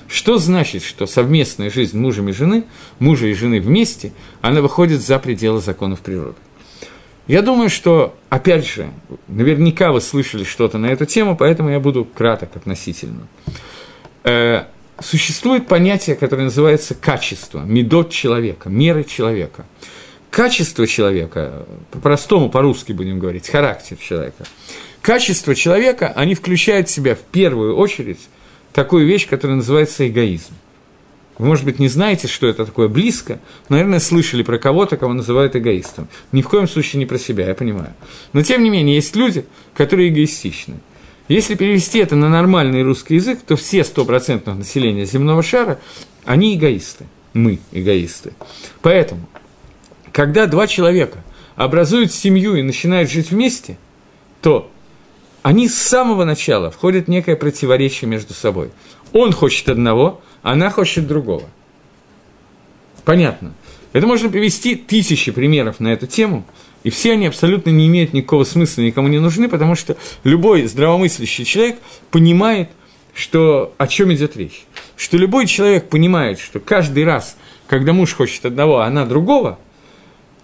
Что 0.09 0.37
значит, 0.37 0.83
что 0.83 1.07
совместная 1.07 1.71
жизнь 1.71 1.99
мужа 1.99 2.23
и 2.23 2.33
жены, 2.33 2.65
мужа 2.99 3.29
и 3.29 3.33
жены 3.33 3.61
вместе, 3.61 4.13
она 4.43 4.61
выходит 4.61 5.01
за 5.01 5.19
пределы 5.19 5.61
законов 5.61 6.01
природы? 6.01 6.37
Я 7.29 7.41
думаю, 7.41 7.71
что, 7.71 8.15
опять 8.29 8.67
же, 8.67 8.91
наверняка 9.29 9.93
вы 9.93 10.01
слышали 10.01 10.45
что-то 10.45 10.77
на 10.77 10.87
эту 10.87 11.07
тему, 11.07 11.37
поэтому 11.37 11.71
я 11.71 11.81
буду 11.81 12.05
краток 12.05 12.57
относительно. 12.57 13.27
Э, 14.25 14.65
существует 15.01 15.67
понятие, 15.67 16.17
которое 16.17 16.45
называется 16.45 16.95
качество, 16.95 17.61
медот 17.61 18.11
человека, 18.11 18.69
меры 18.69 19.05
человека. 19.05 19.65
Качество 20.33 20.87
человека, 20.87 21.67
по-простому, 21.91 22.49
по-русски 22.49 22.93
будем 22.93 23.19
говорить, 23.19 23.51
характер 23.51 23.99
человека. 23.99 24.47
Качество 25.03 25.55
человека, 25.55 26.11
они 26.17 26.35
включают 26.35 26.89
в 26.89 26.91
себя 26.91 27.15
в 27.15 27.21
первую 27.21 27.77
очередь 27.77 28.19
такую 28.73 29.07
вещь, 29.07 29.29
которая 29.29 29.59
называется 29.59 30.09
эгоизм. 30.09 30.55
Вы, 31.37 31.49
может 31.49 31.67
быть, 31.67 31.79
не 31.79 31.89
знаете, 31.89 32.29
что 32.29 32.47
это 32.47 32.65
такое 32.65 32.89
близко, 32.89 33.41
но, 33.69 33.77
наверное, 33.77 34.01
слышали 34.01 34.43
про 34.43 34.57
кого-то, 34.57 34.97
кого 34.97 35.13
называют 35.13 35.55
эгоистом. 35.55 36.09
Ни 36.33 36.41
в 36.41 36.49
коем 36.49 36.67
случае 36.67 37.01
не 37.01 37.07
про 37.07 37.19
себя, 37.19 37.47
я 37.47 37.55
понимаю. 37.55 37.93
Но, 38.33 38.43
тем 38.43 38.65
не 38.65 38.71
менее, 38.71 38.95
есть 38.95 39.15
люди, 39.15 39.45
которые 39.75 40.09
эгоистичны. 40.09 40.77
Если 41.29 41.57
перевести 41.57 41.99
это 41.99 42.17
на 42.17 42.31
нормальный 42.31 42.83
русский 42.83 43.17
язык, 43.17 43.41
то 43.47 43.55
все 43.57 43.85
стопроцентных 43.85 44.57
населения 44.57 45.05
земного 45.05 45.43
шара, 45.43 45.79
они 46.25 46.57
эгоисты. 46.57 47.05
Мы 47.35 47.59
эгоисты. 47.71 48.33
Поэтому, 48.81 49.29
когда 50.13 50.47
два 50.47 50.67
человека 50.67 51.25
образуют 51.57 52.13
семью 52.13 52.55
и 52.55 52.63
начинают 52.63 53.11
жить 53.11 53.31
вместе, 53.31 53.79
то 54.41 54.71
они 55.43 55.69
с 55.69 55.75
самого 55.75 56.25
начала 56.25 56.71
входят 56.71 57.07
в 57.07 57.11
некое 57.11 57.35
противоречие 57.35 58.09
между 58.09 58.35
собой. 58.35 58.71
Он 59.13 59.33
хочет 59.33 59.69
одного, 59.69 60.21
она 60.43 60.71
хочет 60.71 61.07
другого. 61.07 61.49
Понятно. 63.05 63.53
Это 63.93 64.07
можно 64.07 64.29
привести 64.29 64.77
тысячи 64.77 65.33
примеров 65.33 65.81
на 65.81 65.89
эту 65.89 66.07
тему, 66.07 66.45
и 66.83 66.91
все 66.91 67.13
они 67.13 67.27
абсолютно 67.27 67.71
не 67.71 67.87
имеют 67.89 68.13
никакого 68.13 68.45
смысла, 68.45 68.83
никому 68.83 69.09
не 69.09 69.19
нужны, 69.19 69.49
потому 69.49 69.75
что 69.75 69.97
любой 70.25 70.67
здравомыслящий 70.67 71.45
человек 71.45 71.79
понимает, 72.11 72.71
что, 73.15 73.75
о 73.77 73.87
чем 73.87 74.13
идет 74.13 74.37
речь. 74.37 74.65
Что 74.97 75.17
любой 75.19 75.47
человек 75.47 75.89
понимает, 75.89 76.39
что 76.39 76.61
каждый 76.61 77.05
раз, 77.05 77.37
когда 77.67 77.93
муж 77.93 78.15
хочет 78.15 78.47
одного, 78.47 78.79
а 78.79 78.87
она 78.87 79.05
другого, 79.05 79.59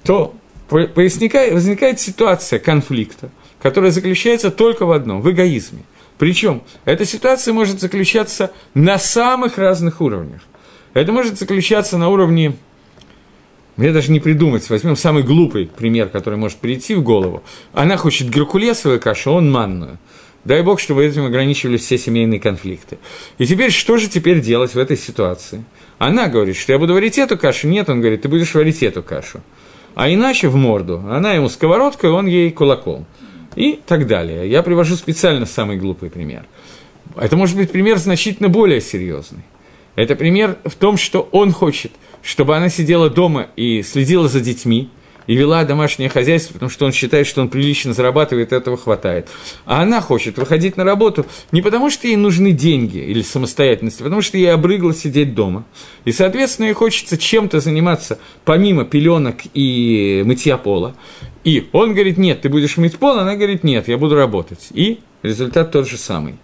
то 0.08 0.34
возникает 0.70 2.00
ситуация 2.00 2.58
конфликта, 2.58 3.28
которая 3.60 3.90
заключается 3.90 4.50
только 4.50 4.86
в 4.86 4.92
одном– 4.92 5.20
в 5.22 5.30
эгоизме. 5.30 5.82
Причем 6.16 6.62
эта 6.86 7.04
ситуация 7.04 7.52
может 7.52 7.78
заключаться 7.78 8.50
на 8.72 8.98
самых 8.98 9.58
разных 9.58 10.00
уровнях. 10.00 10.40
Это 10.94 11.12
может 11.12 11.38
заключаться 11.38 11.98
на 11.98 12.08
уровне, 12.08 12.56
мне 13.76 13.92
даже 13.92 14.10
не 14.10 14.18
придумать, 14.18 14.70
возьмем 14.70 14.96
самый 14.96 15.24
глупый 15.24 15.66
пример, 15.66 16.08
который 16.08 16.38
может 16.38 16.56
прийти 16.56 16.94
в 16.94 17.02
голову. 17.02 17.42
Она 17.74 17.98
хочет 17.98 18.30
геркулесовую 18.30 19.00
кашу, 19.00 19.32
он 19.32 19.50
манную. 19.50 19.98
Дай 20.46 20.62
бог, 20.62 20.80
чтобы 20.80 21.04
этим 21.04 21.26
ограничивались 21.26 21.82
все 21.82 21.98
семейные 21.98 22.40
конфликты. 22.40 22.96
И 23.36 23.44
теперь, 23.44 23.72
что 23.72 23.98
же 23.98 24.08
теперь 24.08 24.40
делать 24.40 24.72
в 24.72 24.78
этой 24.78 24.96
ситуации? 24.96 25.64
Она 25.98 26.28
говорит, 26.28 26.56
что 26.56 26.72
я 26.72 26.78
буду 26.78 26.94
варить 26.94 27.18
эту 27.18 27.36
кашу. 27.36 27.68
Нет, 27.68 27.90
он 27.90 28.00
говорит, 28.00 28.22
ты 28.22 28.28
будешь 28.30 28.54
варить 28.54 28.82
эту 28.82 29.02
кашу. 29.02 29.42
А 29.98 30.08
иначе 30.08 30.46
в 30.46 30.54
морду. 30.54 31.02
Она 31.10 31.32
ему 31.32 31.48
сковородкой, 31.48 32.10
он 32.10 32.26
ей 32.28 32.52
кулаком 32.52 33.04
и 33.56 33.80
так 33.84 34.06
далее. 34.06 34.48
Я 34.48 34.62
привожу 34.62 34.94
специально 34.94 35.44
самый 35.44 35.76
глупый 35.76 36.08
пример. 36.08 36.46
Это 37.16 37.36
может 37.36 37.56
быть 37.56 37.72
пример 37.72 37.98
значительно 37.98 38.48
более 38.48 38.80
серьезный. 38.80 39.42
Это 39.96 40.14
пример 40.14 40.56
в 40.64 40.76
том, 40.76 40.98
что 40.98 41.28
он 41.32 41.50
хочет, 41.50 41.90
чтобы 42.22 42.56
она 42.56 42.68
сидела 42.68 43.10
дома 43.10 43.48
и 43.56 43.82
следила 43.82 44.28
за 44.28 44.40
детьми, 44.40 44.88
и 45.28 45.36
вела 45.36 45.62
домашнее 45.64 46.08
хозяйство, 46.08 46.54
потому 46.54 46.70
что 46.70 46.86
он 46.86 46.92
считает, 46.92 47.26
что 47.26 47.42
он 47.42 47.50
прилично 47.50 47.92
зарабатывает, 47.92 48.52
этого 48.52 48.76
хватает. 48.76 49.28
А 49.66 49.82
она 49.82 50.00
хочет 50.00 50.38
выходить 50.38 50.76
на 50.76 50.84
работу 50.84 51.26
не 51.52 51.62
потому, 51.62 51.90
что 51.90 52.08
ей 52.08 52.16
нужны 52.16 52.50
деньги 52.50 52.98
или 52.98 53.20
самостоятельность, 53.22 54.00
а 54.00 54.04
потому 54.04 54.22
что 54.22 54.38
ей 54.38 54.50
обрыгло 54.52 54.94
сидеть 54.94 55.34
дома. 55.34 55.64
И, 56.06 56.12
соответственно, 56.12 56.66
ей 56.66 56.72
хочется 56.72 57.18
чем-то 57.18 57.60
заниматься 57.60 58.18
помимо 58.44 58.84
пеленок 58.84 59.36
и 59.52 60.22
мытья 60.24 60.56
пола. 60.56 60.96
И 61.44 61.68
он 61.72 61.92
говорит, 61.92 62.16
нет, 62.16 62.40
ты 62.40 62.48
будешь 62.48 62.78
мыть 62.78 62.96
пол, 62.96 63.18
она 63.18 63.36
говорит, 63.36 63.62
нет, 63.62 63.86
я 63.86 63.98
буду 63.98 64.16
работать. 64.16 64.68
И 64.72 65.00
результат 65.22 65.70
тот 65.72 65.86
же 65.86 65.98
самый. 65.98 66.36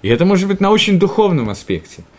И 0.00 0.08
это 0.08 0.24
может 0.24 0.48
быть 0.48 0.60
на 0.60 0.70
очень 0.70 0.98
духовном 0.98 1.50
аспекте– 1.50 2.02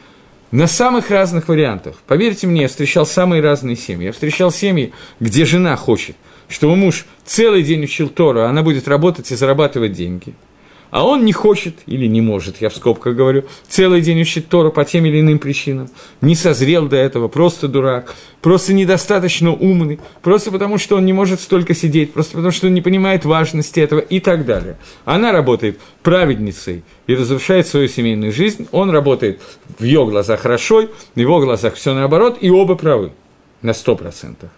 на 0.52 0.68
самых 0.68 1.10
разных 1.10 1.48
вариантах. 1.48 1.96
Поверьте 2.08 2.48
мне, 2.48 2.64
я 2.64 2.68
встречал 2.68 3.06
самые 3.06 3.42
разные 3.42 3.76
семьи. 3.76 4.06
Я 4.06 4.12
встречал 4.12 4.52
семьи, 4.52 4.94
где 5.20 5.46
жена 5.46 5.76
хочет, 5.76 6.16
чтобы 6.48 6.76
муж 6.76 7.06
целый 7.26 7.64
день 7.64 7.84
учил 7.84 8.10
Тору, 8.10 8.42
а 8.42 8.50
она 8.50 8.64
будет 8.64 8.88
работать 8.88 9.32
и 9.32 9.36
зарабатывать 9.36 9.94
деньги– 9.94 10.34
а 10.90 11.06
он 11.06 11.26
не 11.26 11.34
хочет 11.34 11.76
или 11.86 12.06
не 12.06 12.22
может, 12.22 12.62
я 12.62 12.70
в 12.70 12.76
скобках 12.76 13.16
говорю, 13.16 13.44
целый 13.68 14.02
день 14.02 14.22
учить 14.22 14.48
Тору 14.50 14.72
по 14.72 14.86
тем 14.86 15.06
или 15.06 15.20
иным 15.20 15.40
причинам, 15.40 15.90
не 16.22 16.36
созрел 16.36 16.88
до 16.88 16.96
этого, 16.96 17.28
просто 17.28 17.68
дурак, 17.68 18.16
просто 18.42 18.74
недостаточно 18.74 19.52
умный, 19.52 20.00
просто 20.22 20.52
потому, 20.52 20.78
что 20.78 20.96
он 20.98 21.06
не 21.06 21.14
может 21.14 21.42
столько 21.42 21.74
сидеть, 21.74 22.14
просто 22.14 22.34
потому, 22.34 22.52
что 22.52 22.68
он 22.68 22.74
не 22.74 22.82
понимает 22.82 23.26
важности 23.26 23.80
этого 23.80 24.00
и 24.00 24.20
так 24.20 24.46
далее. 24.46 24.78
Она 25.06 25.32
работает 25.32 25.80
праведницей 26.04 26.84
и 27.08 27.16
разрушает 27.16 27.68
свою 27.68 27.88
семейную 27.88 28.32
жизнь, 28.32 28.68
он 28.72 28.90
работает 28.90 29.42
в 29.78 29.84
ее 29.84 30.06
глазах 30.06 30.42
хорошо, 30.42 30.88
в 31.16 31.20
его 31.20 31.40
глазах 31.40 31.76
все 31.76 31.94
наоборот, 31.94 32.38
и 32.42 32.50
оба 32.50 32.76
правы 32.76 33.12
на 33.62 33.74
сто 33.74 33.96
процентов. 33.96 34.50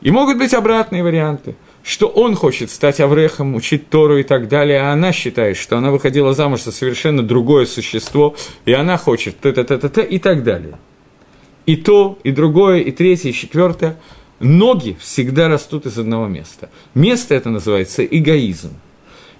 И 0.00 0.10
могут 0.10 0.38
быть 0.38 0.54
обратные 0.54 1.02
варианты– 1.02 1.54
что 1.88 2.06
он 2.06 2.34
хочет 2.34 2.70
стать 2.70 3.00
Аврехом, 3.00 3.54
учить 3.54 3.88
Тору 3.88 4.18
и 4.18 4.22
так 4.22 4.46
далее, 4.48 4.82
а 4.82 4.92
она 4.92 5.10
считает, 5.10 5.56
что 5.56 5.78
она 5.78 5.90
выходила 5.90 6.34
замуж 6.34 6.64
за 6.64 6.70
совершенно 6.70 7.22
другое 7.22 7.64
существо, 7.64 8.36
и 8.66 8.74
она 8.74 8.98
хочет 8.98 9.40
т-т-т-т 9.40 10.02
и 10.02 10.18
так 10.18 10.44
далее. 10.44 10.78
И 11.64 11.76
то, 11.76 12.18
и 12.24 12.30
другое, 12.30 12.80
и 12.80 12.90
третье, 12.90 13.30
и 13.30 13.32
четвертое. 13.32 13.96
Ноги 14.38 14.98
всегда 15.00 15.48
растут 15.48 15.86
из 15.86 15.98
одного 15.98 16.26
места. 16.26 16.68
Место 16.92 17.34
это 17.34 17.48
называется 17.48 18.04
эгоизм. 18.04 18.76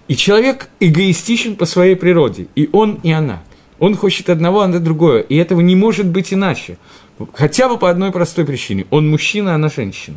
И 0.08 0.16
человек 0.16 0.70
эгоистичен 0.80 1.54
по 1.54 1.66
своей 1.66 1.96
природе, 1.96 2.46
и 2.54 2.70
он, 2.72 2.98
и 3.02 3.12
она. 3.12 3.42
Он 3.78 3.94
хочет 3.94 4.30
одного, 4.30 4.60
а 4.60 4.64
она 4.64 4.78
другое, 4.78 5.20
и 5.20 5.36
этого 5.36 5.60
не 5.60 5.76
может 5.76 6.06
быть 6.06 6.32
иначе. 6.32 6.78
Хотя 7.34 7.68
бы 7.68 7.76
по 7.76 7.90
одной 7.90 8.10
простой 8.10 8.46
причине. 8.46 8.86
Он 8.88 9.06
мужчина, 9.10 9.52
а 9.52 9.56
она 9.56 9.68
женщина. 9.68 10.16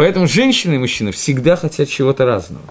Поэтому 0.00 0.26
женщины 0.26 0.76
и 0.76 0.78
мужчины 0.78 1.12
всегда 1.12 1.56
хотят 1.56 1.86
чего-то 1.86 2.24
разного. 2.24 2.64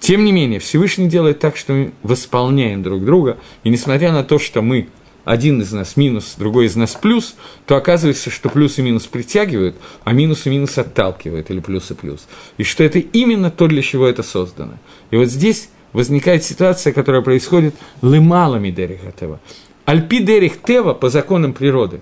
Тем 0.00 0.24
не 0.24 0.32
менее, 0.32 0.60
Всевышний 0.60 1.10
делает 1.10 1.38
так, 1.38 1.58
что 1.58 1.74
мы 1.74 1.92
восполняем 2.02 2.82
друг 2.82 3.04
друга, 3.04 3.36
и 3.64 3.68
несмотря 3.68 4.12
на 4.12 4.24
то, 4.24 4.38
что 4.38 4.62
мы 4.62 4.88
один 5.26 5.60
из 5.60 5.72
нас 5.72 5.98
минус, 5.98 6.36
другой 6.38 6.64
из 6.64 6.74
нас 6.74 6.94
плюс, 6.94 7.34
то 7.66 7.76
оказывается, 7.76 8.30
что 8.30 8.48
плюс 8.48 8.78
и 8.78 8.82
минус 8.82 9.04
притягивают, 9.04 9.76
а 10.04 10.14
минус 10.14 10.46
и 10.46 10.48
минус 10.48 10.78
отталкивают, 10.78 11.50
или 11.50 11.60
плюс 11.60 11.90
и 11.90 11.94
плюс. 11.94 12.26
И 12.56 12.62
что 12.62 12.82
это 12.82 12.98
именно 12.98 13.50
то, 13.50 13.66
для 13.66 13.82
чего 13.82 14.06
это 14.06 14.22
создано. 14.22 14.78
И 15.10 15.16
вот 15.16 15.28
здесь 15.28 15.68
возникает 15.92 16.44
ситуация, 16.44 16.94
которая 16.94 17.20
происходит 17.20 17.74
лымалами 18.00 18.70
Дерих 18.70 19.04
этого. 19.04 19.38
Альпи 19.84 20.20
Дерих 20.20 20.62
Тева 20.62 20.94
по 20.94 21.10
законам 21.10 21.52
природы. 21.52 22.00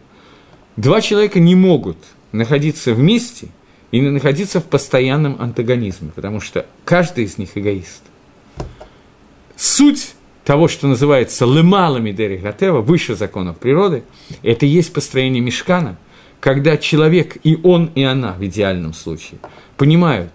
Два 0.76 1.00
человека 1.00 1.40
не 1.40 1.56
могут 1.56 1.96
находиться 2.30 2.94
вместе 2.94 3.48
и 3.92 4.00
находиться 4.00 4.60
в 4.60 4.64
постоянном 4.64 5.36
антагонизме, 5.38 6.10
потому 6.14 6.40
что 6.40 6.66
каждый 6.84 7.24
из 7.24 7.38
них 7.38 7.50
эгоист. 7.54 8.02
Суть 9.56 10.14
того, 10.44 10.66
что 10.66 10.88
называется 10.88 11.44
лемалами 11.44 12.10
дерегатева, 12.10 12.80
выше 12.80 13.14
законов 13.14 13.58
природы, 13.58 14.02
это 14.42 14.66
и 14.66 14.70
есть 14.70 14.92
построение 14.92 15.42
мешкана, 15.42 15.98
когда 16.40 16.76
человек 16.76 17.36
и 17.44 17.56
он, 17.62 17.90
и 17.94 18.02
она 18.02 18.32
в 18.32 18.44
идеальном 18.44 18.94
случае 18.94 19.38
понимают, 19.76 20.32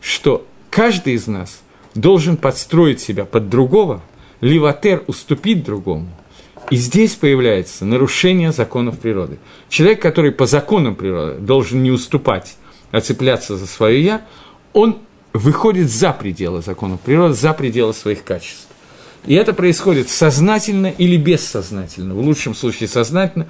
что 0.00 0.46
каждый 0.70 1.14
из 1.14 1.26
нас 1.26 1.62
должен 1.94 2.36
подстроить 2.36 3.00
себя 3.00 3.24
под 3.24 3.48
другого, 3.48 4.02
ливатер 4.40 5.02
уступить 5.06 5.64
другому. 5.64 6.08
И 6.70 6.76
здесь 6.76 7.16
появляется 7.16 7.84
нарушение 7.84 8.52
законов 8.52 9.00
природы. 9.00 9.38
Человек, 9.68 10.00
который 10.00 10.30
по 10.30 10.46
законам 10.46 10.94
природы 10.94 11.40
должен 11.40 11.82
не 11.82 11.90
уступать, 11.90 12.56
а 12.90 13.00
цепляться 13.00 13.56
за 13.56 13.66
свое 13.66 14.02
«я», 14.02 14.22
он 14.72 14.98
выходит 15.32 15.90
за 15.90 16.12
пределы 16.12 16.62
законов 16.62 17.00
природы, 17.00 17.34
за 17.34 17.52
пределы 17.52 17.94
своих 17.94 18.24
качеств. 18.24 18.66
И 19.26 19.34
это 19.34 19.52
происходит 19.52 20.08
сознательно 20.08 20.86
или 20.86 21.16
бессознательно. 21.16 22.14
В 22.14 22.20
лучшем 22.20 22.54
случае 22.54 22.88
сознательно, 22.88 23.46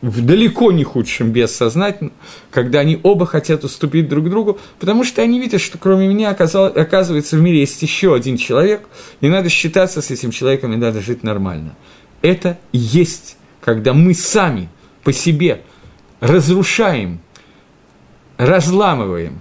в 0.00 0.26
далеко 0.26 0.72
не 0.72 0.82
худшем 0.82 1.30
бессознательно, 1.30 2.10
когда 2.50 2.80
они 2.80 2.98
оба 3.04 3.24
хотят 3.24 3.62
уступить 3.62 4.08
друг 4.08 4.28
другу, 4.28 4.58
потому 4.80 5.04
что 5.04 5.22
они 5.22 5.38
видят, 5.38 5.60
что 5.60 5.78
кроме 5.78 6.08
меня 6.08 6.30
оказывается 6.30 7.36
в 7.36 7.40
мире 7.40 7.60
есть 7.60 7.80
еще 7.80 8.12
один 8.12 8.36
человек, 8.36 8.88
и 9.20 9.28
надо 9.28 9.48
считаться 9.48 10.02
с 10.02 10.10
этим 10.10 10.32
человеком, 10.32 10.72
и 10.72 10.76
надо 10.76 11.00
жить 11.00 11.22
нормально. 11.22 11.76
Это 12.20 12.58
есть, 12.72 13.36
когда 13.60 13.94
мы 13.94 14.14
сами 14.14 14.68
по 15.04 15.12
себе 15.12 15.62
разрушаем, 16.18 17.20
разламываем, 18.36 19.40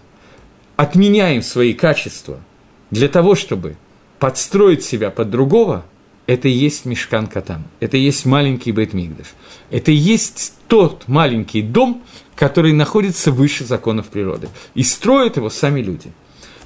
отменяем 0.76 1.42
свои 1.42 1.74
качества 1.74 2.40
для 2.90 3.08
того, 3.08 3.36
чтобы 3.36 3.76
подстроить 4.20 4.84
себя 4.84 5.10
под 5.10 5.30
другого, 5.30 5.86
это 6.28 6.48
и 6.48 6.52
есть 6.52 6.86
мешкан 6.86 7.28
катан, 7.28 7.64
это 7.80 7.98
и 7.98 8.02
есть 8.02 8.26
маленький 8.26 8.72
бейтмигдаш. 8.72 9.28
Это 9.70 9.92
и 9.92 9.96
есть 9.96 10.54
тот 10.68 11.08
маленький 11.08 11.62
дом, 11.62 12.04
который 12.36 12.74
находится 12.74 13.32
выше 13.32 13.66
законов 13.66 14.08
природы. 14.08 14.50
И 14.74 14.84
строят 14.84 15.38
его 15.38 15.50
сами 15.50 15.82
люди. 15.82 16.12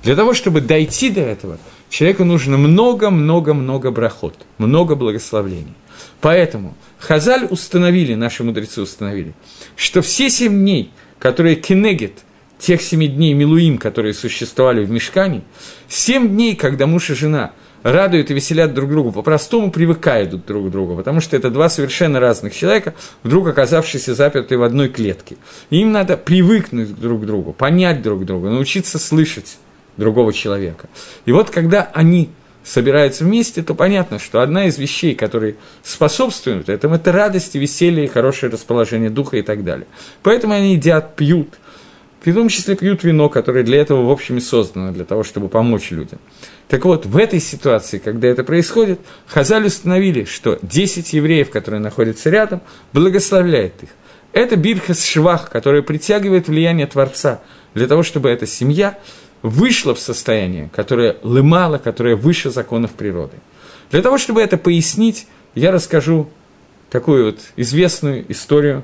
Для 0.03 0.15
того, 0.15 0.33
чтобы 0.33 0.61
дойти 0.61 1.09
до 1.09 1.21
этого, 1.21 1.57
человеку 1.89 2.25
нужно 2.25 2.57
много-много-много 2.57 3.89
брахот, 3.89 4.35
много 4.57 4.95
благословений. 4.95 5.73
Поэтому 6.21 6.75
Хазаль 6.99 7.47
установили, 7.49 8.13
наши 8.15 8.43
мудрецы 8.43 8.81
установили, 8.81 9.33
что 9.75 10.01
все 10.01 10.29
семь 10.29 10.59
дней, 10.59 10.91
которые 11.19 11.55
Кенегет, 11.55 12.19
тех 12.57 12.81
семи 12.81 13.07
дней 13.07 13.33
Милуим, 13.33 13.77
которые 13.77 14.13
существовали 14.13 14.83
в 14.85 14.91
Мешкане, 14.91 15.43
семь 15.87 16.29
дней, 16.29 16.55
когда 16.55 16.87
муж 16.87 17.09
и 17.09 17.13
жена– 17.13 17.51
радуют 17.85 18.31
и 18.31 18.33
веселят 18.33 18.73
друг 18.73 18.89
друга, 18.89 19.11
по-простому 19.11 19.69
привыкают 19.69 20.43
друг 20.47 20.67
к 20.67 20.71
другу, 20.71 20.95
потому 20.95 21.21
что 21.21 21.37
это 21.37 21.51
два 21.51 21.69
совершенно 21.69 22.19
разных 22.19 22.55
человека, 22.55 22.95
вдруг 23.21 23.47
оказавшиеся 23.47 24.15
заперты 24.15 24.57
в 24.57 24.63
одной 24.63 24.89
клетке. 24.89 25.37
Им 25.69 25.91
надо 25.91 26.17
привыкнуть 26.17 26.99
друг 26.99 27.21
к 27.21 27.25
другу, 27.25 27.53
понять 27.53 28.01
друг 28.01 28.25
друга, 28.25 28.49
научиться 28.49 28.97
слышать 28.97 29.59
другого 29.97 30.33
человека. 30.33 30.89
И 31.25 31.31
вот 31.31 31.51
когда 31.51 31.83
они 31.93 32.31
собираются 32.65 33.23
вместе, 33.23 33.61
то 33.61 33.75
понятно, 33.75 34.19
что 34.19 34.41
одна 34.41 34.65
из 34.65 34.77
вещей, 34.77 35.15
которые 35.15 35.55
способствуют 35.83 36.67
этому, 36.67 36.95
это 36.95 37.11
радость, 37.11 37.55
веселье, 37.55 38.07
хорошее 38.07 38.51
расположение 38.51 39.09
духа 39.09 39.37
и 39.37 39.41
так 39.43 39.63
далее. 39.63 39.87
Поэтому 40.23 40.53
они 40.53 40.73
едят, 40.73 41.15
пьют, 41.15 41.49
в 42.25 42.33
том 42.33 42.49
числе 42.49 42.75
пьют 42.75 43.03
вино, 43.03 43.29
которое 43.29 43.63
для 43.63 43.79
этого, 43.79 44.03
в 44.03 44.11
общем, 44.11 44.37
и 44.37 44.41
создано, 44.41 44.91
для 44.91 45.05
того, 45.05 45.23
чтобы 45.23 45.47
помочь 45.47 45.91
людям. 45.91 46.19
Так 46.67 46.85
вот, 46.85 47.05
в 47.05 47.17
этой 47.17 47.39
ситуации, 47.39 47.99
когда 47.99 48.27
это 48.27 48.43
происходит, 48.43 48.99
Хазаль 49.27 49.67
установили, 49.67 50.23
что 50.23 50.57
10 50.63 51.13
евреев, 51.13 51.51
которые 51.51 51.79
находятся 51.79 52.31
рядом, 52.31 52.61
благословляет 52.93 53.83
их. 53.83 53.89
Это 54.33 54.55
Бирхас 54.55 55.05
Швах, 55.05 55.51
который 55.51 55.83
притягивает 55.83 56.47
влияние 56.47 56.87
Творца 56.87 57.41
для 57.75 57.87
того, 57.87 58.01
чтобы 58.01 58.29
эта 58.29 58.47
семья 58.47 58.97
вышла 59.47 59.93
в 59.93 59.99
состояние, 59.99 60.69
которое 60.73 61.17
лымало, 61.23 61.77
которое 61.77 62.15
выше 62.15 62.49
законов 62.49 62.91
природы. 62.91 63.37
Для 63.91 64.01
того, 64.01 64.17
чтобы 64.17 64.41
это 64.41 64.57
пояснить, 64.57 65.27
я 65.53 65.71
расскажу 65.71 66.29
такую 66.89 67.25
вот 67.25 67.39
известную 67.55 68.29
историю, 68.31 68.83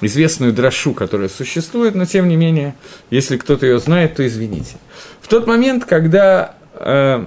известную 0.00 0.52
дрошу, 0.52 0.94
которая 0.94 1.28
существует, 1.28 1.94
но 1.94 2.06
тем 2.06 2.28
не 2.28 2.36
менее, 2.36 2.74
если 3.10 3.36
кто-то 3.36 3.66
ее 3.66 3.78
знает, 3.78 4.16
то 4.16 4.26
извините. 4.26 4.76
В 5.20 5.28
тот 5.28 5.46
момент, 5.46 5.84
когда 5.84 6.56
Э, 6.74 7.26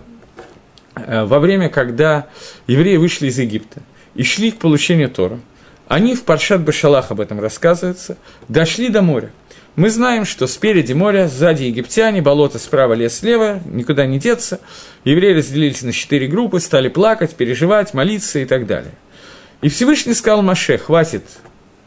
э, 0.95 1.23
во 1.23 1.39
время, 1.39 1.69
когда 1.69 2.27
евреи 2.67 2.97
вышли 2.97 3.27
из 3.27 3.39
Египта 3.39 3.81
и 4.15 4.23
шли 4.23 4.51
к 4.51 4.57
получению 4.57 5.09
Тора, 5.09 5.39
они 5.87 6.15
в 6.15 6.23
Паршат 6.23 6.61
Башалах 6.61 7.11
об 7.11 7.21
этом 7.21 7.39
рассказывается, 7.39 8.17
дошли 8.47 8.89
до 8.89 9.01
моря. 9.01 9.31
Мы 9.75 9.89
знаем, 9.89 10.23
что 10.23 10.47
спереди 10.47 10.93
море, 10.93 11.27
сзади 11.27 11.63
египтяне, 11.63 12.21
болото 12.21 12.59
справа, 12.59 12.93
лес 12.93 13.19
слева, 13.19 13.59
никуда 13.65 14.05
не 14.05 14.19
деться. 14.19 14.61
Евреи 15.03 15.33
разделились 15.33 15.81
на 15.81 15.91
четыре 15.91 16.27
группы, 16.27 16.61
стали 16.61 16.87
плакать, 16.87 17.35
переживать, 17.35 17.93
молиться 17.93 18.39
и 18.39 18.45
так 18.45 18.67
далее. 18.67 18.93
И 19.61 19.67
Всевышний 19.67 20.13
сказал 20.13 20.41
Маше, 20.41 20.77
хватит 20.77 21.23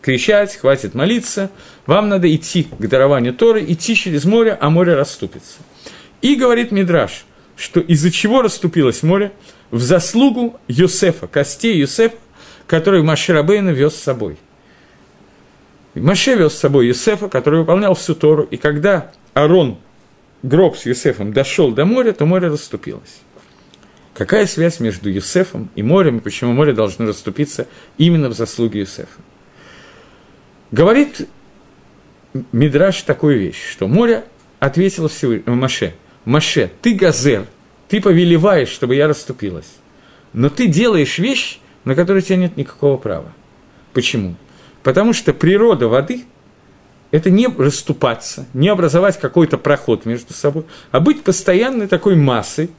кричать, 0.02 0.56
хватит 0.56 0.94
молиться, 0.94 1.50
вам 1.86 2.10
надо 2.10 2.34
идти 2.34 2.64
к 2.64 2.88
дарованию 2.88 3.32
Торы, 3.32 3.64
идти 3.66 3.94
через 3.94 4.26
море, 4.26 4.56
а 4.60 4.68
море 4.68 4.94
расступится. 4.94 5.56
И 6.20 6.34
говорит 6.34 6.72
Мидраш, 6.72 7.24
что 7.56 7.80
из-за 7.80 8.10
чего 8.10 8.42
расступилось 8.42 9.02
море? 9.02 9.32
В 9.70 9.80
заслугу 9.80 10.60
Юсефа, 10.68 11.26
костей 11.26 11.78
Юсефа, 11.78 12.16
который 12.66 13.02
Маше 13.02 13.32
Рабейна 13.32 13.70
вез 13.70 13.94
с 13.94 14.02
собой. 14.02 14.36
Маше 15.98 16.34
вез 16.34 16.54
с 16.54 16.58
собой 16.58 16.88
Юсефа, 16.88 17.28
который 17.28 17.60
выполнял 17.60 17.94
всю 17.94 18.14
Тору, 18.14 18.42
и 18.42 18.56
когда 18.56 19.12
Арон, 19.34 19.78
гроб 20.42 20.76
с 20.76 20.86
Юсефом, 20.86 21.32
дошел 21.32 21.72
до 21.72 21.84
моря, 21.84 22.12
то 22.12 22.26
море 22.26 22.48
расступилось. 22.48 23.20
Какая 24.14 24.46
связь 24.46 24.80
между 24.80 25.10
Юсефом 25.10 25.70
и 25.76 25.82
морем, 25.82 26.18
и 26.18 26.20
почему 26.20 26.52
море 26.52 26.72
должно 26.72 27.06
расступиться 27.06 27.68
именно 27.98 28.28
в 28.28 28.34
заслуге 28.34 28.80
Юсефа? 28.80 29.20
Говорит 30.70 31.28
Мидраш 32.52 33.02
такую 33.02 33.38
вещь, 33.38 33.70
что 33.70 33.86
море 33.86 34.24
ответило 34.58 35.08
Всевышнему 35.08 35.56
Маше– 35.56 35.94
Маше, 36.28 36.70
ты 36.82 36.92
газер, 36.92 37.46
ты 37.88 38.02
повелеваешь, 38.02 38.68
чтобы 38.68 38.94
я 38.96 39.08
расступилась. 39.08 39.72
Но 40.34 40.50
ты 40.50 40.66
делаешь 40.66 41.18
вещь, 41.18 41.58
на 41.84 41.94
которую 41.94 42.22
у 42.22 42.24
тебя 42.26 42.36
нет 42.36 42.58
никакого 42.58 42.98
права. 42.98 43.32
Почему? 43.94 44.34
Потому 44.88 45.12
что 45.12 45.34
природа 45.34 45.86
воды– 45.86 46.24
это 47.10 47.28
не 47.28 47.46
расступаться, 47.46 48.46
не 48.54 48.70
образовать 48.70 49.20
какой-то 49.20 49.58
проход 49.58 50.06
между 50.06 50.32
собой, 50.32 50.64
а 50.92 50.98
быть 50.98 51.24
постоянной 51.24 51.88
такой 51.88 52.16
массой, 52.16 52.70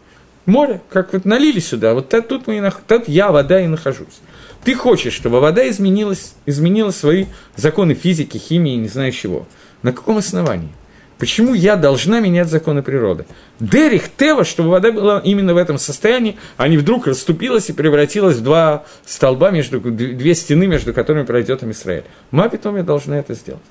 море, 0.47 0.81
как 0.89 1.13
вот 1.13 1.25
налили 1.25 1.59
сюда, 1.59 1.93
вот 1.93 2.09
тут, 2.27 2.47
мы 2.47 2.57
и, 2.57 2.71
тут 2.87 3.07
я, 3.07 3.31
вода, 3.31 3.61
и 3.61 3.67
нахожусь. 3.67 4.21
Ты 4.63 4.73
хочешь, 4.73 5.13
чтобы 5.13 5.39
вода 5.39 5.69
изменилась, 5.69 6.33
изменила 6.47 6.89
свои 6.89 7.27
законы 7.55 7.93
физики, 7.93 8.39
химии, 8.39 8.75
не 8.77 8.87
знаю 8.87 9.11
чего. 9.11 9.47
На 9.83 9.93
каком 9.93 10.17
основании? 10.17 10.71
Почему 11.19 11.53
я 11.53 11.75
должна 11.75 12.21
менять 12.21 12.47
законы 12.47 12.81
природы? 12.81 13.25
Дерих 13.59 14.09
Тева, 14.15 14.45
чтобы 14.45 14.69
вода 14.69 14.89
была 14.93 15.19
именно 15.19 15.53
в 15.53 15.57
этом 15.57 15.77
состоянии, 15.77 16.37
а 16.55 16.69
не 16.69 16.77
вдруг 16.77 17.07
расступилась 17.07 17.69
и 17.69 17.73
превратилась 17.73 18.37
в 18.37 18.41
два 18.41 18.85
столба, 19.05 19.51
между, 19.51 19.81
две 19.81 20.33
стены, 20.33 20.65
между 20.65 20.93
которыми 20.93 21.25
пройдет 21.25 21.61
Израиль. 21.61 22.05
Ма 22.31 22.47
потом 22.47 22.77
я 22.77 22.83
должна 22.83 23.19
это 23.19 23.33
сделать. 23.33 23.61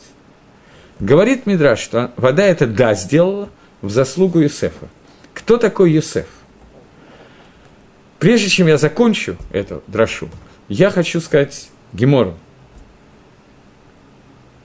Говорит 1.01 1.46
Мидраш, 1.46 1.78
что 1.78 2.12
вода 2.18 2.44
это 2.44 2.66
да 2.66 2.92
сделала 2.92 3.49
в 3.80 3.88
заслугу 3.88 4.40
Юсефа. 4.40 4.86
Кто 5.32 5.57
такой 5.57 5.92
Юсеф? 5.92 6.26
Прежде 8.18 8.51
чем 8.51 8.66
я 8.66 8.76
закончу 8.76 9.38
эту 9.53 9.82
драшу, 9.86 10.28
я 10.68 10.90
хочу 10.90 11.18
сказать 11.22 11.70
Гемору. 11.94 12.36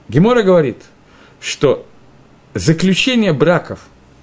Гемора 0.10 0.44
говорит, 0.44 0.80
что 1.40 1.88
заключение 2.54 3.34
браков 3.34 3.80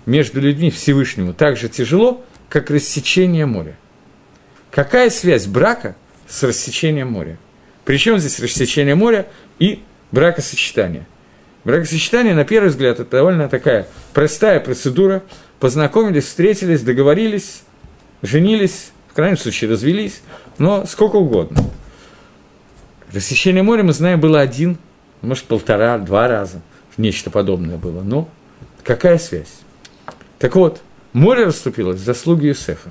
между 0.07 0.41
людьми 0.41 0.71
Всевышнему 0.71 1.33
так 1.33 1.57
же 1.57 1.69
тяжело, 1.69 2.25
как 2.49 2.71
рассечение 2.71 3.47
моря. 3.47 3.77
Какая 4.71 5.11
связь 5.11 5.47
брака 5.47 5.97
с 6.29 6.43
рассечением 6.43 7.13
моря? 7.13 7.39
Причем 7.85 8.19
здесь 8.19 8.39
рассечение 8.41 8.95
моря 8.95 9.27
и 9.59 9.83
бракосочетание? 10.13 11.07
Бракосочетание, 11.65 12.35
на 12.35 12.45
первый 12.45 12.69
взгляд, 12.69 13.01
это 13.01 13.11
довольно 13.11 13.49
такая 13.49 13.87
простая 14.15 14.61
процедура. 14.61 15.23
Познакомились, 15.59 16.25
встретились, 16.25 16.83
договорились, 16.83 17.63
женились, 18.23 18.93
в 19.09 19.15
крайнем 19.15 19.37
случае 19.37 19.71
развелись, 19.71 20.23
но 20.57 20.87
сколько 20.87 21.17
угодно. 21.17 21.63
Рассечение 23.13 23.63
моря, 23.63 23.83
мы 23.83 23.93
знаем, 23.93 24.21
было 24.21 24.41
один 24.41 24.79
может, 25.23 25.45
полтора, 25.45 25.99
два 25.99 26.29
раза, 26.29 26.61
нечто 27.01 27.31
подобное 27.31 27.77
было. 27.77 28.03
Но 28.03 28.29
какая 28.85 29.19
связь? 29.19 29.61
Так 30.39 30.57
вот, 30.57 30.81
море 31.13 31.45
расступилось 31.45 32.01
заслуги 32.01 32.47
Юсефа. 32.47 32.91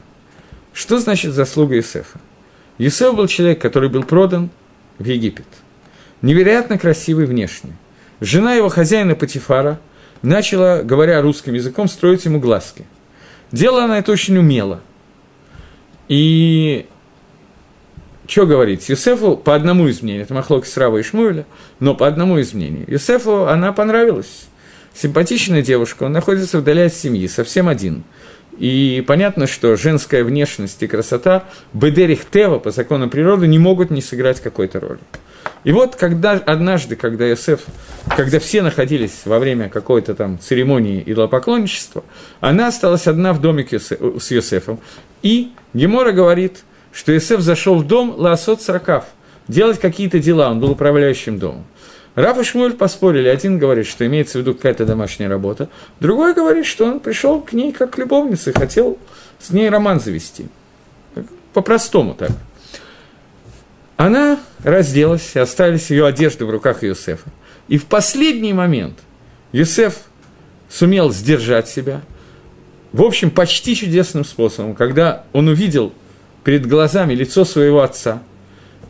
Что 0.73 0.99
значит 0.99 1.33
заслуга 1.33 1.75
Юсефа? 1.75 2.19
Юсеф 2.77 3.15
был 3.15 3.27
человек, 3.27 3.61
который 3.61 3.89
был 3.89 4.03
продан 4.03 4.49
в 4.97 5.05
Египет. 5.05 5.47
Невероятно 6.21 6.77
красивый 6.77 7.25
внешне. 7.25 7.75
Жена 8.21 8.53
его 8.53 8.69
хозяина 8.69 9.15
Патифара 9.15 9.79
начала, 10.21 10.81
говоря 10.83 11.21
русским 11.21 11.53
языком, 11.53 11.87
строить 11.87 12.25
ему 12.25 12.39
глазки. 12.39 12.85
Делала 13.51 13.85
она 13.85 13.99
это 13.99 14.11
очень 14.11 14.37
умело. 14.37 14.81
И 16.07 16.87
что 18.29 18.45
говорить? 18.45 18.87
Юсефу 18.87 19.35
по 19.35 19.55
одному 19.55 19.87
из 19.87 20.03
мнений, 20.03 20.21
это 20.21 20.35
Махлок 20.35 20.67
Срава 20.67 20.97
и 20.97 21.03
Шмуэля, 21.03 21.47
но 21.79 21.95
по 21.95 22.05
одному 22.05 22.37
из 22.37 22.53
мнений. 22.53 22.83
Юсефу 22.85 23.47
она 23.47 23.73
понравилась. 23.73 24.45
Симпатичная 24.93 25.63
девушка, 25.63 26.03
он 26.03 26.11
находится 26.11 26.59
вдали 26.59 26.81
от 26.83 26.93
семьи, 26.93 27.27
совсем 27.27 27.67
один. 27.67 28.03
И 28.59 29.03
понятно, 29.07 29.47
что 29.47 29.75
женская 29.77 30.23
внешность 30.23 30.83
и 30.83 30.87
красота 30.87 31.45
Бедерих 31.73 32.25
Тева 32.25 32.59
по 32.59 32.69
закону 32.69 33.09
природы 33.09 33.47
не 33.47 33.57
могут 33.57 33.89
не 33.89 34.01
сыграть 34.01 34.41
какой-то 34.41 34.79
роли. 34.79 34.99
И 35.63 35.71
вот 35.71 35.95
когда 35.95 36.33
однажды, 36.33 36.95
когда 36.95 37.25
Йосеф, 37.25 37.61
когда 38.15 38.39
все 38.39 38.61
находились 38.61 39.21
во 39.25 39.39
время 39.39 39.69
какой-то 39.69 40.13
там 40.13 40.37
церемонии 40.39 41.01
идолопоклонничества, 41.03 42.03
она 42.41 42.67
осталась 42.67 43.07
одна 43.07 43.33
в 43.33 43.41
доме 43.41 43.67
с 43.67 44.31
Йосефом. 44.31 44.79
И 45.23 45.51
Гемора 45.73 46.11
говорит, 46.11 46.63
что 46.91 47.11
Йосеф 47.11 47.41
зашел 47.41 47.75
в 47.75 47.87
дом 47.87 48.13
Лаосот 48.17 48.61
Саракав, 48.61 49.05
делать 49.47 49.79
какие-то 49.79 50.19
дела, 50.19 50.49
он 50.49 50.59
был 50.59 50.71
управляющим 50.71 51.39
домом. 51.39 51.65
Раф 52.15 52.37
и 52.37 52.43
Шмуэль 52.43 52.73
поспорили. 52.73 53.27
Один 53.27 53.59
говорит, 53.59 53.87
что 53.87 54.05
имеется 54.05 54.37
в 54.37 54.41
виду 54.41 54.53
какая-то 54.53 54.85
домашняя 54.85 55.29
работа. 55.29 55.69
Другой 55.99 56.33
говорит, 56.33 56.65
что 56.65 56.85
он 56.85 56.99
пришел 56.99 57.39
к 57.39 57.53
ней 57.53 57.71
как 57.71 57.91
к 57.91 57.97
любовнице, 57.97 58.51
хотел 58.51 58.97
с 59.39 59.51
ней 59.51 59.69
роман 59.69 59.99
завести. 59.99 60.47
По-простому 61.53 62.13
так. 62.15 62.31
Она 63.95 64.39
разделась, 64.63 65.31
и 65.35 65.39
остались 65.39 65.89
ее 65.91 66.07
одежды 66.07 66.45
в 66.45 66.49
руках 66.49 66.83
Иосифа. 66.83 67.29
И 67.67 67.77
в 67.77 67.85
последний 67.85 68.53
момент 68.53 68.97
Юсеф 69.51 69.99
сумел 70.69 71.11
сдержать 71.11 71.67
себя, 71.67 72.01
в 72.91 73.03
общем, 73.03 73.29
почти 73.29 73.75
чудесным 73.75 74.25
способом, 74.25 74.75
когда 74.75 75.25
он 75.31 75.47
увидел 75.47 75.93
перед 76.43 76.65
глазами 76.65 77.13
лицо 77.13 77.45
своего 77.45 77.81
отца 77.81 78.21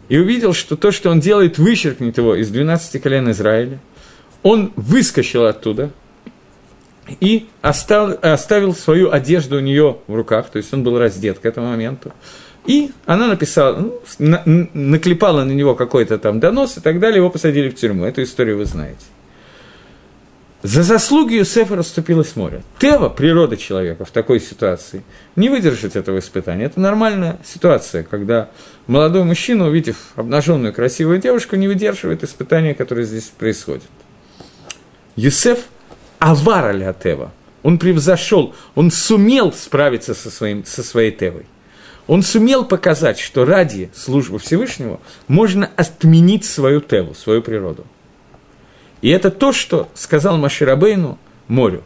и 0.07 0.17
увидел, 0.17 0.53
что 0.53 0.75
то, 0.75 0.91
что 0.91 1.09
он 1.09 1.19
делает, 1.19 1.57
вычеркнет 1.57 2.17
его 2.17 2.35
из 2.35 2.49
12 2.49 3.01
колен 3.01 3.31
Израиля, 3.31 3.79
он 4.43 4.71
выскочил 4.75 5.45
оттуда 5.45 5.91
и 7.19 7.47
оставил, 7.61 8.17
оставил 8.21 8.73
свою 8.73 9.11
одежду 9.11 9.57
у 9.57 9.59
нее 9.59 9.97
в 10.07 10.15
руках, 10.15 10.49
то 10.49 10.57
есть 10.57 10.73
он 10.73 10.83
был 10.83 10.97
раздет 10.97 11.39
к 11.39 11.45
этому 11.45 11.67
моменту, 11.67 12.11
и 12.65 12.91
она 13.05 13.27
написала, 13.27 13.77
ну, 13.77 14.01
на, 14.19 14.43
наклепала 14.45 15.43
на 15.43 15.51
него 15.51 15.75
какой-то 15.75 16.17
там 16.17 16.39
донос 16.39 16.77
и 16.77 16.81
так 16.81 16.99
далее, 16.99 17.17
его 17.17 17.29
посадили 17.29 17.69
в 17.69 17.75
тюрьму. 17.75 18.05
Эту 18.05 18.23
историю 18.23 18.57
вы 18.57 18.65
знаете. 18.65 19.05
За 20.61 20.83
заслуги 20.83 21.35
Юсефа 21.35 21.77
расступилось 21.77 22.35
море. 22.35 22.63
Тева, 22.79 23.07
природа 23.07 23.55
человека 23.55 24.03
в 24.03 24.11
такой 24.11 24.41
ситуации, 24.41 25.03
не 25.37 25.47
выдержит 25.47 25.95
этого 25.95 26.19
испытания. 26.19 26.65
Это 26.65 26.81
нормальная 26.81 27.39
ситуация, 27.45 28.03
когда 28.03 28.49
молодой 28.85 29.23
мужчина, 29.23 29.67
увидев 29.67 29.95
обнаженную 30.17 30.73
красивую 30.73 31.19
девушку, 31.19 31.55
не 31.55 31.69
выдерживает 31.69 32.25
испытания, 32.25 32.75
которое 32.75 33.03
здесь 33.03 33.31
происходит. 33.37 33.83
Юсеф 35.15 35.59
авара 36.19 36.73
ля 36.73 36.91
Тева. 36.91 37.31
Он 37.63 37.77
превзошел, 37.79 38.53
он 38.75 38.91
сумел 38.91 39.53
справиться 39.53 40.13
со, 40.13 40.29
своим, 40.29 40.65
со 40.65 40.83
своей 40.83 41.11
Тевой. 41.11 41.45
Он 42.07 42.21
сумел 42.21 42.65
показать, 42.65 43.19
что 43.19 43.45
ради 43.45 43.91
службы 43.95 44.39
Всевышнего 44.39 44.99
можно 45.27 45.69
отменить 45.75 46.43
свою 46.43 46.81
теву, 46.81 47.13
свою 47.13 47.41
природу. 47.41 47.85
И 49.01 49.09
это 49.09 49.31
то, 49.31 49.53
что 49.53 49.89
сказал 49.93 50.37
Маширабейну 50.37 51.17
морю. 51.47 51.83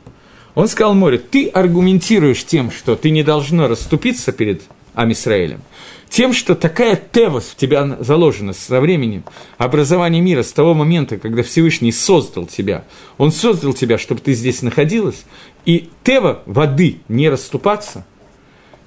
Он 0.56 0.68
сказал 0.68 0.94
морю, 0.94 1.20
ты 1.20 1.48
аргументируешь 1.48 2.46
тем, 2.46 2.72
что 2.72 2.96
ты 2.96 3.10
не 3.10 3.24
должно 3.24 3.68
расступиться 3.68 4.32
перед 4.32 4.62
Амисраэлем, 4.94 5.62
тем, 6.10 6.32
что 6.34 6.54
такая 6.54 6.96
тевос 6.96 7.46
в 7.46 7.56
тебя 7.56 7.98
заложена 8.00 8.54
со 8.54 8.80
временем 8.80 9.24
образования 9.58 10.22
мира, 10.22 10.44
с 10.44 10.52
того 10.52 10.76
момента, 10.76 11.18
когда 11.18 11.42
Всевышний 11.42 11.92
создал 11.92 12.46
тебя, 12.46 12.86
он 13.18 13.32
создал 13.32 13.74
тебя, 13.74 13.98
чтобы 13.98 14.22
ты 14.22 14.34
здесь 14.34 14.62
находилась, 14.62 15.26
и 15.66 15.90
тева 16.04 16.44
воды 16.46 17.00
не 17.08 17.30
расступаться– 17.30 18.06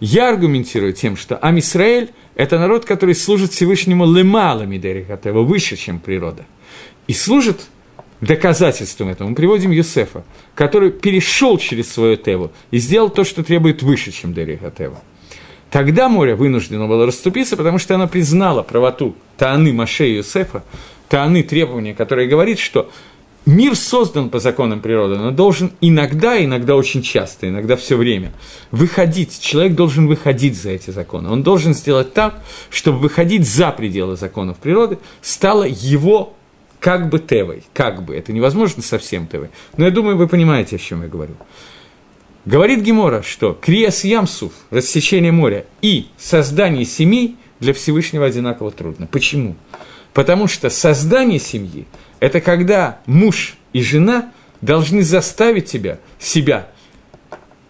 я 0.01 0.29
аргументирую 0.29 0.93
тем, 0.93 1.17
что 1.17 1.39
Амисраэль– 1.39 2.11
это 2.35 2.59
народ, 2.59 2.85
который 2.85 3.15
служит 3.15 3.53
Всевышнему 3.53 4.05
лемалами 4.13 4.77
Дерихатева, 4.77 5.41
выше, 5.41 5.77
чем 5.77 6.01
природа. 6.01 6.45
И 7.07 7.15
служит 7.15 7.69
доказательством 8.21 9.09
этому. 9.09 9.31
Мы 9.31 9.37
приводим 9.37 9.71
Юсефа, 9.71 10.25
который 10.55 10.91
перешел 10.91 11.59
через 11.59 11.93
свою 11.93 12.17
Теву 12.17 12.51
и 12.71 12.79
сделал 12.79 13.11
то, 13.11 13.25
что 13.25 13.43
требует 13.43 13.83
выше, 13.83 14.13
чем 14.13 14.33
Дерихатева. 14.33 15.01
Тогда 15.71 16.09
море 16.09 16.35
вынуждено 16.35 16.87
было 16.87 17.07
расступиться, 17.07 17.57
потому 17.57 17.79
что 17.79 17.95
оно 17.95 18.09
признало 18.09 18.63
правоту 18.63 19.15
Тааны 19.37 19.73
Маше 19.73 20.09
и 20.09 20.17
Юсефа, 20.17 20.63
Тааны 21.09 21.43
требования, 21.43 21.95
которые 21.95 22.29
говорит, 22.29 22.59
что 22.59 22.91
Мир 23.47 23.77
создан 23.77 24.29
по 24.29 24.41
законам 24.41 24.81
природы, 24.81 25.15
но 25.19 25.31
должен 25.31 25.71
иногда, 25.81 26.45
иногда 26.45 26.75
очень 26.75 27.01
часто, 27.01 27.49
иногда 27.49 27.77
все 27.77 27.97
время 27.97 28.33
выходить. 28.73 29.39
Человек 29.41 29.77
должен 29.77 30.09
выходить 30.09 30.61
за 30.61 30.71
эти 30.71 30.91
законы. 30.91 31.31
Он 31.31 31.45
должен 31.45 31.73
сделать 31.73 32.13
так, 32.13 32.43
чтобы 32.71 32.99
выходить 32.99 33.47
за 33.47 33.71
пределы 33.71 34.17
законов 34.17 34.57
природы 34.57 34.99
стало 35.23 35.63
его 35.63 36.35
как 36.81 37.09
бы 37.09 37.19
тевой. 37.19 37.65
Как 37.73 38.03
бы. 38.03 38.17
Это 38.17 38.33
невозможно 38.33 38.83
совсем 38.83 39.27
тевой. 39.27 39.51
Но 39.77 39.85
я 39.85 39.91
думаю, 39.91 40.17
вы 40.17 40.29
понимаете, 40.29 40.77
о 40.77 40.79
чем 40.79 41.03
я 41.03 41.09
говорю. 41.09 41.35
Говорит 42.45 42.83
Гемора, 42.83 43.23
что 43.23 43.59
криас 43.61 44.05
ямсуф, 44.05 44.53
рассечение 44.71 45.33
моря, 45.33 45.67
и 45.83 46.07
создание 46.17 46.85
семей 46.85 47.37
для 47.59 47.73
Всевышнего 47.73 48.25
одинаково 48.25 48.71
трудно. 48.71 49.09
Почему? 49.09 49.57
Потому 50.13 50.47
что 50.47 50.71
создание 50.71 51.41
семьи– 51.41 51.87
это 52.21 52.41
когда 52.41 53.01
муж 53.07 53.57
и 53.73 53.83
жена 53.83 54.33
должны 54.61 55.03
заставить 55.03 55.67
тебя, 55.67 55.99
себя, 56.19 56.69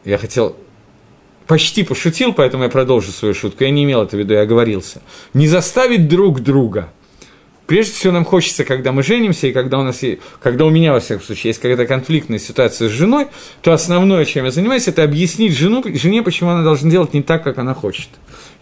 я 0.05 0.19
хотел, 0.19 0.57
почти 1.47 1.83
пошутил, 1.83 2.33
поэтому 2.33 2.65
я 2.65 2.69
продолжу 2.69 3.13
свою 3.13 3.35
шутку, 3.35 3.65
я 3.65 3.71
не 3.71 3.85
имел 3.85 4.03
это 4.03 4.17
в 4.17 4.21
виду, 4.21 4.35
я 4.35 4.43
оговорился, 4.43 5.01
не 5.35 5.49
заставить 5.49 6.09
друг 6.09 6.41
друга. 6.41 6.93
Прежде 7.67 7.93
всего 7.93 8.13
нам 8.13 8.25
хочется, 8.25 8.65
когда 8.65 8.93
мы 8.93 9.03
женимся, 9.03 9.49
и 9.49 9.53
когда 9.53 9.79
у 9.79 9.83
нас, 9.83 10.01
когда 10.41 10.65
у 10.65 10.71
меня, 10.71 10.93
во 10.93 11.01
всяком 11.01 11.25
случае, 11.25 11.51
есть 11.51 11.61
какая-то 11.61 11.87
конфликтная 11.87 12.39
ситуация 12.39 12.89
с 12.89 12.93
женой, 12.93 13.27
то 13.63 13.73
основное, 13.73 14.25
чем 14.25 14.45
я 14.45 14.51
занимаюсь, 14.51 14.87
это 14.87 15.03
объяснить 15.03 15.53
жену, 15.53 15.83
жене, 15.95 16.23
почему 16.23 16.51
она 16.51 16.63
должна 16.63 16.91
делать 16.91 17.13
не 17.13 17.23
так, 17.23 17.43
как 17.43 17.59
она 17.59 17.75
хочет. 17.75 18.09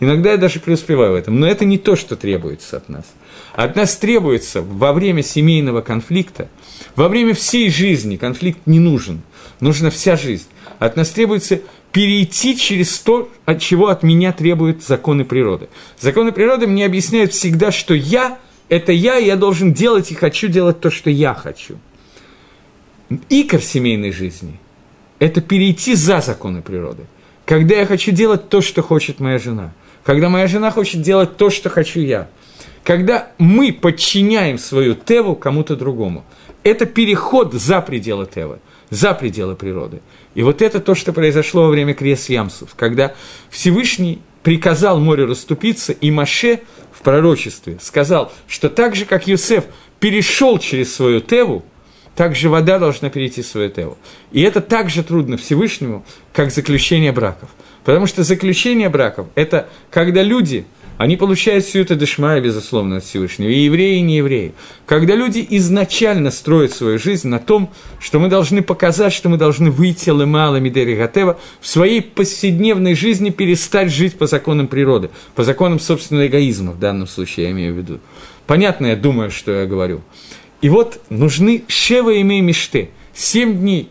Иногда 0.01 0.33
я 0.33 0.37
даже 0.39 0.59
преуспеваю 0.59 1.13
в 1.13 1.17
этом, 1.17 1.39
но 1.39 1.47
это 1.47 1.65
не 1.65 1.79
то, 1.79 1.97
что 1.97 2.17
требуется 2.17 2.79
от 2.79 2.89
нас– 2.89 3.05
от 3.55 3.77
нас 3.77 3.97
требуется 3.97 4.63
во 4.63 4.93
время 4.93 5.23
семейного 5.23 5.81
конфликта, 5.81 6.49
во 6.97 7.09
время 7.09 7.35
всей 7.35 7.71
жизни 7.71 8.17
конфликт 8.17 8.59
не 8.67 8.81
нужен, 8.81 9.23
нужна 9.61 9.91
вся 9.91 10.17
жизнь. 10.17 10.47
От 10.81 10.97
нас 10.97 11.11
требуется 11.11 11.61
перейти 11.93 12.57
через 12.57 12.99
то, 12.99 13.31
от 13.45 13.61
чего 13.61 13.89
от 13.89 14.03
меня 14.03 14.33
требуют 14.33 14.83
законы 14.83 15.25
природы. 15.25 15.69
Законы 16.01 16.33
природы 16.33 16.67
мне 16.67 16.85
объясняют 16.85 17.33
всегда, 17.33 17.71
что 17.71 17.95
я– 17.95 18.39
это 18.69 18.93
я, 18.93 19.19
и 19.19 19.27
я 19.27 19.37
должен 19.37 19.73
делать 19.73 20.11
и 20.11 20.15
хочу 20.15 20.49
делать 20.49 20.81
то, 20.81 20.91
что 20.91 21.11
я 21.11 21.35
хочу. 21.35 21.77
Икор 23.29 23.61
семейной 23.61 24.13
жизни– 24.13 24.59
это 25.19 25.41
перейти 25.41 25.95
за 25.95 26.21
законы 26.21 26.63
природы. 26.63 27.05
Когда 27.45 27.75
я 27.77 27.87
хочу 27.87 28.11
делать 28.13 28.49
то, 28.49 28.61
что 28.61 28.83
хочет 28.83 29.21
моя 29.21 29.39
жена. 29.39 29.73
Когда 30.03 30.29
моя 30.29 30.47
жена 30.47 30.71
хочет 30.71 31.03
делать 31.03 31.37
то, 31.37 31.51
что 31.51 31.69
хочу 31.69 32.01
я– 32.01 32.29
когда 32.85 33.31
мы 33.39 33.73
подчиняем 33.73 34.59
свою 34.59 34.95
теву 34.95 35.35
кому-то 35.35 35.75
другому. 35.75 36.25
Это 36.63 36.87
переход 36.87 37.55
за 37.55 37.81
пределы 37.81 38.27
тевы, 38.27 38.59
за 38.91 39.15
пределы 39.15 39.57
природы. 39.57 40.01
И 40.35 40.43
вот 40.43 40.63
это 40.63 40.81
то, 40.81 40.95
что 40.95 41.13
произошло 41.13 41.63
во 41.63 41.69
время 41.69 41.95
Крес 41.95 42.29
Ямсов, 42.29 42.75
когда 42.77 43.15
Всевышний 43.51 44.21
приказал 44.43 45.01
морю 45.01 45.27
расступиться, 45.27 45.93
и 45.93 46.11
Маше 46.11 46.61
пророчестве 47.05 47.79
сказал, 47.81 48.33
что 48.49 48.69
так 48.69 48.97
же, 48.97 49.05
как 49.05 49.29
Юсеф 49.29 49.65
перешел 50.01 50.59
через 50.59 50.93
свою 50.93 51.21
теву, 51.21 51.65
так 52.17 52.35
же 52.35 52.49
вода 52.49 52.79
должна 52.79 53.11
перейти 53.11 53.43
свою 53.43 53.71
теву. 53.71 53.99
И 54.33 54.43
это 54.43 54.61
так 54.61 54.91
же 54.91 55.03
трудно 55.03 55.37
Всевышнему, 55.37 56.05
как 56.33 56.51
заключение 56.51 57.13
браков. 57.13 57.51
Потому 57.85 58.07
что 58.07 58.23
заключение 58.23 58.89
браков– 58.89 59.27
это 59.35 59.69
когда 59.91 60.23
люди 60.23 60.65
они 60.97 61.17
получают 61.17 61.65
всю 61.65 61.81
это 61.81 61.97
дешмая, 61.97 62.41
безусловно, 62.41 62.99
от 62.99 63.05
Всевышнего, 63.05 63.49
и 63.49 63.65
евреи, 63.65 63.99
и 63.99 64.03
не 64.03 64.19
евреи. 64.19 64.53
Когда 64.87 65.17
люди 65.17 65.45
изначально 65.51 66.31
строят 66.31 66.73
свою 66.73 66.99
жизнь 66.99 67.27
на 67.27 67.41
том, 67.41 67.71
что 67.99 68.21
мы 68.21 68.29
должны 68.29 68.63
показать, 68.63 69.13
что 69.13 69.29
мы 69.29 69.37
должны 69.37 69.71
выйти 69.71 70.11
лемала 70.11 70.57
Мидери 70.57 70.95
Гатева, 70.95 71.39
в 71.61 71.67
своей 71.67 72.01
повседневной 72.01 72.95
жизни 72.95 73.31
перестать 73.31 73.91
жить 73.91 74.17
по 74.17 74.27
законам 74.27 74.69
природы, 74.69 75.11
по 75.35 75.43
законам 75.43 75.81
собственного 75.81 76.29
эгоизма, 76.29 76.73
в 76.73 76.79
данном 76.79 77.09
случае 77.09 77.47
я 77.47 77.53
имею 77.53 77.75
в 77.75 77.79
виду. 77.79 78.01
Понятно, 78.47 78.87
я 78.87 78.97
думаю, 78.97 79.31
что 79.31 79.51
я 79.53 79.67
говорю. 79.67 80.03
И 80.61 80.69
вот 80.69 81.01
нужны 81.11 81.65
шева 81.67 82.21
имей 82.21 82.41
мишты, 82.41 82.91
семь 83.15 83.59
дней 83.59 83.89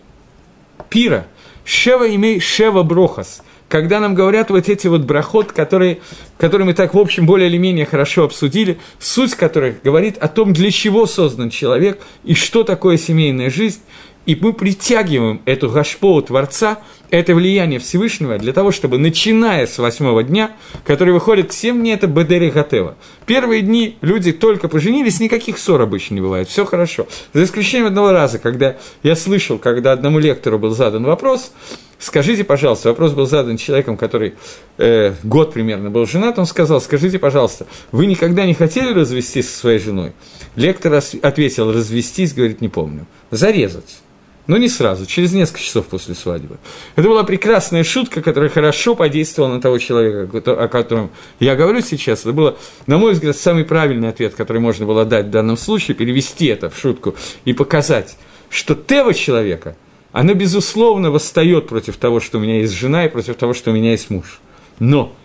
пира, 0.90 1.28
шева 1.66 2.14
имей 2.16 2.40
шева 2.40 2.84
брохас– 2.84 3.44
когда 3.74 4.00
нам 4.00 4.14
говорят 4.14 4.52
вот 4.52 4.70
эти 4.70 4.86
вот 4.86 5.02
брахот, 5.02 5.52
которые, 5.52 5.98
которые 6.38 6.68
мы 6.68 6.76
так, 6.76 6.94
в 6.94 7.00
общем, 7.00 7.26
более 7.26 7.50
или 7.50 7.58
менее 7.58 7.88
хорошо 7.88 8.26
обсудили, 8.26 8.78
суть 9.00 9.34
которых 9.34 9.82
говорит 9.82 10.16
о 10.20 10.28
том, 10.28 10.54
для 10.54 10.70
чего 10.70 11.08
создан 11.08 11.50
человек 11.50 12.00
и 12.24 12.36
что 12.36 12.64
такое 12.64 12.98
семейная 12.98 13.50
жизнь, 13.50 13.80
и 14.26 14.36
мы 14.36 14.54
притягиваем 14.54 15.42
эту 15.46 15.70
гашпоу 15.70 16.22
Творца, 16.22 16.80
это 17.10 17.36
влияние 17.36 17.80
Всевышнего 17.80 18.40
для 18.40 18.54
того, 18.54 18.72
чтобы, 18.72 18.98
начиная 18.98 19.68
с 19.68 19.78
восьмого 19.78 20.24
дня, 20.24 20.52
который 20.84 21.14
выходит 21.14 21.50
к 21.50 21.54
7 21.54 21.80
дней, 21.80 21.94
это 21.94 22.08
Бедери 22.08 22.50
Гатева. 22.50 22.96
Первые 23.26 23.62
дни 23.62 23.98
люди 24.02 24.32
только 24.32 24.68
поженились, 24.68 25.20
никаких 25.20 25.60
ссор 25.60 25.82
обычно 25.82 26.16
не 26.16 26.22
бывает, 26.22 26.48
все 26.48 26.66
хорошо. 26.66 27.06
За 27.34 27.44
исключением 27.44 27.88
одного 27.88 28.12
раза, 28.12 28.40
когда 28.40 28.78
я 29.04 29.16
слышал, 29.16 29.60
когда 29.60 29.92
одному 29.92 30.18
лектору 30.18 30.58
был 30.58 30.72
задан 30.72 31.04
вопрос, 31.04 31.52
скажите, 32.00 32.44
пожалуйста, 32.44 32.90
вопрос 32.90 33.12
был 33.12 33.28
задан 33.28 33.58
человеком, 33.58 33.96
который 33.96 34.34
э, 34.78 35.14
год 35.24 35.54
примерно 35.54 35.92
был 35.92 36.06
женат, 36.06 36.40
он 36.40 36.46
сказал, 36.46 36.82
скажите, 36.82 37.20
пожалуйста, 37.20 37.68
вы 37.92 38.08
никогда 38.08 38.46
не 38.46 38.54
хотели 38.56 38.92
развестись 38.92 39.50
со 39.50 39.60
своей 39.60 39.80
женой? 39.80 40.14
Лектор 40.56 40.94
ответил, 41.22 41.72
развестись, 41.72 42.34
говорит, 42.34 42.62
не 42.62 42.70
помню, 42.70 43.06
зарезать. 43.30 44.03
Но 44.46 44.58
не 44.58 44.68
сразу, 44.68 45.06
через 45.06 45.32
несколько 45.32 45.62
часов 45.62 45.88
после 45.88 46.16
свадьбы. 46.16 46.58
Это 46.98 47.08
была 47.08 47.24
прекрасная 47.24 47.86
шутка, 47.86 48.22
которая 48.22 48.50
хорошо 48.50 48.94
подействовала 48.94 49.54
на 49.54 49.62
того 49.62 49.78
человека, 49.78 50.30
о 50.52 50.68
котором 50.68 51.12
я 51.40 51.56
говорю 51.56 51.80
сейчас. 51.80 52.22
Это 52.22 52.34
было, 52.34 52.58
на 52.86 52.98
мой 52.98 53.14
взгляд, 53.14 53.38
самый 53.38 53.64
правильный 53.64 54.10
ответ, 54.10 54.36
который 54.36 54.60
можно 54.60 54.86
было 54.86 55.06
дать 55.06 55.28
в 55.28 55.30
данном 55.30 55.56
случае, 55.56 55.96
перевести 55.96 56.48
это 56.48 56.70
в 56.70 56.78
шутку 56.78 57.16
и 57.46 57.54
показать, 57.54 58.18
что 58.50 58.76
тева 58.76 59.14
человека, 59.14 59.78
она, 60.12 60.34
безусловно, 60.34 61.10
восстает 61.10 61.68
против 61.68 61.96
того, 61.96 62.20
что 62.20 62.38
у 62.38 62.42
меня 62.42 62.60
есть 62.60 62.74
жена, 62.74 63.06
и 63.06 63.10
против 63.10 63.36
того, 63.36 63.54
что 63.54 63.72
у 63.72 63.74
меня 63.74 63.92
есть 63.92 64.10
муж. 64.10 64.42
Но 64.80 65.16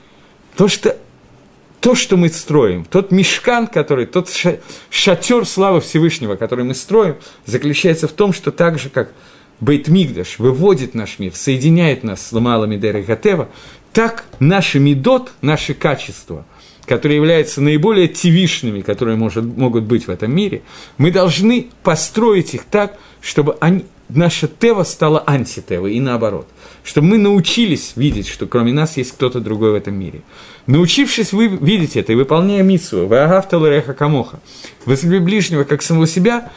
то, 0.56 0.68
что 0.68 0.96
то, 1.80 1.94
что 1.94 2.16
мы 2.16 2.28
строим, 2.28 2.84
тот 2.84 3.12
мешкан, 3.12 3.66
который, 3.66 4.06
тот 4.06 4.28
шатер 4.90 5.46
славы 5.46 5.80
Всевышнего, 5.80 6.36
который 6.36 6.64
мы 6.64 6.74
строим, 6.74 7.16
заключается 7.46 8.08
в 8.08 8.12
том, 8.12 8.32
что 8.32 8.50
так 8.50 8.78
же, 8.78 8.90
как 8.90 9.12
Бейтмигдаш 9.60 10.38
выводит 10.38 10.94
наш 10.94 11.18
мир, 11.18 11.34
соединяет 11.34 12.04
нас 12.04 12.26
с 12.26 12.32
Ламалами 12.32 12.76
Деры 12.76 13.02
Гатева, 13.02 13.48
так 13.92 14.24
наши 14.38 14.78
медот, 14.78 15.32
наши 15.40 15.74
качества, 15.74 16.44
которые 16.86 17.16
являются 17.16 17.60
наиболее 17.60 18.08
тивишными, 18.08 18.80
которые 18.80 19.16
может, 19.16 19.44
могут 19.44 19.84
быть 19.84 20.06
в 20.06 20.10
этом 20.10 20.34
мире, 20.34 20.62
мы 20.96 21.10
должны 21.10 21.68
построить 21.82 22.54
их 22.54 22.64
так, 22.64 22.98
чтобы 23.20 23.56
они, 23.60 23.84
наша 24.08 24.48
тева 24.48 24.84
стала 24.84 25.22
антитева, 25.26 25.86
и 25.86 26.00
наоборот. 26.00 26.48
Чтобы 26.84 27.08
мы 27.08 27.18
научились 27.18 27.92
видеть, 27.96 28.28
что 28.28 28.46
кроме 28.46 28.72
нас 28.72 28.96
есть 28.96 29.12
кто-то 29.12 29.40
другой 29.40 29.72
в 29.72 29.74
этом 29.74 29.98
мире. 29.98 30.22
Научившись 30.68 31.32
вы 31.32 31.46
видеть 31.48 31.96
это 31.96 32.12
и 32.12 32.14
выполняя 32.14 32.62
митсу, 32.62 33.06
вы 33.06 33.20
агавталареха 33.20 33.94
камоха, 33.94 34.38
возлюби 34.84 35.18
ближнего 35.18 35.64
как 35.64 35.80
самого 35.80 36.06
себя, 36.06 36.52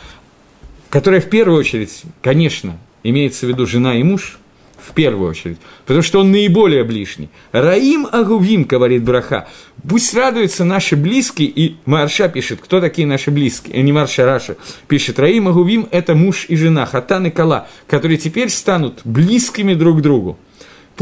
которая 0.90 1.22
в 1.22 1.30
первую 1.30 1.58
очередь, 1.58 2.02
конечно, 2.22 2.78
имеется 3.04 3.46
в 3.46 3.50
виду 3.50 3.66
жена 3.66 3.96
и 3.96 4.04
муж, 4.04 4.38
в 4.86 4.94
первую 4.94 5.30
очередь, 5.30 5.60
потому 5.86 6.02
что 6.02 6.20
он 6.20 6.30
наиболее 6.34 6.84
ближний. 6.84 7.30
Раим 7.54 8.06
Агувим, 8.12 8.66
говорит 8.66 9.04
Браха, 9.04 9.48
пусть 9.88 10.14
радуются 10.14 10.66
наши 10.66 10.98
близкие, 10.98 11.48
и 11.48 11.78
Марша 11.86 12.28
пишет, 12.28 12.60
кто 12.62 12.82
такие 12.82 13.08
наши 13.08 13.32
близкие, 13.32 13.80
а 13.80 13.82
не 13.82 13.94
Марша 13.94 14.26
Раша, 14.26 14.58
пишет, 14.90 15.20
Раим 15.20 15.48
Агувим– 15.48 15.88
это 15.92 16.16
муж 16.16 16.48
и 16.50 16.58
жена, 16.58 16.86
Хатан 16.86 17.28
и 17.28 17.30
Кала, 17.30 17.70
которые 17.88 18.18
теперь 18.18 18.50
станут 18.50 19.00
близкими 19.06 19.74
друг 19.74 20.00
к 20.00 20.02
другу. 20.02 20.38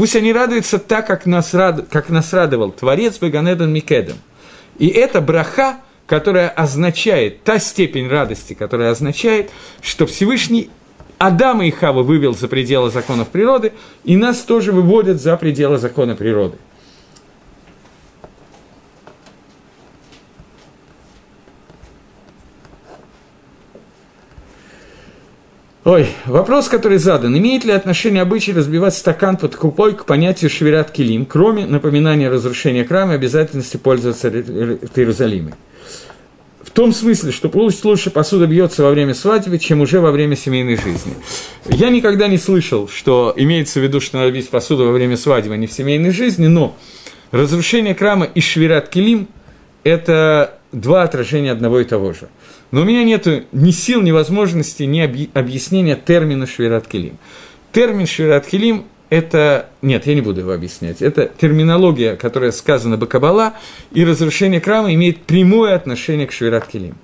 Пусть 0.00 0.16
они 0.16 0.32
радуются 0.32 0.78
так, 0.78 1.06
как 1.06 1.26
нас, 1.26 1.52
рад, 1.52 1.88
как 1.90 2.08
нас 2.08 2.32
радовал 2.32 2.72
Творец 2.72 3.18
Баганедан 3.18 3.70
Микедом. 3.70 4.16
И 4.78 4.88
это 4.88 5.20
браха, 5.20 5.76
которая 6.06 6.48
означает, 6.48 7.44
та 7.44 7.58
степень 7.58 8.08
радости, 8.08 8.54
которая 8.54 8.92
означает, 8.92 9.50
что 9.82 10.06
Всевышний 10.06 10.70
Адама 11.18 11.66
и 11.66 11.70
Хава 11.70 12.02
вывел 12.02 12.34
за 12.34 12.48
пределы 12.48 12.90
законов 12.90 13.28
природы, 13.28 13.74
и 14.04 14.16
нас 14.16 14.38
тоже 14.38 14.72
выводят 14.72 15.20
за 15.20 15.36
пределы 15.36 15.76
закона 15.76 16.16
природы. 16.16 16.56
Ой, 25.84 26.08
вопрос, 26.26 26.68
который 26.68 26.98
задан. 26.98 27.36
Имеет 27.38 27.64
ли 27.64 27.72
отношение 27.72 28.20
обычай 28.20 28.52
разбивать 28.52 28.94
стакан 28.94 29.38
под 29.38 29.56
купой 29.56 29.94
к 29.94 30.04
понятию 30.04 30.50
швират 30.50 30.90
килим, 30.90 31.24
кроме 31.24 31.64
напоминания 31.64 32.28
разрушения 32.28 32.84
храма 32.84 33.12
и 33.12 33.14
обязательности 33.14 33.78
пользоваться 33.78 34.28
Иерусалимой? 34.28 35.54
В 36.62 36.70
том 36.70 36.92
смысле, 36.92 37.32
что 37.32 37.48
пусть 37.48 37.82
лучше 37.86 38.10
посуда 38.10 38.46
бьется 38.46 38.82
во 38.82 38.90
время 38.90 39.14
свадьбы, 39.14 39.58
чем 39.58 39.80
уже 39.80 40.00
во 40.00 40.10
время 40.10 40.36
семейной 40.36 40.76
жизни. 40.76 41.14
Я 41.64 41.88
никогда 41.88 42.28
не 42.28 42.36
слышал, 42.36 42.86
что 42.86 43.32
имеется 43.34 43.80
в 43.80 43.82
виду, 43.82 44.02
что 44.02 44.18
надо 44.18 44.30
бить 44.32 44.50
посуду 44.50 44.84
во 44.84 44.92
время 44.92 45.16
свадьбы, 45.16 45.54
а 45.54 45.56
не 45.56 45.66
в 45.66 45.72
семейной 45.72 46.10
жизни, 46.10 46.46
но 46.46 46.76
разрушение 47.30 47.94
храма 47.94 48.26
и 48.26 48.40
швират 48.42 48.90
килим– 48.90 49.28
это 49.82 50.58
два 50.72 51.04
отражения 51.04 51.52
одного 51.52 51.80
и 51.80 51.84
того 51.84 52.12
же– 52.12 52.28
но 52.70 52.82
у 52.82 52.84
меня 52.84 53.02
нет 53.04 53.26
ни 53.52 53.70
сил, 53.70 54.00
ни 54.00 54.12
возможности, 54.12 54.84
ни 54.84 55.00
объяснения 55.34 55.96
термина 55.96 56.46
Швират 56.46 56.86
Келим. 56.86 57.18
Термин 57.72 58.06
Швират 58.06 58.46
Келим– 58.46 58.84
это… 59.10 59.70
Нет, 59.82 60.06
я 60.06 60.14
не 60.14 60.20
буду 60.20 60.40
его 60.40 60.52
объяснять. 60.52 61.02
Это 61.02 61.26
терминология, 61.26 62.16
которая 62.16 62.52
сказана 62.52 62.96
Бакабала, 62.96 63.54
и 63.92 64.04
разрушение 64.04 64.60
храма 64.60 64.94
имеет 64.94 65.22
прямое 65.22 65.74
отношение 65.74 66.26
к 66.26 66.32
Швират 66.32 66.66
Келим. 66.66 66.96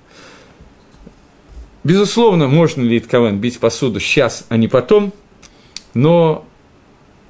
Безусловно, 1.83 2.47
можно 2.47 2.81
ли 2.81 2.97
Итковен 2.97 3.39
бить 3.39 3.59
посуду 3.59 3.99
сейчас, 3.99 4.45
а 4.49 4.57
не 4.57 4.67
потом, 4.67 5.13
но 5.93 6.45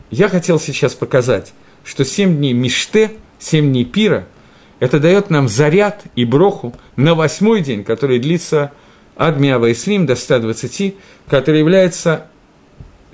я 0.10 0.30
хотел 0.30 0.60
сейчас 0.60 0.96
показать, 0.96 1.54
что 1.84 2.06
семь 2.06 2.38
дней 2.38 2.54
Миште, 2.54 3.12
семь 3.40 3.70
дней 3.72 3.86
Пира– 3.86 4.28
это 4.80 5.00
дает 5.00 5.30
нам 5.30 5.48
заряд 5.48 6.04
и 6.16 6.26
броху 6.26 6.76
на 6.96 7.16
восьмой 7.16 7.62
день, 7.62 7.84
который 7.84 8.20
длится 8.20 8.72
от 9.16 9.40
Миава 9.40 9.72
Ислим 9.72 10.06
до 10.06 10.16
120, 10.16 10.96
который 11.28 11.60
является 11.60 12.28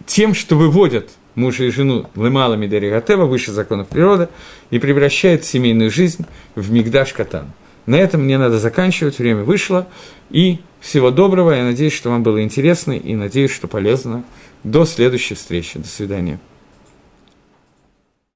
тем, 0.05 0.33
что 0.33 0.57
выводят 0.57 1.09
мужа 1.35 1.63
и 1.63 1.71
жену 1.71 2.09
Лемала 2.15 2.55
Мидери 2.55 2.89
Гатева 2.89 3.25
выше 3.25 3.51
законов 3.51 3.87
природы 3.87 4.29
и 4.69 4.79
превращает 4.79 5.45
семейную 5.45 5.89
жизнь 5.89 6.25
в 6.55 6.71
Мигдаш 6.71 7.13
Катан. 7.13 7.51
На 7.85 7.95
этом 7.95 8.21
мне 8.21 8.37
надо 8.37 8.59
заканчивать, 8.59 9.19
время 9.19 9.43
вышло. 9.43 9.87
И 10.29 10.59
всего 10.79 11.11
доброго, 11.11 11.51
я 11.51 11.63
надеюсь, 11.63 11.93
что 11.93 12.09
вам 12.09 12.23
было 12.23 12.41
интересно 12.43 12.93
и 12.93 13.15
надеюсь, 13.15 13.51
что 13.51 13.67
полезно. 13.67 14.23
До 14.63 14.85
следующей 14.85 15.35
встречи. 15.35 15.79
До 15.79 15.87
свидания. 15.87 16.39